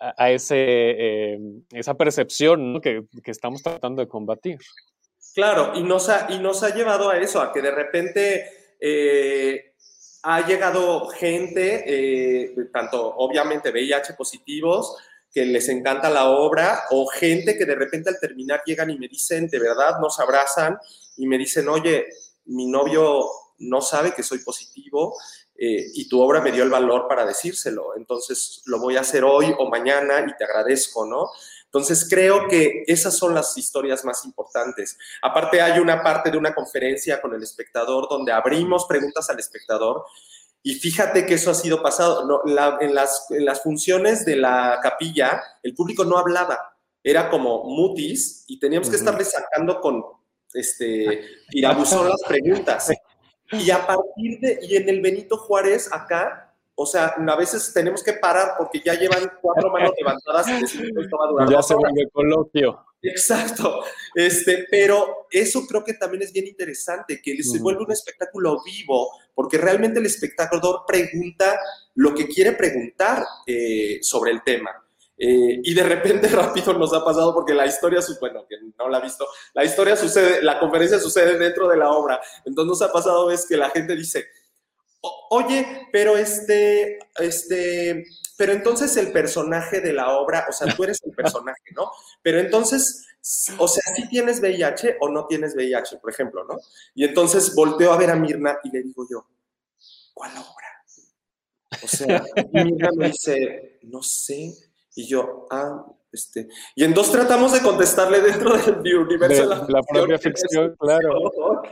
a 0.00 0.30
ese, 0.30 0.56
eh, 0.58 1.38
esa 1.72 1.94
percepción 1.94 2.80
que, 2.80 3.04
que, 3.22 3.30
estamos 3.30 3.62
tratando 3.62 4.02
de 4.02 4.08
combatir. 4.08 4.58
Claro, 5.34 5.72
y 5.74 5.82
nos 5.82 6.08
ha, 6.08 6.26
y 6.30 6.38
nos 6.38 6.62
ha 6.62 6.74
llevado 6.74 7.10
a 7.10 7.18
eso, 7.18 7.40
a 7.40 7.52
que 7.52 7.62
de 7.62 7.70
repente 7.70 8.44
eh, 8.80 9.74
ha 10.22 10.46
llegado 10.46 11.08
gente, 11.08 11.84
eh, 11.86 12.54
tanto 12.72 13.14
obviamente 13.16 13.70
VIH 13.70 14.14
positivos, 14.14 14.96
que 15.32 15.44
les 15.44 15.68
encanta 15.68 16.10
la 16.10 16.30
obra, 16.30 16.84
o 16.90 17.06
gente 17.06 17.56
que 17.56 17.66
de 17.66 17.74
repente 17.74 18.10
al 18.10 18.18
terminar 18.18 18.62
llegan 18.64 18.90
y 18.90 18.98
me 18.98 19.08
dicen, 19.08 19.46
de 19.46 19.58
verdad, 19.58 20.00
nos 20.00 20.18
abrazan 20.18 20.78
y 21.16 21.26
me 21.26 21.38
dicen, 21.38 21.68
oye, 21.68 22.06
mi 22.46 22.66
novio 22.66 23.24
no 23.58 23.80
sabe 23.80 24.12
que 24.12 24.22
soy 24.22 24.38
positivo 24.38 25.14
eh, 25.58 25.90
y 25.92 26.08
tu 26.08 26.20
obra 26.20 26.40
me 26.40 26.52
dio 26.52 26.62
el 26.62 26.70
valor 26.70 27.08
para 27.08 27.26
decírselo, 27.26 27.96
entonces 27.96 28.62
lo 28.66 28.78
voy 28.78 28.96
a 28.96 29.00
hacer 29.00 29.24
hoy 29.24 29.52
o 29.58 29.68
mañana 29.68 30.24
y 30.28 30.36
te 30.36 30.44
agradezco, 30.44 31.04
¿no? 31.04 31.28
Entonces, 31.64 32.06
creo 32.08 32.48
que 32.48 32.84
esas 32.86 33.14
son 33.14 33.34
las 33.34 33.58
historias 33.58 34.02
más 34.02 34.24
importantes. 34.24 34.96
Aparte, 35.20 35.60
hay 35.60 35.78
una 35.78 36.02
parte 36.02 36.30
de 36.30 36.38
una 36.38 36.54
conferencia 36.54 37.20
con 37.20 37.34
el 37.34 37.42
espectador 37.42 38.08
donde 38.08 38.32
abrimos 38.32 38.86
preguntas 38.86 39.28
al 39.28 39.38
espectador 39.38 40.04
y 40.62 40.74
fíjate 40.74 41.26
que 41.26 41.34
eso 41.34 41.50
ha 41.50 41.54
sido 41.54 41.82
pasado. 41.82 42.42
en, 42.80 42.94
las, 42.94 43.26
en 43.30 43.44
las 43.44 43.62
funciones 43.62 44.24
de 44.24 44.36
la 44.36 44.80
capilla, 44.82 45.42
el 45.62 45.74
público 45.74 46.04
no 46.04 46.18
hablaba. 46.18 46.58
Era 47.02 47.28
como 47.28 47.64
mutis 47.64 48.44
y 48.46 48.58
teníamos 48.58 48.88
que 48.88 48.96
estarle 48.96 49.24
sacando 49.24 49.80
con 49.80 50.02
este 50.54 51.22
tirabuzón 51.50 52.08
las 52.08 52.22
preguntas. 52.26 52.90
Y 53.52 53.70
a 53.70 53.86
partir 53.86 54.40
de, 54.40 54.58
y 54.62 54.76
en 54.76 54.88
el 54.88 55.00
Benito 55.00 55.36
Juárez 55.36 55.88
acá, 55.92 56.54
o 56.74 56.86
sea, 56.86 57.06
a 57.06 57.36
veces 57.36 57.72
tenemos 57.74 58.02
que 58.04 58.12
parar 58.12 58.52
porque 58.56 58.80
ya 58.84 58.94
llevan 58.94 59.32
cuatro 59.40 59.70
manos 59.70 59.90
levantadas 59.98 60.48
y 60.48 60.64
esto 60.64 61.16
va 61.18 61.24
a 61.24 61.28
durar 61.28 61.50
Ya 61.50 61.62
se 61.62 61.74
vuelve 61.74 62.08
coloquio. 62.12 62.84
Exacto. 63.02 63.84
Este, 64.14 64.66
pero 64.70 65.26
eso 65.30 65.66
creo 65.66 65.84
que 65.84 65.94
también 65.94 66.22
es 66.22 66.32
bien 66.32 66.46
interesante, 66.46 67.20
que 67.22 67.42
se 67.42 67.58
vuelve 67.58 67.84
un 67.84 67.92
espectáculo 67.92 68.62
vivo, 68.64 69.10
porque 69.34 69.58
realmente 69.58 69.98
el 70.00 70.06
espectador 70.06 70.84
pregunta 70.86 71.58
lo 71.94 72.14
que 72.14 72.28
quiere 72.28 72.52
preguntar 72.52 73.24
eh, 73.46 73.98
sobre 74.02 74.32
el 74.32 74.42
tema. 74.42 74.70
Eh, 75.18 75.60
y 75.64 75.74
de 75.74 75.82
repente 75.82 76.28
rápido 76.28 76.72
nos 76.74 76.94
ha 76.94 77.04
pasado 77.04 77.34
porque 77.34 77.52
la 77.52 77.66
historia, 77.66 78.00
bueno, 78.20 78.46
que 78.48 78.56
no 78.78 78.88
la 78.88 78.98
ha 78.98 79.00
visto, 79.00 79.26
la 79.54 79.64
historia 79.64 79.96
sucede, 79.96 80.42
la 80.42 80.60
conferencia 80.60 80.98
sucede 81.00 81.36
dentro 81.36 81.68
de 81.68 81.76
la 81.76 81.90
obra. 81.90 82.20
Entonces 82.44 82.68
nos 82.68 82.82
ha 82.82 82.92
pasado 82.92 83.30
es 83.30 83.46
que 83.46 83.56
la 83.56 83.70
gente 83.70 83.96
dice, 83.96 84.26
oye, 85.30 85.88
pero 85.92 86.16
este, 86.16 86.98
este, 87.18 88.04
pero 88.36 88.52
entonces 88.52 88.96
el 88.96 89.12
personaje 89.12 89.80
de 89.80 89.92
la 89.92 90.16
obra, 90.16 90.46
o 90.48 90.52
sea, 90.52 90.72
tú 90.74 90.84
eres 90.84 91.00
el 91.04 91.12
personaje, 91.12 91.72
¿no? 91.74 91.90
Pero 92.22 92.38
entonces, 92.38 93.06
o 93.58 93.66
sea, 93.66 93.82
si 93.96 94.08
tienes 94.08 94.40
VIH 94.40 94.98
o 95.00 95.08
no 95.08 95.26
tienes 95.26 95.54
VIH, 95.56 95.98
por 95.98 96.10
ejemplo, 96.10 96.44
¿no? 96.44 96.58
Y 96.94 97.04
entonces 97.04 97.54
volteo 97.54 97.92
a 97.92 97.98
ver 97.98 98.10
a 98.10 98.16
Mirna 98.16 98.58
y 98.62 98.70
le 98.70 98.82
digo 98.82 99.04
yo, 99.10 99.26
¿cuál 100.14 100.32
obra? 100.32 100.68
O 101.82 101.88
sea, 101.88 102.24
Mirna 102.52 102.90
me 102.96 103.08
dice, 103.08 103.80
no 103.82 104.02
sé. 104.02 104.67
Y 104.98 105.06
yo, 105.06 105.46
ah, 105.52 105.86
este, 106.10 106.48
y 106.74 106.82
entonces 106.82 107.12
tratamos 107.12 107.52
de 107.52 107.62
contestarle 107.62 108.20
dentro 108.20 108.56
del 108.56 108.96
universo 108.98 109.42
de, 109.48 109.72
la, 109.72 109.80
propia 109.84 110.18
ficción, 110.18 110.74
claro. 110.76 111.62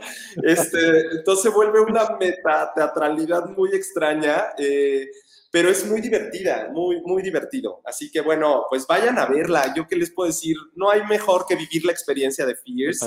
Este, 0.41 1.07
entonces 1.11 1.53
vuelve 1.53 1.81
una 1.81 2.15
meta 2.17 2.71
teatralidad 2.73 3.49
muy 3.49 3.71
extraña, 3.73 4.53
eh, 4.57 5.09
pero 5.51 5.69
es 5.69 5.85
muy 5.85 5.99
divertida, 5.99 6.69
muy, 6.71 7.01
muy 7.01 7.21
divertido. 7.21 7.81
Así 7.83 8.09
que 8.09 8.21
bueno, 8.21 8.65
pues 8.69 8.87
vayan 8.87 9.19
a 9.19 9.25
verla. 9.25 9.73
Yo 9.75 9.85
qué 9.89 9.97
les 9.97 10.13
puedo 10.13 10.27
decir, 10.27 10.55
no 10.75 10.89
hay 10.89 11.03
mejor 11.05 11.45
que 11.45 11.57
vivir 11.57 11.83
la 11.83 11.91
experiencia 11.91 12.45
de 12.45 12.55
Fears. 12.55 13.01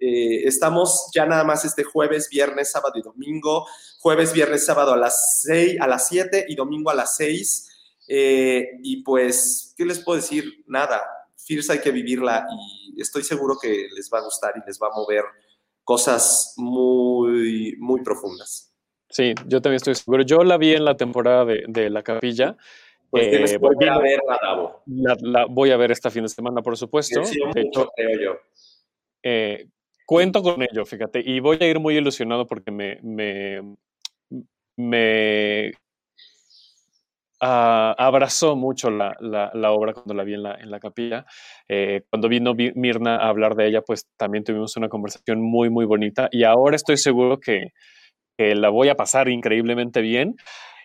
Eh, 0.00 0.48
estamos 0.48 1.12
ya 1.14 1.26
nada 1.26 1.44
más 1.44 1.64
este 1.64 1.84
jueves, 1.84 2.28
viernes, 2.28 2.72
sábado 2.72 2.94
y 2.98 3.02
domingo. 3.02 3.68
Jueves, 4.00 4.32
viernes, 4.32 4.64
sábado 4.64 4.94
a 4.94 4.96
las 4.96 5.42
6, 5.42 5.80
a 5.80 5.86
las 5.86 6.08
7 6.08 6.46
y 6.48 6.56
domingo 6.56 6.90
a 6.90 6.94
las 6.94 7.14
6. 7.14 7.68
Eh, 8.12 8.80
y 8.82 9.04
pues, 9.04 9.72
¿qué 9.76 9.84
les 9.84 10.02
puedo 10.02 10.16
decir? 10.16 10.64
Nada, 10.66 11.00
Fierce 11.36 11.74
hay 11.74 11.80
que 11.80 11.92
vivirla 11.92 12.44
y 12.50 13.00
estoy 13.00 13.22
seguro 13.22 13.54
que 13.62 13.86
les 13.94 14.10
va 14.12 14.18
a 14.18 14.24
gustar 14.24 14.52
y 14.56 14.66
les 14.66 14.80
va 14.82 14.88
a 14.88 14.96
mover 14.96 15.22
cosas 15.84 16.54
muy, 16.56 17.76
muy 17.78 18.02
profundas. 18.02 18.74
Sí, 19.08 19.32
yo 19.46 19.62
también 19.62 19.76
estoy 19.76 19.94
seguro. 19.94 20.24
Yo 20.24 20.42
la 20.42 20.58
vi 20.58 20.74
en 20.74 20.84
la 20.84 20.96
temporada 20.96 21.44
de, 21.44 21.88
La 21.88 22.02
Capilla. 22.02 22.56
Pues 23.10 23.52
eh, 23.52 23.58
voy 23.58 23.76
a 23.88 23.98
verla, 23.98 24.38
Davo. 24.42 24.82
La, 24.86 25.44
voy 25.46 25.70
a 25.70 25.76
ver 25.76 25.92
esta 25.92 26.10
fin 26.10 26.24
de 26.24 26.28
semana, 26.30 26.62
por 26.62 26.76
supuesto. 26.76 27.24
Sí, 27.24 27.38
mucho, 27.54 27.92
creo 27.94 28.20
yo. 28.20 28.36
Eh, 29.22 29.68
cuento 30.04 30.42
con 30.42 30.60
ello, 30.62 30.84
fíjate, 30.84 31.22
y 31.24 31.38
voy 31.38 31.58
a 31.60 31.66
ir 31.68 31.78
muy 31.78 31.96
ilusionado 31.96 32.44
porque 32.44 32.72
me, 32.72 32.98
me, 33.02 33.76
me 34.76 35.72
Ah, 37.42 37.94
abrazó 37.96 38.54
mucho 38.54 38.90
la, 38.90 39.16
la, 39.18 39.72
obra 39.72 39.94
cuando 39.94 40.12
la 40.12 40.24
vi 40.24 40.34
en 40.34 40.42
la, 40.42 40.56
en 40.56 40.70
la 40.70 40.78
capilla. 40.78 41.24
Eh, 41.68 42.02
cuando 42.10 42.28
vino 42.28 42.54
Mirna 42.54 43.16
a 43.16 43.28
hablar 43.28 43.54
de 43.54 43.66
ella, 43.66 43.80
pues 43.80 44.06
también 44.18 44.44
tuvimos 44.44 44.76
una 44.76 44.90
conversación 44.90 45.40
muy, 45.40 45.70
muy 45.70 45.86
bonita 45.86 46.28
y 46.30 46.44
ahora 46.44 46.76
estoy 46.76 46.98
seguro 46.98 47.40
que, 47.40 47.72
que 48.36 48.54
la 48.54 48.68
voy 48.68 48.90
a 48.90 48.94
pasar 48.94 49.30
increíblemente 49.30 50.02
bien. 50.02 50.36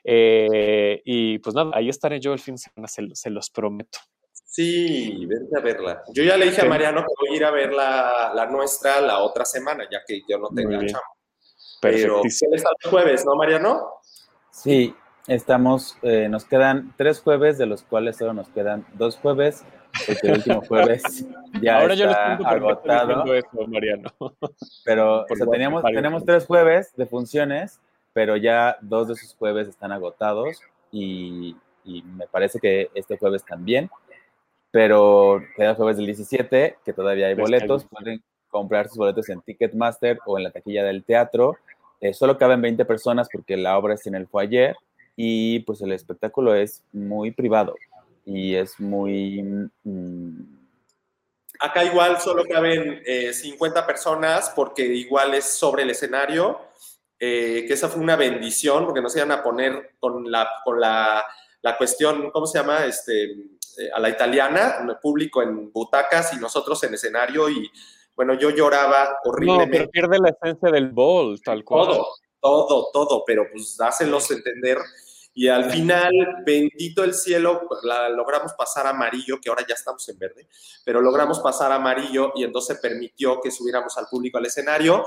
Eh, 0.05 1.01
y 1.03 1.39
pues 1.39 1.53
nada, 1.55 1.71
ahí 1.73 1.89
estaré 1.89 2.21
yo 2.21 2.31
el 2.31 2.39
fin 2.39 2.55
de 2.55 2.59
semana, 2.59 2.87
se, 2.87 3.29
los 3.29 3.49
prometo. 3.49 3.99
Sí, 4.31 5.25
vente 5.25 5.57
a 5.57 5.61
verla. 5.61 6.03
Yo 6.13 6.23
ya 6.23 6.37
le 6.37 6.45
dije 6.45 6.61
a 6.61 6.65
Mariano 6.65 7.01
que 7.01 7.13
voy 7.19 7.33
a 7.33 7.37
ir 7.37 7.43
a 7.43 7.51
ver 7.51 7.73
la, 7.73 8.31
la 8.33 8.45
nuestra 8.45 9.01
la 9.01 9.19
otra 9.19 9.43
semana, 9.43 9.85
ya 9.91 9.99
que 10.07 10.21
yo 10.29 10.37
no 10.37 10.47
tengo 10.55 10.71
chamo. 10.85 11.03
Pero 11.81 12.21
está 12.23 12.69
el 12.81 12.89
jueves, 12.89 13.25
¿no, 13.25 13.35
Mariano? 13.35 13.89
Sí, 14.51 14.95
Estamos, 15.27 15.97
eh, 16.03 16.29
nos 16.29 16.45
quedan 16.45 16.93
tres 16.97 17.19
jueves, 17.19 17.57
de 17.57 17.65
los 17.65 17.81
cuales 17.81 18.17
solo 18.17 18.33
nos 18.33 18.47
quedan 18.49 18.85
dos 18.93 19.17
jueves, 19.17 19.65
porque 20.05 20.27
el 20.27 20.33
último 20.35 20.61
jueves 20.61 21.25
ya 21.63 21.79
Ahora 21.79 21.93
está 21.95 22.35
agotado. 22.35 23.33
Eso, 23.33 23.67
Mariano. 23.67 24.11
Pero, 24.83 25.25
o 25.29 25.35
sea, 25.35 25.47
teníamos, 25.47 25.83
tenemos 25.83 26.25
tres 26.25 26.45
jueves 26.45 26.95
de 26.95 27.07
funciones, 27.07 27.79
pero 28.13 28.37
ya 28.37 28.77
dos 28.81 29.07
de 29.07 29.13
esos 29.15 29.35
jueves 29.35 29.67
están 29.67 29.91
agotados 29.91 30.59
y, 30.91 31.55
y 31.83 32.03
me 32.03 32.27
parece 32.27 32.59
que 32.59 32.91
este 32.93 33.17
jueves 33.17 33.43
también. 33.43 33.89
Pero 34.69 35.41
queda 35.55 35.71
el 35.71 35.75
jueves 35.75 35.97
del 35.97 36.05
17, 36.05 36.77
que 36.85 36.93
todavía 36.93 37.27
hay 37.27 37.33
boletos. 37.33 37.85
Pueden 37.85 38.21
comprar 38.49 38.89
sus 38.89 38.97
boletos 38.97 39.27
en 39.29 39.41
Ticketmaster 39.41 40.19
o 40.27 40.37
en 40.37 40.43
la 40.43 40.51
taquilla 40.51 40.83
del 40.83 41.03
teatro. 41.03 41.57
Eh, 41.99 42.13
solo 42.13 42.37
caben 42.37 42.61
20 42.61 42.85
personas 42.85 43.27
porque 43.31 43.57
la 43.57 43.75
obra 43.77 43.95
es 43.95 44.05
en 44.05 44.13
el 44.13 44.27
foyer 44.27 44.75
y 45.15 45.59
pues 45.59 45.81
el 45.81 45.91
espectáculo 45.91 46.53
es 46.55 46.83
muy 46.91 47.31
privado. 47.31 47.75
y 48.25 48.55
es 48.55 48.79
muy... 48.79 49.41
mm, 49.83 50.55
Acá 51.59 51.85
igual 51.85 52.19
solo 52.19 52.43
caben 52.43 53.01
eh, 53.05 53.31
50 53.31 53.85
personas 53.87 54.51
porque 54.53 54.83
igual 54.83 55.33
es 55.35 55.45
sobre 55.45 55.83
el 55.83 55.89
escenario, 55.91 56.59
eh, 57.17 57.63
que 57.65 57.73
esa 57.73 57.87
fue 57.87 58.01
una 58.01 58.17
bendición 58.17 58.83
porque 58.85 59.01
nos 59.01 59.15
iban 59.15 59.31
a 59.31 59.41
poner 59.41 59.91
con 59.99 60.29
la, 60.29 60.49
con 60.65 60.81
la, 60.81 61.23
la 61.61 61.77
cuestión, 61.77 62.29
¿cómo 62.31 62.45
se 62.45 62.59
llama? 62.59 62.83
Este, 62.85 63.23
eh, 63.23 63.89
a 63.93 63.99
la 64.01 64.09
italiana, 64.09 64.85
el 64.85 64.97
público 64.97 65.41
en 65.41 65.71
butacas 65.71 66.33
y 66.33 66.37
nosotros 66.41 66.83
en 66.83 66.93
escenario 66.95 67.49
y 67.49 67.71
bueno, 68.15 68.33
yo 68.33 68.49
lloraba 68.49 69.05
No, 69.23 69.31
horriblemente. 69.31 69.77
pero 69.77 69.89
pierde 69.91 70.19
la 70.19 70.29
esencia 70.29 70.69
del 70.71 70.89
bowl, 70.89 71.39
tal 71.41 71.63
cual. 71.63 71.87
todo, 71.87 72.07
todo, 72.41 72.89
todo, 72.91 73.23
pero 73.25 73.45
pues 73.51 73.79
hácenlos 73.79 74.29
entender. 74.31 74.77
Y 75.37 75.49
al 75.49 75.69
final, 75.69 76.11
bendito 76.45 77.03
el 77.03 77.13
cielo, 77.13 77.67
logramos 78.15 78.53
pasar 78.53 78.87
a 78.87 78.91
amarillo, 78.91 79.37
que 79.41 79.49
ahora 79.49 79.65
ya 79.67 79.75
estamos 79.75 80.07
en 80.07 80.17
verde, 80.17 80.47
pero 80.85 81.01
logramos 81.01 81.41
pasar 81.41 81.73
a 81.73 81.75
amarillo 81.75 82.31
y 82.35 82.45
entonces 82.45 82.79
permitió 82.79 83.41
que 83.41 83.51
subiéramos 83.51 83.97
al 83.97 84.07
público 84.07 84.37
al 84.37 84.45
escenario. 84.45 85.03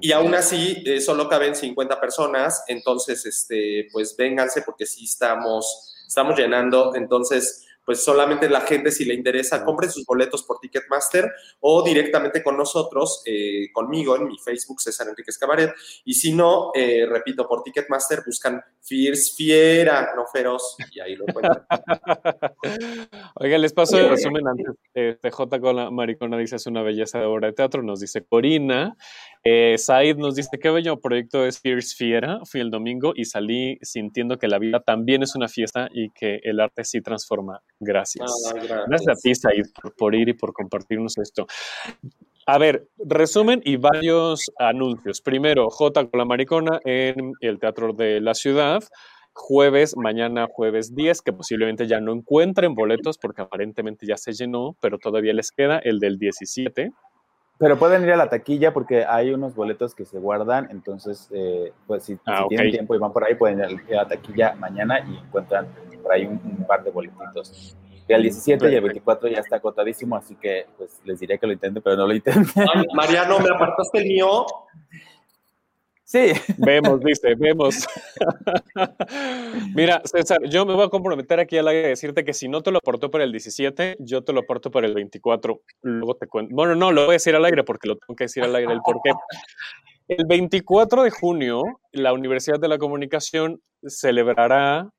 Y 0.00 0.12
aún 0.12 0.32
así, 0.36 0.84
eh, 0.86 1.00
solo 1.00 1.28
caben 1.28 1.56
50 1.56 2.00
personas, 2.00 2.62
entonces, 2.68 3.26
este, 3.26 3.88
pues 3.92 4.16
vénganse 4.16 4.62
porque 4.62 4.86
sí 4.86 5.06
estamos, 5.06 5.92
estamos 6.06 6.38
llenando. 6.38 6.94
Entonces, 6.94 7.66
pues 7.84 8.02
solamente 8.02 8.48
la 8.48 8.62
gente, 8.62 8.90
si 8.90 9.04
le 9.04 9.14
interesa, 9.14 9.64
compren 9.64 9.90
sus 9.90 10.04
boletos 10.04 10.42
por 10.42 10.58
Ticketmaster 10.58 11.30
o 11.60 11.82
directamente 11.82 12.42
con 12.42 12.56
nosotros, 12.56 13.22
eh, 13.26 13.70
conmigo 13.72 14.16
en 14.16 14.26
mi 14.26 14.38
Facebook, 14.38 14.80
César 14.80 15.08
Enríquez 15.08 15.38
Cabaret. 15.38 15.72
Y 16.04 16.14
si 16.14 16.32
no, 16.32 16.70
eh, 16.74 17.06
repito, 17.08 17.46
por 17.46 17.62
Ticketmaster 17.62 18.22
buscan 18.26 18.62
Fierce 18.80 19.32
Fiera, 19.36 20.12
no 20.16 20.26
feroz, 20.26 20.76
y 20.92 21.00
ahí 21.00 21.16
lo 21.16 21.24
encuentran. 21.28 21.66
Oiga, 23.36 23.58
les 23.58 23.72
paso 23.72 23.98
el 23.98 24.08
resumen 24.08 24.46
antes. 24.46 24.66
Este, 24.94 25.30
J. 25.30 25.60
con 25.60 25.76
la 25.76 25.90
Maricona 25.90 26.38
dice 26.38 26.56
es 26.56 26.66
una 26.66 26.82
belleza 26.82 27.18
de 27.18 27.26
obra 27.26 27.48
de 27.48 27.54
teatro, 27.54 27.82
nos 27.82 28.00
dice 28.00 28.24
Corina. 28.24 28.96
Eh, 29.46 29.76
Said 29.76 30.16
nos 30.16 30.36
dice 30.36 30.58
qué 30.58 30.70
bello 30.70 31.00
proyecto 31.00 31.44
es 31.44 31.60
Fierce 31.60 31.94
Fiera. 31.94 32.40
Fui 32.44 32.60
el 32.60 32.70
domingo 32.70 33.12
y 33.14 33.26
salí 33.26 33.78
sintiendo 33.82 34.38
que 34.38 34.48
la 34.48 34.58
vida 34.58 34.80
también 34.80 35.22
es 35.22 35.36
una 35.36 35.48
fiesta 35.48 35.88
y 35.92 36.10
que 36.10 36.40
el 36.44 36.60
arte 36.60 36.84
sí 36.84 37.02
transforma. 37.02 37.60
Gracias. 37.80 38.30
Ah, 38.46 38.52
gracias. 38.54 38.84
Gracias 38.88 39.18
a 39.18 39.20
ti, 39.20 39.34
Said, 39.34 39.66
por, 39.80 39.94
por 39.94 40.14
ir 40.14 40.28
y 40.28 40.34
por 40.34 40.52
compartirnos 40.52 41.18
esto. 41.18 41.46
A 42.46 42.58
ver, 42.58 42.88
resumen 42.98 43.62
y 43.64 43.76
varios 43.76 44.52
anuncios. 44.58 45.22
Primero, 45.22 45.70
J 45.70 46.06
con 46.10 46.18
la 46.18 46.24
Maricona 46.24 46.78
en 46.84 47.32
el 47.40 47.58
Teatro 47.58 47.92
de 47.94 48.20
la 48.20 48.34
Ciudad. 48.34 48.82
Jueves, 49.32 49.96
mañana 49.96 50.46
jueves 50.48 50.94
10, 50.94 51.22
que 51.22 51.32
posiblemente 51.32 51.88
ya 51.88 52.00
no 52.00 52.12
encuentren 52.12 52.74
boletos 52.74 53.18
porque 53.18 53.42
aparentemente 53.42 54.06
ya 54.06 54.16
se 54.16 54.32
llenó, 54.32 54.76
pero 54.80 54.98
todavía 54.98 55.32
les 55.32 55.50
queda 55.50 55.78
el 55.78 55.98
del 55.98 56.18
17. 56.18 56.92
Pero 57.58 57.78
pueden 57.78 58.02
ir 58.04 58.12
a 58.12 58.16
la 58.16 58.28
taquilla 58.28 58.72
porque 58.72 59.04
hay 59.04 59.32
unos 59.32 59.54
boletos 59.54 59.94
que 59.94 60.04
se 60.04 60.18
guardan, 60.18 60.68
entonces, 60.70 61.30
eh, 61.32 61.72
pues 61.86 62.04
si, 62.04 62.18
Ah, 62.26 62.42
si 62.42 62.48
tienen 62.48 62.72
tiempo 62.72 62.94
y 62.94 62.98
van 62.98 63.12
por 63.12 63.24
ahí, 63.24 63.36
pueden 63.36 63.58
ir 63.58 63.94
a 63.94 64.02
la 64.02 64.08
taquilla 64.08 64.54
mañana 64.54 65.00
y 65.00 65.16
encuentran 65.16 65.68
por 66.04 66.12
ahí 66.12 66.26
un, 66.26 66.40
un 66.44 66.66
par 66.66 66.84
de 66.84 66.90
boletitos. 66.90 67.76
El 68.06 68.22
17 68.22 68.50
y 68.50 68.68
el 68.68 68.82
Perfecto. 68.82 68.86
24 68.86 69.28
ya 69.30 69.38
está 69.38 69.56
acotadísimo, 69.56 70.14
así 70.14 70.36
que 70.36 70.66
pues 70.76 71.00
les 71.04 71.18
diré 71.18 71.38
que 71.38 71.46
lo 71.46 71.54
intenten, 71.54 71.82
pero 71.82 71.96
no 71.96 72.06
lo 72.06 72.14
intenten. 72.14 72.64
Mariano, 72.94 73.40
¿me 73.40 73.48
apartaste 73.48 73.98
el 73.98 74.04
mío? 74.04 74.44
Sí, 76.04 76.32
Vemos, 76.58 77.00
dice, 77.00 77.34
vemos. 77.34 77.86
Mira, 79.74 80.02
César, 80.04 80.38
yo 80.44 80.66
me 80.66 80.74
voy 80.74 80.84
a 80.84 80.90
comprometer 80.90 81.40
aquí 81.40 81.56
al 81.56 81.66
aire 81.66 81.86
a 81.86 81.88
decirte 81.88 82.24
que 82.24 82.34
si 82.34 82.46
no 82.46 82.62
te 82.62 82.70
lo 82.70 82.78
aportó 82.78 83.10
para 83.10 83.24
el 83.24 83.32
17, 83.32 83.96
yo 84.00 84.22
te 84.22 84.34
lo 84.34 84.40
aporto 84.40 84.70
para 84.70 84.86
el 84.86 84.94
24. 84.94 85.60
Luego 85.82 86.14
te 86.14 86.26
cuento. 86.26 86.54
Bueno, 86.54 86.74
no, 86.74 86.92
lo 86.92 87.06
voy 87.06 87.12
a 87.12 87.12
decir 87.14 87.34
al 87.34 87.44
aire 87.46 87.64
porque 87.64 87.88
lo 87.88 87.96
tengo 87.96 88.14
que 88.14 88.24
decir 88.24 88.44
al 88.44 88.54
aire 88.54 88.72
el 88.72 88.82
por 88.82 89.00
qué. 89.02 89.12
El 90.06 90.26
24 90.28 91.04
de 91.04 91.10
junio, 91.10 91.62
la 91.90 92.12
Universidad 92.12 92.60
de 92.60 92.68
la 92.68 92.76
Comunicación 92.76 93.62
celebrará, 93.86 94.90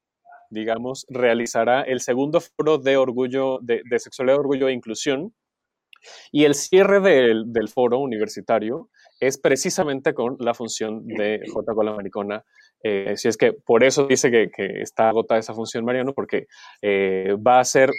digamos, 0.50 1.06
realizará 1.10 1.82
el 1.82 2.00
segundo 2.02 2.42
foro 2.42 2.78
de 2.78 2.98
orgullo, 2.98 3.60
de, 3.62 3.82
de 3.90 4.00
sexualidad, 4.00 4.40
orgullo 4.40 4.68
e 4.68 4.74
inclusión. 4.74 5.34
Y 6.32 6.46
el 6.46 6.54
cierre 6.54 7.00
del, 7.00 7.52
del 7.52 7.68
foro 7.68 8.00
universitario 8.00 8.90
es 9.20 9.40
precisamente 9.40 10.14
con 10.14 10.38
la 10.40 10.54
función 10.54 11.06
de 11.08 11.42
J 11.52 11.74
con 11.74 11.86
la 11.86 11.96
Maricona. 11.96 12.44
Eh, 12.84 13.18
si 13.18 13.28
es 13.28 13.38
que 13.38 13.54
por 13.54 13.84
eso 13.84 14.06
dice 14.06 14.30
que, 14.30 14.50
que 14.56 14.82
está 14.82 15.10
agotada 15.10 15.40
esa 15.40 15.54
función, 15.54 15.86
Mariano, 15.86 16.14
porque 16.14 16.46
eh, 16.82 17.36
va 17.36 17.60
a 17.60 17.66
ser 17.66 17.90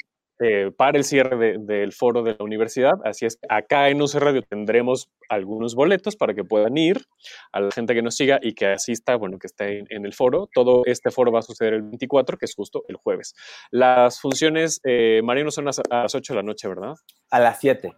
eh, 0.40 0.70
para 0.76 0.98
el 0.98 1.04
cierre 1.04 1.36
de- 1.36 1.58
del 1.58 1.92
foro 1.92 2.22
de 2.22 2.36
la 2.38 2.44
universidad. 2.44 2.92
Así 3.04 3.24
es, 3.26 3.36
que 3.36 3.46
acá 3.48 3.88
en 3.88 4.00
UC 4.02 4.14
Radio 4.16 4.42
tendremos 4.42 5.10
algunos 5.28 5.74
boletos 5.74 6.14
para 6.16 6.34
que 6.34 6.44
puedan 6.44 6.76
ir 6.76 7.04
a 7.52 7.60
la 7.60 7.70
gente 7.70 7.94
que 7.94 8.02
nos 8.02 8.16
siga 8.16 8.38
y 8.42 8.52
que 8.54 8.66
asista, 8.66 9.16
bueno, 9.16 9.38
que 9.38 9.46
esté 9.46 9.78
en, 9.78 9.86
en 9.90 10.04
el 10.06 10.12
foro. 10.14 10.48
Todo 10.52 10.82
este 10.86 11.10
foro 11.10 11.32
va 11.32 11.38
a 11.38 11.42
suceder 11.42 11.74
el 11.74 11.82
24, 11.82 12.36
que 12.36 12.44
es 12.44 12.54
justo 12.54 12.84
el 12.88 12.96
jueves. 12.96 13.34
Las 13.70 14.20
funciones, 14.20 14.80
eh, 14.84 15.20
Mariano, 15.24 15.50
son 15.50 15.68
a, 15.68 15.70
a 15.90 16.02
las 16.02 16.14
8 16.14 16.32
de 16.32 16.36
la 16.36 16.42
noche, 16.42 16.68
¿verdad? 16.68 16.94
a 17.30 17.40
las 17.40 17.58
7, 17.60 17.92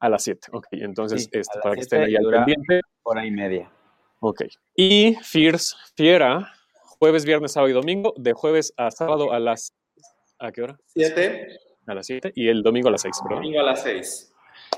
A 0.00 0.08
las 0.08 0.22
7, 0.22 0.48
ok. 0.52 0.66
Entonces, 0.72 1.24
Sí, 1.24 1.30
este, 1.32 1.58
para 1.60 1.74
que 1.74 1.82
7 1.82 1.96
estén 1.96 2.02
ahí 2.02 2.16
al 2.16 2.30
pendiente. 2.30 2.80
hora 3.02 3.24
y 3.26 3.30
media. 3.30 3.70
Ok. 4.20 4.42
Y 4.76 5.14
Fierce, 5.22 5.74
Fiera, 5.96 6.52
jueves, 6.98 7.24
viernes, 7.24 7.52
sábado 7.52 7.70
y 7.70 7.72
domingo, 7.72 8.12
de 8.16 8.32
jueves 8.34 8.72
a 8.76 8.90
sábado 8.90 9.32
a 9.32 9.38
las... 9.40 9.72
¿A 10.40 10.52
qué 10.52 10.62
hora? 10.62 10.76
Siete, 10.86 11.48
A 11.88 11.94
las 11.94 12.06
7 12.06 12.32
y 12.34 12.48
el 12.48 12.62
domingo 12.62 12.88
a 12.88 12.92
las 12.92 13.02
6, 13.02 13.16
perdón. 13.22 13.42
domingo 13.42 13.60
a 13.60 13.64
las 13.64 13.82
seis. 13.82 14.32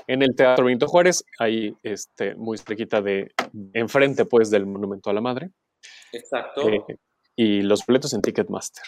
En 0.07 0.21
el 0.21 0.35
Teatro 0.35 0.65
Benito 0.65 0.87
Juárez, 0.87 1.23
ahí 1.39 1.75
este, 1.83 2.35
muy 2.35 2.57
cerquita 2.57 3.01
de, 3.01 3.31
enfrente 3.73 4.25
pues 4.25 4.49
del 4.49 4.65
Monumento 4.65 5.09
a 5.09 5.13
la 5.13 5.21
Madre. 5.21 5.49
Exacto. 6.13 6.67
Eh, 6.69 6.81
y 7.35 7.61
los 7.61 7.85
boletos 7.85 8.13
en 8.13 8.21
Ticketmaster. 8.21 8.83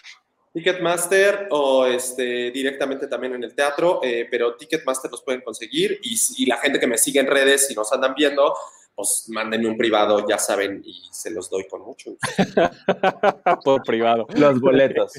Ticketmaster 0.53 1.47
o 1.51 1.85
este, 1.85 2.51
directamente 2.51 3.07
también 3.07 3.33
en 3.33 3.43
el 3.43 3.55
teatro, 3.55 3.99
eh, 4.03 4.27
pero 4.29 4.55
Ticketmaster 4.55 5.09
los 5.09 5.23
pueden 5.23 5.41
conseguir 5.41 5.99
y, 6.03 6.15
y 6.37 6.45
la 6.45 6.57
gente 6.57 6.79
que 6.79 6.87
me 6.87 6.97
sigue 6.97 7.19
en 7.19 7.27
redes, 7.27 7.67
si 7.67 7.73
nos 7.73 7.91
andan 7.91 8.13
viendo, 8.15 8.53
pues 8.95 9.25
mándenme 9.29 9.67
un 9.67 9.77
privado, 9.77 10.25
ya 10.27 10.37
saben, 10.37 10.81
y 10.85 10.93
se 11.11 11.31
los 11.31 11.49
doy 11.49 11.67
con 11.67 11.81
mucho 11.81 12.11
gusto. 12.11 12.27
Por 13.63 13.81
privado. 13.83 14.27
Los 14.35 14.59
boletos. 14.59 15.13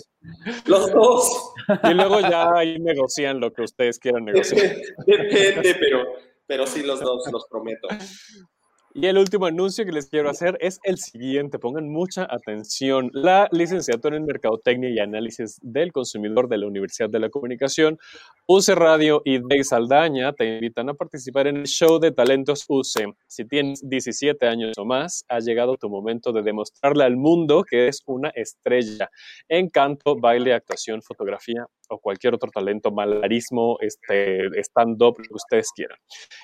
Los 0.67 0.93
dos, 0.93 1.53
Y 1.85 1.95
luego 1.95 2.21
ya 2.21 2.51
ahí 2.55 2.79
negocian 2.79 3.41
lo 3.41 3.53
que 3.53 3.63
ustedes 3.63 3.99
quieran 3.99 4.25
negociar. 4.27 4.77
depende, 5.07 5.75
pero, 5.79 6.05
pero 6.47 6.67
sí 6.67 6.83
los 6.83 7.01
dos, 7.01 7.31
los 7.33 7.47
prometo. 7.49 7.89
Y 8.97 9.07
el 9.07 9.19
último 9.19 9.47
anuncio 9.47 9.85
que 9.85 9.91
les 9.91 10.09
quiero 10.09 10.31
hacer 10.31 10.57
es 10.61 10.79
el 10.85 10.99
siguiente. 10.99 11.59
Pongan 11.59 11.89
mucha 11.89 12.29
atención. 12.31 13.11
La 13.13 13.49
licenciatura 13.51 14.17
en 14.17 14.25
Mercadotecnia 14.25 14.89
y 14.89 15.01
Análisis 15.01 15.59
del 15.63 15.91
Consumidor 15.91 16.49
de 16.49 16.59
la 16.59 16.69
Universidad 16.69 17.11
de 17.11 17.19
la 17.19 17.29
Comunicación, 17.29 17.99
UC 18.47 18.69
Radio 18.69 19.21
y 19.25 19.39
Dey 19.39 19.65
Saldaña 19.65 20.33
te 20.33 20.45
invitan 20.45 20.91
a 20.91 20.95
participar 20.95 21.49
en 21.49 21.57
el 21.57 21.67
show 21.67 21.99
de 21.99 22.13
talentos 22.13 22.67
UC. 22.69 23.17
Si 23.27 23.45
tienes 23.45 23.81
17 23.83 24.47
años 24.47 24.79
o 24.79 24.85
más, 24.85 25.25
ha 25.29 25.41
llegado 25.41 25.77
tu 25.77 25.89
momento 25.89 26.31
de 26.31 26.43
demostrarle 26.43 27.03
al 27.03 27.17
mundo 27.17 27.65
que 27.69 27.89
es 27.89 28.01
una 28.07 28.29
estrella 28.29 29.11
en 29.49 29.71
canto, 29.71 30.15
baile, 30.15 30.55
actuación, 30.55 31.03
fotografía 31.03 31.67
o 31.89 31.99
cualquier 31.99 32.35
otro 32.35 32.53
talento, 32.53 32.93
malarismo, 32.93 33.77
este, 33.81 34.47
stand-up, 34.63 35.17
lo 35.19 35.25
que 35.25 35.35
ustedes 35.35 35.73
quieran. 35.75 35.99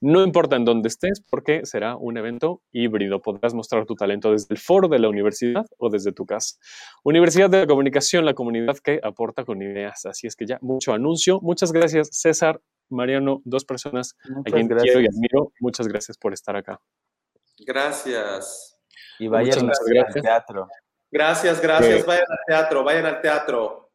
No 0.00 0.22
importa 0.22 0.56
en 0.56 0.64
dónde 0.64 0.88
estés 0.88 1.22
porque 1.28 1.64
será 1.64 1.96
un 1.96 2.16
evento 2.16 2.62
híbrido. 2.72 3.20
Podrás 3.20 3.54
mostrar 3.54 3.86
tu 3.86 3.94
talento 3.94 4.32
desde 4.32 4.54
el 4.54 4.58
foro 4.58 4.88
de 4.88 4.98
la 4.98 5.08
universidad 5.08 5.66
o 5.78 5.90
desde 5.90 6.12
tu 6.12 6.26
casa. 6.26 6.56
Universidad 7.04 7.50
de 7.50 7.66
Comunicación, 7.66 8.24
la 8.24 8.34
comunidad 8.34 8.78
que 8.78 9.00
aporta 9.02 9.44
con 9.44 9.62
ideas. 9.62 10.06
Así 10.06 10.26
es 10.26 10.36
que 10.36 10.46
ya 10.46 10.58
mucho 10.60 10.92
anuncio. 10.92 11.40
Muchas 11.42 11.72
gracias, 11.72 12.08
César. 12.12 12.60
Mariano, 12.90 13.40
dos 13.44 13.64
personas 13.64 14.16
a 14.44 14.50
quien 14.50 14.68
quiero 14.68 15.00
y 15.00 15.04
gracias. 15.04 15.14
admiro. 15.16 15.52
Muchas 15.60 15.88
gracias 15.88 16.18
por 16.18 16.32
estar 16.32 16.56
acá. 16.56 16.80
Gracias. 17.58 18.78
Y 19.18 19.28
vayan 19.28 19.58
al 19.60 19.72
gracias. 19.86 20.22
teatro. 20.22 20.68
Gracias, 21.10 21.60
gracias. 21.60 22.06
Vayan 22.06 22.24
al 22.28 22.38
teatro, 22.46 22.84
vayan 22.84 23.06
al 23.06 23.20
teatro. 23.20 23.90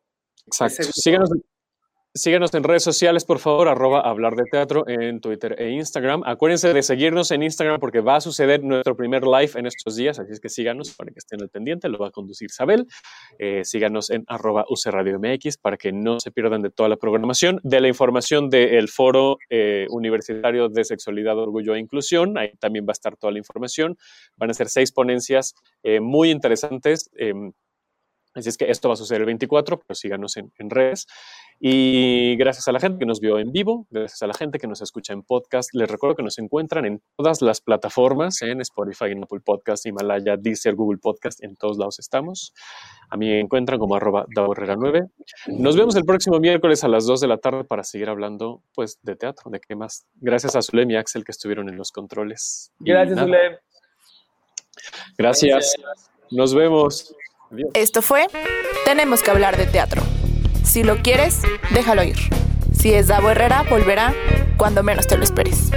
Exacto. 0.46 0.84
Síganos, 0.94 1.30
Síganos 2.18 2.54
en 2.54 2.64
redes 2.64 2.82
sociales, 2.82 3.26
por 3.26 3.40
favor, 3.40 3.68
arroba 3.68 4.00
hablar 4.00 4.38
de 4.38 4.46
teatro 4.50 4.88
en 4.88 5.20
Twitter 5.20 5.54
e 5.60 5.72
Instagram. 5.72 6.22
Acuérdense 6.26 6.74
de 6.74 6.82
seguirnos 6.82 7.30
en 7.32 7.44
Instagram 7.44 7.78
porque 7.78 8.00
va 8.00 8.16
a 8.16 8.22
suceder 8.22 8.64
nuestro 8.64 8.96
primer 8.96 9.28
live 9.28 9.52
en 9.56 9.66
estos 9.66 9.98
días, 9.98 10.18
así 10.18 10.32
es 10.32 10.40
que 10.40 10.48
síganos 10.48 10.96
para 10.96 11.12
que 11.12 11.20
estén 11.20 11.42
al 11.42 11.50
pendiente, 11.50 11.90
lo 11.90 11.98
va 11.98 12.08
a 12.08 12.12
conducir 12.12 12.52
Sabel. 12.52 12.88
Eh, 13.38 13.66
síganos 13.66 14.10
en 14.12 14.24
arroba 14.28 14.64
MX 14.66 15.58
para 15.58 15.76
que 15.76 15.92
no 15.92 16.22
se 16.22 16.32
pierdan 16.32 16.62
de 16.62 16.70
toda 16.70 16.88
la 16.88 16.96
programación, 16.96 17.60
de 17.64 17.82
la 17.82 17.90
información 17.90 18.50
del 18.50 18.88
Foro 18.88 19.38
eh, 19.50 19.86
Universitario 19.90 20.70
de 20.70 20.86
Sexualidad, 20.86 21.38
Orgullo 21.38 21.76
e 21.76 21.80
Inclusión, 21.80 22.38
ahí 22.38 22.54
también 22.62 22.86
va 22.86 22.92
a 22.92 22.94
estar 22.94 23.18
toda 23.18 23.34
la 23.34 23.40
información. 23.40 23.98
Van 24.38 24.50
a 24.50 24.54
ser 24.54 24.70
seis 24.70 24.94
ponencias 24.94 25.54
eh, 25.84 26.00
muy 26.00 26.32
interesantes. 26.32 27.12
Así 28.36 28.50
es 28.50 28.58
que 28.58 28.70
esto 28.70 28.90
va 28.90 28.96
a 28.96 28.98
suceder 28.98 29.22
el 29.22 29.28
24, 29.28 29.80
pero 29.80 29.96
síganos 29.96 30.36
en, 30.36 30.70
redes. 30.70 31.08
Y 31.58 32.36
gracias 32.36 32.68
a 32.68 32.74
la 32.74 32.82
gente 32.82 33.00
que 33.00 33.06
nos 33.06 33.22
vio 33.22 33.40
en 33.40 33.54
vivo, 33.54 33.88
gracias 33.90 34.22
a 34.22 34.28
la 34.28 34.34
gente 34.34 34.60
que 34.60 34.68
nos 34.68 34.82
escucha 34.82 35.14
en 35.14 35.24
podcast, 35.24 35.74
les 35.74 35.90
recuerdo 35.90 36.18
que 36.18 36.24
nos 36.24 36.38
encuentran 36.38 36.86
en 36.86 37.02
todas 37.16 37.42
las 37.42 37.62
plataformas, 37.62 38.42
en 38.42 38.60
Spotify, 38.60 39.06
en 39.06 39.24
Apple 39.24 39.40
Podcast, 39.40 39.86
Himalaya, 39.86 40.36
Deezer, 40.36 40.76
Google 40.76 40.98
Podcast, 40.98 41.42
en 41.46 41.56
todos 41.56 41.78
lados 41.78 41.98
estamos. 42.00 42.54
A 43.10 43.16
mí 43.16 43.28
me 43.28 43.40
encuentran 43.40 43.80
como 43.80 43.96
arroba 43.96 44.26
9 44.28 45.08
Nos 45.48 45.78
vemos 45.78 45.96
el 45.96 46.04
próximo 46.04 46.38
miércoles 46.40 46.84
a 46.84 46.90
las 46.90 47.06
2 47.06 47.22
de 47.22 47.28
la 47.28 47.38
tarde 47.38 47.64
para 47.64 47.86
seguir 47.86 48.10
hablando 48.10 48.62
pues 48.74 49.00
de 49.02 49.16
teatro, 49.16 49.50
de 49.50 49.62
qué 49.62 49.76
más. 49.76 50.06
Gracias 50.16 50.58
a 50.58 50.62
Zulem 50.62 50.92
y 50.92 50.98
Axel 50.98 51.24
que 51.24 51.32
estuvieron 51.32 51.70
en 51.70 51.78
los 51.78 51.94
controles. 51.94 52.74
Gracias, 52.80 53.18
Zulem. 53.18 53.56
Gracias. 55.18 55.76
Nos 56.32 56.54
vemos. 56.54 57.16
Esto 57.74 58.02
fue 58.02 58.28
Tenemos 58.86 59.22
que 59.22 59.32
hablar 59.32 59.58
de 59.58 59.66
teatro. 59.66 60.02
Si 60.64 60.84
lo 60.84 60.98
quieres, 60.98 61.42
déjalo 61.72 62.04
ir. 62.04 62.18
Si 62.74 62.94
es 62.94 63.08
Davo 63.08 63.30
Herrera, 63.30 63.64
volverá 63.70 64.14
cuando 64.58 64.84
menos 64.84 65.08
te 65.08 65.18
lo 65.18 65.24
esperes. 65.24 65.72